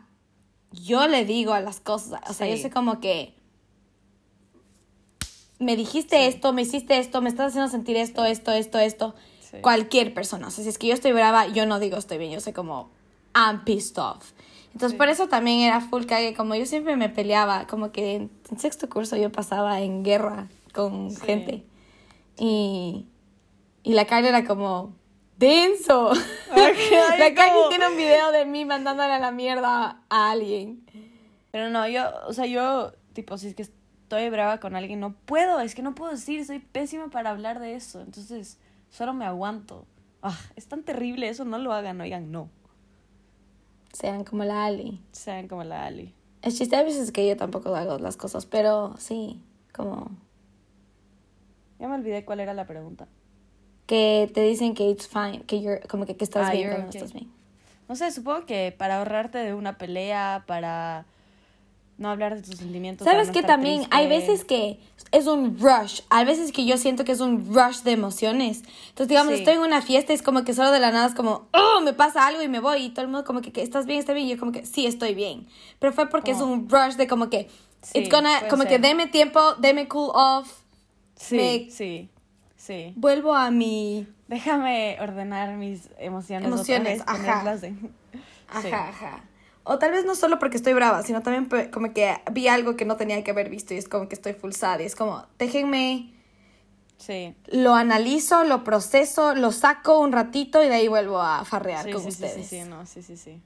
yo 0.72 1.06
le 1.06 1.24
digo 1.24 1.52
a 1.52 1.60
las 1.60 1.80
cosas. 1.80 2.20
O 2.28 2.32
sea, 2.32 2.48
yo 2.48 2.56
sé 2.56 2.70
como 2.70 3.00
que 3.00 3.39
me 5.60 5.76
dijiste 5.76 6.26
esto, 6.26 6.52
me 6.52 6.62
hiciste 6.62 6.98
esto, 6.98 7.20
me 7.22 7.28
estás 7.28 7.48
haciendo 7.48 7.70
sentir 7.70 7.96
esto, 7.96 8.24
esto, 8.24 8.50
esto, 8.52 8.78
esto. 8.80 9.14
Sí. 9.40 9.58
Cualquier 9.62 10.12
persona. 10.14 10.48
O 10.48 10.50
sea, 10.50 10.64
si 10.64 10.70
es 10.70 10.78
que 10.78 10.88
yo 10.88 10.94
estoy 10.94 11.12
brava, 11.12 11.46
yo 11.46 11.66
no 11.66 11.78
digo 11.78 11.96
estoy 11.96 12.18
bien, 12.18 12.32
yo 12.32 12.40
sé 12.40 12.52
como, 12.52 12.90
I'm 13.34 13.64
pissed 13.64 13.98
off. 13.98 14.32
Entonces, 14.72 14.92
Sí. 14.92 14.96
por 14.98 15.08
eso 15.08 15.28
también 15.28 15.60
era 15.60 15.80
full 15.80 16.04
cague, 16.06 16.34
como 16.34 16.54
yo 16.56 16.64
siempre 16.66 16.96
me 16.96 17.08
peleaba, 17.08 17.66
como 17.66 17.92
que 17.92 18.14
en, 18.16 18.30
en 18.50 18.58
sexto 18.58 18.88
curso 18.88 19.16
yo 19.16 19.30
pasaba 19.32 19.80
en 19.80 20.02
guerra 20.02 20.48
con 20.72 21.10
Sí. 21.10 21.20
gente. 21.26 21.64
Y, 22.38 23.06
y 23.82 23.92
la 23.94 24.04
Kylie 24.06 24.28
era 24.28 24.44
como, 24.44 24.94
denso. 25.36 26.10
Ajá, 26.12 26.18
la 27.18 27.34
como- 27.34 27.68
tiene 27.68 27.88
un 27.88 27.96
video 27.96 28.30
de 28.32 28.44
mí 28.46 28.64
mandándole 28.64 29.12
a 29.12 29.18
la 29.18 29.30
mierda 29.32 30.02
a 30.08 30.30
alguien. 30.30 30.84
Pero 31.50 31.68
no, 31.70 31.88
yo, 31.88 32.04
o 32.28 32.32
sea, 32.32 32.46
yo, 32.46 32.92
tipo, 33.12 33.36
si 33.36 33.48
es 33.48 33.54
que 33.56 33.66
estoy 34.10 34.28
brava 34.28 34.58
con 34.58 34.74
alguien, 34.74 34.98
no 34.98 35.14
puedo, 35.14 35.60
es 35.60 35.76
que 35.76 35.82
no 35.82 35.94
puedo 35.94 36.10
decir, 36.10 36.44
soy 36.44 36.58
pésima 36.58 37.10
para 37.10 37.30
hablar 37.30 37.60
de 37.60 37.76
eso. 37.76 38.00
Entonces, 38.00 38.58
solo 38.90 39.14
me 39.14 39.24
aguanto. 39.24 39.86
Ah, 40.20 40.36
es 40.56 40.66
tan 40.66 40.82
terrible 40.82 41.28
eso, 41.28 41.44
no 41.44 41.58
lo 41.58 41.72
hagan, 41.72 42.00
oigan, 42.00 42.32
no. 42.32 42.50
Sean 43.92 44.24
como 44.24 44.42
la 44.42 44.64
Ali. 44.64 45.00
Sean 45.12 45.46
como 45.46 45.62
la 45.62 45.84
Ali. 45.86 46.12
El 46.42 46.52
chiste 46.52 46.74
a 46.74 46.82
veces 46.82 47.02
es 47.02 47.12
que 47.12 47.28
yo 47.28 47.36
tampoco 47.36 47.76
hago 47.76 47.98
las 47.98 48.16
cosas, 48.16 48.46
pero 48.46 48.94
sí, 48.98 49.40
como 49.72 50.10
Ya 51.78 51.86
me 51.86 51.94
olvidé 51.94 52.24
cuál 52.24 52.40
era 52.40 52.52
la 52.52 52.66
pregunta. 52.66 53.06
que 53.86 54.28
te 54.34 54.42
dicen 54.42 54.74
que 54.74 54.90
it's 54.90 55.06
fine, 55.06 55.42
que 55.46 55.60
you're, 55.62 55.86
como 55.88 56.04
que, 56.04 56.16
que 56.16 56.24
estás 56.24 56.48
Ah, 56.48 56.52
bien 56.52 56.68
cuando 56.68 56.82
no 56.84 56.88
okay. 56.88 57.00
estás 57.00 57.12
bien. 57.12 57.30
No 57.88 57.94
sé, 57.94 58.10
supongo 58.10 58.44
que 58.44 58.74
para 58.76 58.98
ahorrarte 58.98 59.38
de 59.38 59.54
una 59.54 59.78
pelea, 59.78 60.42
para 60.48 61.06
no 62.00 62.08
hablar 62.10 62.34
de 62.34 62.42
tus 62.42 62.56
sentimientos. 62.56 63.04
¿Sabes 63.04 63.28
no 63.28 63.32
que 63.34 63.42
también 63.42 63.82
hay 63.90 64.08
triste. 64.08 64.30
veces 64.32 64.44
que 64.46 64.80
es 65.12 65.26
un 65.26 65.58
rush? 65.60 66.00
Hay 66.08 66.24
veces 66.24 66.50
que 66.50 66.64
yo 66.64 66.76
siento 66.78 67.04
que 67.04 67.12
es 67.12 67.20
un 67.20 67.54
rush 67.54 67.82
de 67.82 67.92
emociones. 67.92 68.62
Entonces, 68.88 69.08
digamos, 69.08 69.34
Sí. 69.34 69.40
estoy 69.40 69.54
en 69.54 69.60
una 69.60 69.82
fiesta 69.82 70.12
y 70.12 70.16
es 70.16 70.22
como 70.22 70.42
que 70.42 70.54
solo 70.54 70.70
de 70.72 70.80
la 70.80 70.90
nada 70.92 71.06
es 71.06 71.14
como, 71.14 71.48
oh, 71.52 71.80
me 71.82 71.92
pasa 71.92 72.26
algo 72.26 72.40
y 72.42 72.48
me 72.48 72.58
voy. 72.58 72.84
Y 72.86 72.88
todo 72.90 73.02
el 73.02 73.08
mundo 73.10 73.24
como 73.26 73.42
que, 73.42 73.52
que, 73.52 73.62
¿estás 73.62 73.84
bien? 73.84 73.98
¿Estás 74.00 74.14
bien? 74.14 74.26
Y 74.28 74.30
yo 74.30 74.38
como 74.40 74.50
que, 74.50 74.64
sí, 74.64 74.86
estoy 74.86 75.14
bien. 75.14 75.46
Pero 75.78 75.92
fue 75.92 76.08
porque 76.08 76.30
es 76.32 76.40
un 76.40 76.68
rush 76.70 76.94
de 76.94 77.06
como 77.06 77.28
que, 77.28 77.48
Sí, 77.82 77.98
it's 78.00 78.10
gonna, 78.10 78.48
como 78.48 78.62
que 78.64 78.70
ser. 78.70 78.80
deme 78.80 79.06
tiempo, 79.06 79.40
deme 79.58 79.86
cool 79.86 80.10
off. 80.14 80.50
Sí, 81.16 81.36
me- 81.36 81.70
sí, 81.70 82.08
sí. 82.56 82.92
Vuelvo 82.96 83.34
a 83.34 83.50
mi... 83.50 84.06
Déjame 84.26 84.96
ordenar 85.00 85.56
mis 85.58 85.90
emociones. 85.98 86.46
otra 86.46 86.56
Emociones, 86.56 86.98
vez, 86.98 87.02
ajá. 87.06 87.56
en- 87.66 87.92
Ajá, 88.48 88.62
Sí. 88.62 88.68
ajá. 88.72 89.24
O 89.64 89.78
tal 89.78 89.92
vez 89.92 90.04
no 90.04 90.14
solo 90.14 90.38
porque 90.38 90.56
estoy 90.56 90.72
brava, 90.72 91.02
sino 91.02 91.22
también 91.22 91.70
como 91.70 91.92
que 91.92 92.16
vi 92.32 92.48
algo 92.48 92.76
que 92.76 92.84
no 92.84 92.96
tenía 92.96 93.22
que 93.22 93.30
haber 93.30 93.50
visto 93.50 93.74
y 93.74 93.76
es 93.76 93.88
como 93.88 94.08
que 94.08 94.14
estoy 94.14 94.32
full 94.32 94.52
sad. 94.52 94.80
Y 94.80 94.84
es 94.84 94.96
como, 94.96 95.24
déjenme, 95.38 96.12
Sí. 96.96 97.34
lo 97.46 97.74
analizo, 97.74 98.44
lo 98.44 98.64
proceso, 98.64 99.34
lo 99.34 99.52
saco 99.52 99.98
un 100.00 100.12
ratito 100.12 100.62
y 100.62 100.68
de 100.68 100.74
ahí 100.74 100.88
vuelvo 100.88 101.20
a 101.20 101.44
farrear 101.44 101.84
Sí, 101.84 101.92
con 101.92 102.02
sí, 102.02 102.10
sí, 102.10 102.24
ustedes. 102.24 102.46
sí, 102.48 102.62
sí, 102.62 102.68
no, 102.68 102.84
sí, 102.86 103.02
sí, 103.02 103.16
sí. 103.16 103.40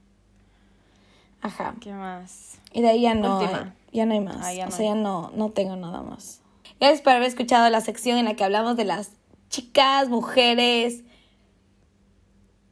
Ajá. 1.42 1.74
¿Qué 1.80 1.92
más? 1.92 2.58
Y 2.72 2.80
de 2.82 2.88
ahí 2.88 3.02
ya 3.02 3.14
no, 3.14 3.38
hay, 3.40 3.72
ya 3.92 4.06
no 4.06 4.14
hay 4.14 4.20
más. 4.20 4.38
Ah, 4.40 4.54
ya 4.54 4.64
o 4.64 4.70
no 4.70 4.76
sea, 4.76 4.80
hay. 4.92 4.96
ya 4.96 5.00
no, 5.02 5.30
no 5.34 5.50
tengo 5.50 5.76
nada 5.76 6.02
más. 6.02 6.40
Gracias 6.80 7.02
por 7.02 7.12
haber 7.12 7.28
escuchado 7.28 7.68
la 7.70 7.80
sección 7.80 8.18
en 8.18 8.24
la 8.24 8.34
que 8.34 8.44
hablamos 8.44 8.76
de 8.76 8.84
las 8.84 9.10
chicas, 9.50 10.08
mujeres, 10.08 11.02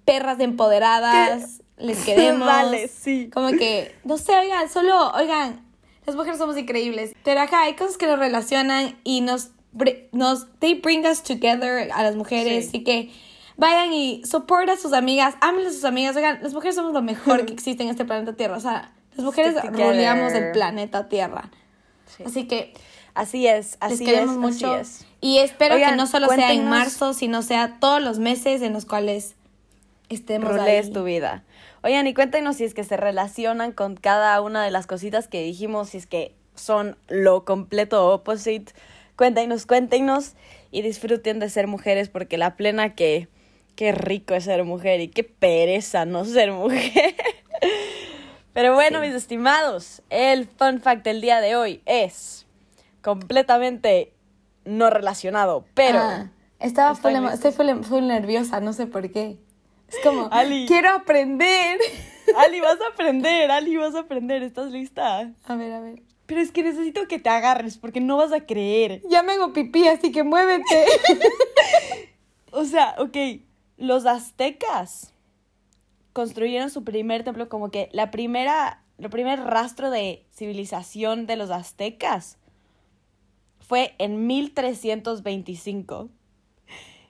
perras 0.05 0.41
empoderadas. 0.41 1.62
Les 1.83 1.99
queremos. 2.05 2.47
Vale, 2.47 2.89
sí. 2.89 3.31
Como 3.33 3.49
que, 3.51 3.95
no 4.05 4.17
sé, 4.19 4.37
oigan, 4.37 4.69
solo, 4.71 5.11
oigan, 5.13 5.65
las 6.07 6.17
mujeres 6.17 6.39
somos 6.39 6.57
increíbles. 6.57 7.15
Pero 7.25 7.41
acá 7.41 7.63
hay 7.63 7.75
cosas 7.75 7.97
que 7.99 8.07
nos 8.07 8.19
relacionan 8.19 8.99
y 9.05 9.21
nos, 9.21 9.51
nos, 10.13 10.47
they 10.61 10.75
bring 10.75 11.05
us 11.07 11.23
together 11.23 11.91
a 11.93 12.03
las 12.03 12.17
mujeres. 12.17 12.65
Sí. 12.65 12.69
Así 12.69 12.85
que 12.85 13.11
vayan 13.57 13.93
y 13.93 14.23
support 14.25 14.69
a 14.69 14.77
sus 14.77 14.93
amigas, 14.93 15.35
amen 15.41 15.67
a 15.67 15.71
sus 15.71 15.85
amigas. 15.85 16.17
Oigan, 16.17 16.39
las 16.43 16.55
mujeres 16.55 16.75
somos 16.75 16.93
lo 16.93 17.03
mejor 17.03 17.45
que 17.47 17.53
existe 17.55 17.83
en 17.83 17.91
este 17.91 18.05
planeta 18.05 18.35
Tierra. 18.35 18.57
O 18.57 18.61
sea, 18.61 18.93
las 19.17 19.25
mujeres 19.25 19.55
rodeamos 19.71 20.33
el 20.33 20.53
planeta 20.53 21.09
Tierra. 21.09 21.51
Sí. 22.07 22.25
Así 22.27 22.47
que 22.47 22.75
Así 23.15 23.47
es, 23.47 23.77
les 23.83 23.93
así 23.93 24.05
queremos 24.05 24.35
es, 24.35 24.39
mucho. 24.39 24.75
así 24.75 24.81
es. 24.81 25.07
Y 25.21 25.39
espero 25.39 25.77
que 25.77 25.83
Oigan, 25.83 25.97
no 25.97 26.07
solo 26.07 26.29
sea 26.29 26.53
en 26.53 26.69
marzo, 26.69 27.13
sino 27.13 27.43
sea 27.43 27.77
todos 27.79 28.03
los 28.03 28.19
meses 28.19 28.63
en 28.63 28.73
los 28.73 28.87
cuales 28.87 29.35
estemos 30.09 30.51
Rolees 30.51 30.87
ahí. 30.87 30.93
tu 30.93 31.05
vida. 31.05 31.45
Oigan, 31.83 32.07
y 32.07 32.15
cuéntenos 32.15 32.57
si 32.57 32.65
es 32.65 32.75
que 32.75 32.85
se 32.85 32.97
relacionan 32.97 33.73
con 33.73 33.97
cada 33.97 34.41
una 34.41 34.65
de 34.65 34.71
las 34.71 34.87
cositas 34.87 35.29
que 35.29 35.43
dijimos, 35.43 35.91
si 35.91 35.99
es 35.99 36.07
que 36.07 36.35
son 36.55 36.97
lo 37.09 37.45
completo 37.45 38.13
opposite. 38.13 38.73
Cuéntenos, 39.17 39.67
cuéntenos 39.67 40.35
y 40.71 40.83
disfruten 40.83 41.39
de 41.39 41.51
ser 41.51 41.67
mujeres 41.67 42.09
porque 42.09 42.39
la 42.39 42.57
plena 42.57 42.95
que 42.95 43.29
qué 43.77 43.93
rico 43.93 44.35
es 44.35 44.45
ser 44.45 44.65
mujer 44.65 45.01
y 45.01 45.09
qué 45.09 45.25
pereza 45.25 46.05
no 46.05 46.25
ser 46.25 46.53
mujer. 46.53 47.15
Pero 48.53 48.75
bueno, 48.75 49.01
Sí. 49.01 49.07
mis 49.07 49.15
estimados, 49.17 50.03
el 50.11 50.47
fun 50.47 50.81
fact 50.81 51.05
del 51.05 51.21
día 51.23 51.41
de 51.41 51.57
hoy 51.57 51.81
es 51.87 52.47
completamente 53.01 54.13
no 54.65 54.91
relacionado, 54.91 55.65
pero 55.75 55.99
Ah, 55.99 56.31
estaba 56.61 56.95
full, 56.95 57.13
estoy 57.33 57.53
full, 57.53 57.83
full 57.83 58.05
nerviosa, 58.05 58.61
no 58.61 58.73
sé 58.75 58.87
por 58.87 59.11
qué. 59.11 59.39
Es 59.93 59.99
como, 60.03 60.29
Ali. 60.33 60.67
quiero 60.67 60.91
aprender. 60.91 61.79
Ali, 62.37 62.61
vas 62.61 62.81
a 62.81 62.93
aprender, 62.93 63.51
Ali, 63.51 63.77
vas 63.77 63.95
a 63.95 64.01
aprender, 64.01 64.43
¿estás 64.43 64.71
lista? 64.71 65.33
A 65.45 65.57
ver, 65.57 65.73
a 65.73 65.81
ver. 65.81 66.03
Pero 66.27 66.41
es 66.41 66.53
que 66.53 66.63
necesito 66.63 67.07
que 67.09 67.19
te 67.19 67.29
agarres 67.29 67.77
porque 67.77 68.01
no 68.01 68.17
vas 68.17 68.33
a 68.33 68.47
creer. 68.47 69.03
Ya 69.09 69.23
me 69.23 69.33
hago 69.33 69.53
pipí, 69.53 69.87
así 69.89 70.13
que 70.13 70.23
muévete. 70.23 70.87
O 72.55 72.67
sea, 72.67 72.95
ok, 72.99 73.17
los 73.79 74.05
aztecas 74.05 75.15
construyeron 76.13 76.69
su 76.69 76.85
primer 76.85 77.25
templo 77.25 77.49
como 77.49 77.71
que 77.71 77.89
la 77.93 78.11
primera, 78.11 78.85
el 78.99 79.09
primer 79.09 79.41
rastro 79.41 79.91
de 79.91 80.27
civilización 80.31 81.27
de 81.27 81.37
los 81.37 81.51
aztecas 81.51 82.37
fue 83.61 83.95
en 83.97 84.27
1325. 84.27 86.11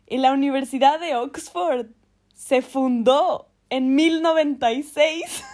Y 0.06 0.18
la 0.18 0.32
Universidad 0.32 1.00
de 1.00 1.16
Oxford 1.16 1.86
se 2.34 2.62
fundó 2.62 3.48
en 3.70 3.94
1096. 3.94 5.44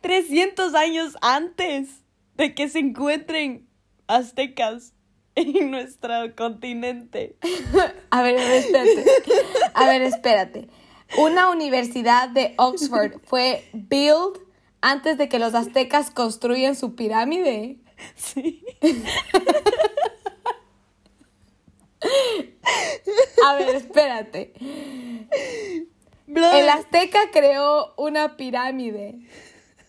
300 0.00 0.74
años 0.74 1.16
antes 1.20 1.88
de 2.36 2.54
que 2.54 2.68
se 2.68 2.78
encuentren 2.78 3.68
aztecas 4.06 4.94
en 5.34 5.70
nuestro 5.70 6.34
continente. 6.36 7.36
A 8.10 8.22
ver, 8.22 8.36
espérate. 8.36 9.04
A 9.74 9.86
ver, 9.86 10.02
espérate. 10.02 10.68
Una 11.18 11.50
universidad 11.50 12.28
de 12.28 12.54
Oxford 12.56 13.20
fue 13.24 13.68
built 13.72 14.38
antes 14.80 15.18
de 15.18 15.28
que 15.28 15.38
los 15.38 15.54
aztecas 15.54 16.10
construyan 16.10 16.76
su 16.76 16.94
pirámide. 16.94 17.78
Sí. 18.14 18.64
A 23.46 23.54
ver, 23.54 23.76
espérate. 23.76 24.52
El 26.26 26.68
azteca 26.68 27.30
creó 27.32 27.94
una 27.96 28.36
pirámide. 28.36 29.20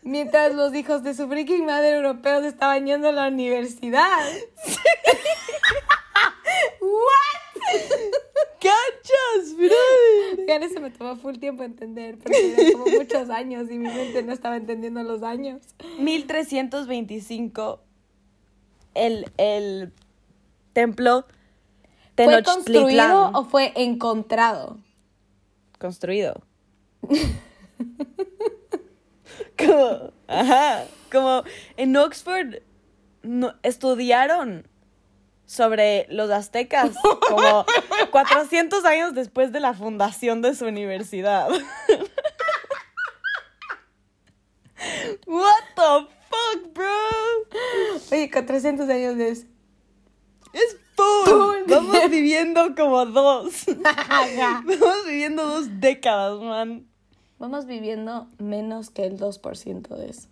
Mientras 0.04 0.56
los 0.56 0.74
hijos 0.74 1.04
de 1.04 1.14
su 1.14 1.28
freaking 1.28 1.66
madre 1.66 1.92
europeos 1.92 2.44
estaban 2.44 2.88
yendo 2.88 3.10
a 3.10 3.12
la 3.12 3.28
universidad. 3.28 4.26
¿What? 6.82 7.42
¡Cachas, 8.60 9.56
brother! 9.56 10.48
Ya 10.48 10.56
eso 10.58 10.82
me 10.82 10.90
tomó 10.90 11.16
full 11.16 11.38
tiempo 11.38 11.64
entender, 11.64 12.18
porque 12.18 12.54
eran 12.54 12.72
como 12.74 12.86
muchos 12.86 13.30
años 13.30 13.70
y 13.70 13.78
mi 13.78 13.90
mente 13.90 14.24
no 14.24 14.34
estaba 14.34 14.58
entendiendo 14.58 15.04
los 15.04 15.24
años. 15.24 15.62
1325, 16.00 17.80
el, 18.96 19.32
el 19.38 19.94
templo 20.74 21.26
¿Fue 22.16 22.44
construido 22.44 23.32
o 23.34 23.46
fue 23.46 23.72
encontrado? 23.76 24.78
Construido. 25.80 26.42
como, 29.58 30.12
ajá, 30.28 30.86
como 31.12 31.44
en 31.78 31.98
Oxford 31.98 32.56
no- 33.24 33.56
estudiaron 33.64 34.68
sobre 35.46 36.06
los 36.10 36.30
aztecas 36.32 36.92
como 37.28 37.66
400 38.12 38.86
años 38.86 39.14
después 39.14 39.52
de 39.52 39.60
la 39.60 39.74
fundación 39.74 40.42
de 40.42 40.56
su 40.56 40.66
universidad. 40.66 41.50
What 45.28 45.64
the 45.76 46.08
fuck, 46.30 46.74
bro? 46.74 46.98
Oye, 48.12 48.30
400 48.32 48.90
años 48.90 49.18
eso. 49.20 49.46
Es 50.54 50.78
Full. 51.26 51.64
Vamos 51.68 52.10
viviendo 52.10 52.76
como 52.76 53.06
dos. 53.06 53.66
Vamos 54.36 55.06
viviendo 55.06 55.46
dos 55.46 55.80
décadas, 55.80 56.40
man. 56.42 56.88
Vamos 57.40 57.66
viviendo 57.66 58.28
menos 58.38 58.92
que 58.92 59.06
el 59.06 59.18
2% 59.18 59.88
de 59.96 60.10
eso. 60.10 60.28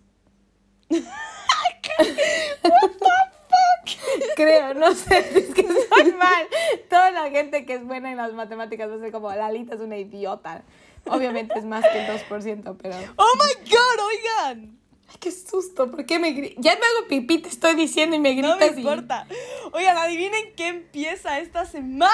Creo, 4.36 4.74
no 4.74 4.94
sé, 4.94 5.18
es 5.18 5.54
que 5.54 5.62
soy 5.88 6.12
mal. 6.12 6.46
Toda 6.88 7.10
la 7.10 7.30
gente 7.30 7.66
que 7.66 7.74
es 7.74 7.84
buena 7.84 8.10
en 8.10 8.16
las 8.16 8.32
matemáticas 8.32 8.90
va 8.90 8.94
a 8.94 8.98
ser 9.00 9.12
como, 9.12 9.30
Lalita 9.32 9.74
es 9.74 9.80
una 9.80 9.96
idiota. 9.98 10.62
Obviamente 11.06 11.58
es 11.58 11.64
más 11.64 11.84
que 11.88 12.00
el 12.00 12.06
2%, 12.06 12.76
pero... 12.80 12.94
Oh 13.16 13.34
my 13.34 13.70
god, 13.70 14.06
oigan. 14.06 14.79
Ay, 15.10 15.16
qué 15.18 15.30
susto, 15.32 15.90
¿por 15.90 16.06
qué 16.06 16.18
me 16.18 16.30
gri- 16.34 16.54
Ya 16.58 16.72
me 16.74 16.80
hago 16.86 17.08
pipí, 17.08 17.38
te 17.38 17.48
estoy 17.48 17.74
diciendo 17.74 18.14
y 18.16 18.20
me 18.20 18.34
No 18.36 18.56
gritas 18.56 18.76
me 18.76 18.80
y- 18.80 18.84
importa. 18.84 19.26
Oigan, 19.72 19.96
adivinen 19.98 20.54
qué 20.56 20.68
empieza 20.68 21.38
esta 21.40 21.64
semana. 21.66 22.12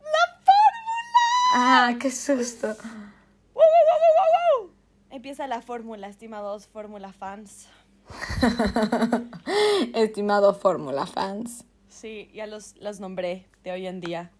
La 0.00 0.40
fórmula. 0.44 1.54
Ah, 1.54 1.94
qué 2.00 2.10
susto. 2.10 2.66
¡Wow, 2.68 2.74
wow, 3.54 3.62
wow, 3.62 4.62
wow, 4.62 4.64
wow! 4.66 4.70
Empieza 5.10 5.46
la 5.46 5.60
fórmula, 5.62 6.08
estimados 6.08 6.66
fórmula 6.66 7.12
fans. 7.12 7.68
Estimado 9.94 10.54
Fórmula 10.54 11.06
fans. 11.06 11.64
Sí, 11.88 12.30
ya 12.34 12.46
los, 12.46 12.74
los 12.76 13.00
nombré 13.00 13.46
de 13.64 13.72
hoy 13.72 13.86
en 13.86 14.00
día. 14.00 14.30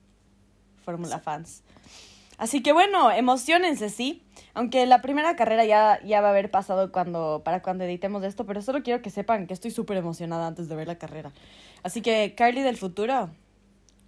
Fórmula 0.84 1.18
fans. 1.18 1.62
Así 2.38 2.62
que 2.62 2.72
bueno, 2.72 3.10
emocionense, 3.10 3.88
sí. 3.88 4.22
Aunque 4.54 4.84
la 4.86 5.00
primera 5.02 5.36
carrera 5.36 5.64
ya, 5.64 6.00
ya 6.04 6.20
va 6.20 6.28
a 6.28 6.30
haber 6.30 6.50
pasado 6.50 6.92
cuando, 6.92 7.42
para 7.44 7.62
cuando 7.62 7.84
editemos 7.84 8.22
esto, 8.24 8.44
pero 8.46 8.60
solo 8.62 8.82
quiero 8.82 9.02
que 9.02 9.10
sepan 9.10 9.46
que 9.46 9.54
estoy 9.54 9.70
súper 9.70 9.96
emocionada 9.96 10.46
antes 10.46 10.68
de 10.68 10.76
ver 10.76 10.86
la 10.86 10.96
carrera. 10.96 11.32
Así 11.82 12.02
que, 12.02 12.34
Carly 12.36 12.62
del 12.62 12.76
futuro, 12.76 13.30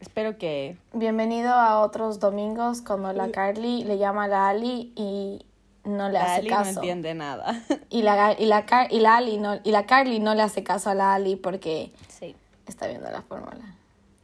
espero 0.00 0.36
que... 0.38 0.76
Bienvenido 0.92 1.52
a 1.54 1.80
otros 1.80 2.18
domingos 2.20 2.82
cuando 2.82 3.12
la 3.12 3.30
Carly 3.30 3.84
le 3.84 3.98
llama 3.98 4.24
a 4.24 4.28
la 4.28 4.48
Ali 4.48 4.92
y 4.96 5.44
no 5.84 6.08
le 6.08 6.14
La 6.14 6.24
hace 6.24 6.40
Ali 6.40 6.50
no 6.50 6.56
caso. 6.56 6.70
entiende 6.80 7.14
nada. 7.14 7.62
y 7.90 8.02
la 8.02 8.34
y 8.38 8.44
la 8.46 8.66
Car- 8.66 8.92
y 8.92 9.00
la 9.00 9.16
Ali 9.16 9.38
no 9.38 9.58
y 9.64 9.70
la 9.70 9.86
Carly 9.86 10.18
no 10.18 10.34
le 10.34 10.42
hace 10.42 10.62
caso 10.62 10.90
a 10.90 10.94
la 10.94 11.14
Ali 11.14 11.36
porque 11.36 11.92
sí. 12.08 12.36
está 12.66 12.86
viendo 12.88 13.10
la 13.10 13.22
fórmula. 13.22 13.74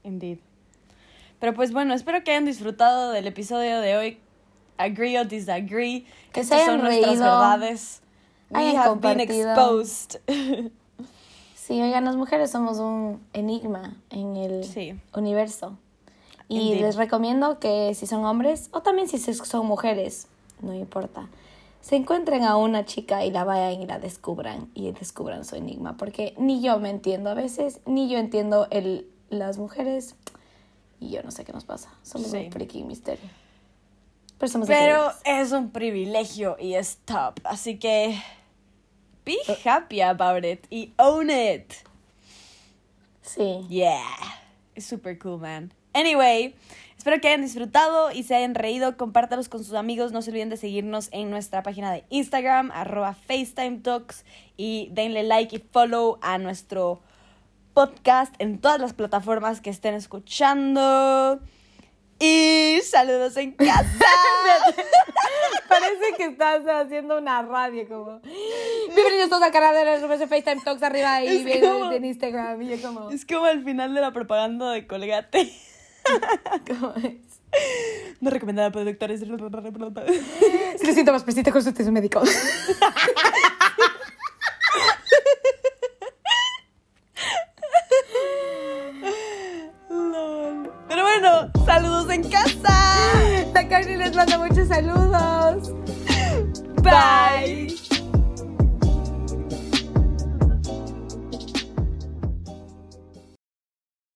Indeed. 0.02 0.38
Pero 1.44 1.54
pues 1.54 1.74
bueno, 1.74 1.92
espero 1.92 2.24
que 2.24 2.30
hayan 2.30 2.46
disfrutado 2.46 3.10
del 3.10 3.26
episodio 3.26 3.80
de 3.82 3.98
hoy. 3.98 4.18
Agree 4.78 5.18
or 5.18 5.28
disagree. 5.28 6.06
Que 6.32 6.42
se 6.42 6.54
Estas 6.54 6.60
hayan 6.62 6.80
son 6.80 6.84
nuestras 6.88 7.18
verdades. 7.18 8.00
We 8.48 8.74
have 8.74 8.98
been 8.98 9.20
exposed. 9.20 10.20
Sí, 11.54 11.82
oigan, 11.82 12.06
las 12.06 12.16
mujeres 12.16 12.50
somos 12.50 12.78
un 12.78 13.20
enigma 13.34 13.94
en 14.08 14.36
el 14.36 14.64
Sí. 14.64 14.98
universo. 15.14 15.76
Y 16.48 16.60
Indeed. 16.60 16.80
les 16.80 16.96
recomiendo 16.96 17.58
que 17.58 17.94
si 17.94 18.06
son 18.06 18.24
hombres 18.24 18.70
o 18.72 18.80
también 18.80 19.06
si 19.06 19.18
son 19.18 19.66
mujeres, 19.66 20.28
no 20.62 20.72
importa, 20.72 21.28
se 21.82 21.96
encuentren 21.96 22.44
a 22.44 22.56
una 22.56 22.86
chica 22.86 23.22
y 23.26 23.30
la 23.30 23.44
vayan 23.44 23.82
y 23.82 23.86
la 23.86 23.98
descubran 23.98 24.70
y 24.72 24.90
descubran 24.92 25.44
su 25.44 25.56
enigma. 25.56 25.98
Porque 25.98 26.32
ni 26.38 26.62
yo 26.62 26.78
me 26.78 26.88
entiendo 26.88 27.28
a 27.28 27.34
veces, 27.34 27.80
ni 27.84 28.08
yo 28.08 28.16
entiendo 28.16 28.66
el, 28.70 29.06
las 29.28 29.58
mujeres 29.58 30.16
y 31.00 31.10
yo 31.10 31.22
no 31.22 31.30
sé 31.30 31.44
qué 31.44 31.52
nos 31.52 31.64
pasa. 31.64 31.90
Somos 32.02 32.30
Sí. 32.30 32.36
un 32.38 32.52
freaking 32.52 32.86
misterio. 32.86 33.28
Pero 34.38 34.50
somos 34.52 34.68
Pero 34.68 35.12
es 35.24 35.52
un 35.52 35.70
privilegio 35.70 36.56
y 36.58 36.74
es 36.74 36.98
top. 37.04 37.34
Así 37.44 37.78
que 37.78 38.20
be 39.24 39.36
Eh. 39.48 39.58
happy 39.64 40.00
about 40.00 40.44
it 40.44 40.66
y 40.70 40.92
own 40.98 41.30
it. 41.30 41.72
Sí. 43.22 43.64
Yeah. 43.68 44.00
Es 44.74 44.86
super 44.86 45.18
cool, 45.18 45.40
man. 45.40 45.72
Anyway, 45.94 46.54
espero 46.98 47.20
que 47.20 47.28
hayan 47.28 47.42
disfrutado 47.42 48.10
y 48.10 48.24
se 48.24 48.34
hayan 48.34 48.54
reído. 48.54 48.96
Compártalos 48.96 49.48
con 49.48 49.62
sus 49.64 49.74
amigos. 49.74 50.10
No 50.12 50.20
se 50.22 50.30
olviden 50.30 50.48
de 50.50 50.56
seguirnos 50.56 51.08
en 51.12 51.30
nuestra 51.30 51.62
página 51.62 51.92
de 51.92 52.04
Instagram, 52.10 52.70
arroba 52.72 53.14
FaceTime 53.14 53.78
Talks. 53.78 54.24
Y 54.56 54.88
denle 54.92 55.22
like 55.22 55.56
y 55.56 55.58
follow 55.60 56.18
a 56.22 56.38
nuestro 56.38 57.00
podcast 57.74 58.34
en 58.38 58.58
todas 58.58 58.80
las 58.80 58.94
plataformas 58.94 59.60
que 59.60 59.70
estén 59.70 59.94
escuchando. 59.94 61.40
Y 62.20 62.78
saludos 62.84 63.36
en 63.36 63.52
casa. 63.52 63.84
Parece 65.68 66.14
que 66.16 66.26
estás 66.26 66.62
haciendo 66.66 67.18
una 67.18 67.42
radio 67.42 67.88
como... 67.88 68.20
Bienvenidos 68.94 69.28
todos 69.28 69.42
al 69.42 69.50
canal 69.50 69.74
de 69.74 70.00
los 70.08 70.18
de 70.20 70.26
FaceTime 70.28 70.62
Talks 70.64 70.82
arriba 70.84 71.22
y 71.24 71.50
Es 71.50 71.60
como- 71.60 71.90
en 71.90 72.04
Instagram. 72.04 72.62
Y 72.62 72.76
yo 72.76 72.80
como... 72.88 73.10
es 73.10 73.26
como 73.26 73.44
al 73.46 73.64
final 73.64 73.92
de 73.92 74.00
la 74.00 74.12
propaganda 74.12 74.70
de 74.70 74.86
Colgate. 74.86 75.52
¿Cómo 76.68 76.94
es? 76.96 77.16
No 78.20 78.30
recomendada 78.30 78.68
a 78.68 78.72
productores. 78.72 79.20
Si 79.20 80.86
le 80.86 80.92
siento 80.92 81.12
más 81.12 81.24
presente, 81.24 81.50
consulte 81.50 81.82
a 81.82 81.86
su 81.86 81.92
médico. 81.92 82.22
en 92.14 92.22
casa. 92.30 93.44
La 93.52 93.68
Carly 93.68 93.96
les 93.96 94.14
manda 94.14 94.38
muchos 94.38 94.68
saludos. 94.68 95.72
Bye. 96.82 96.92
Bye. 96.92 97.83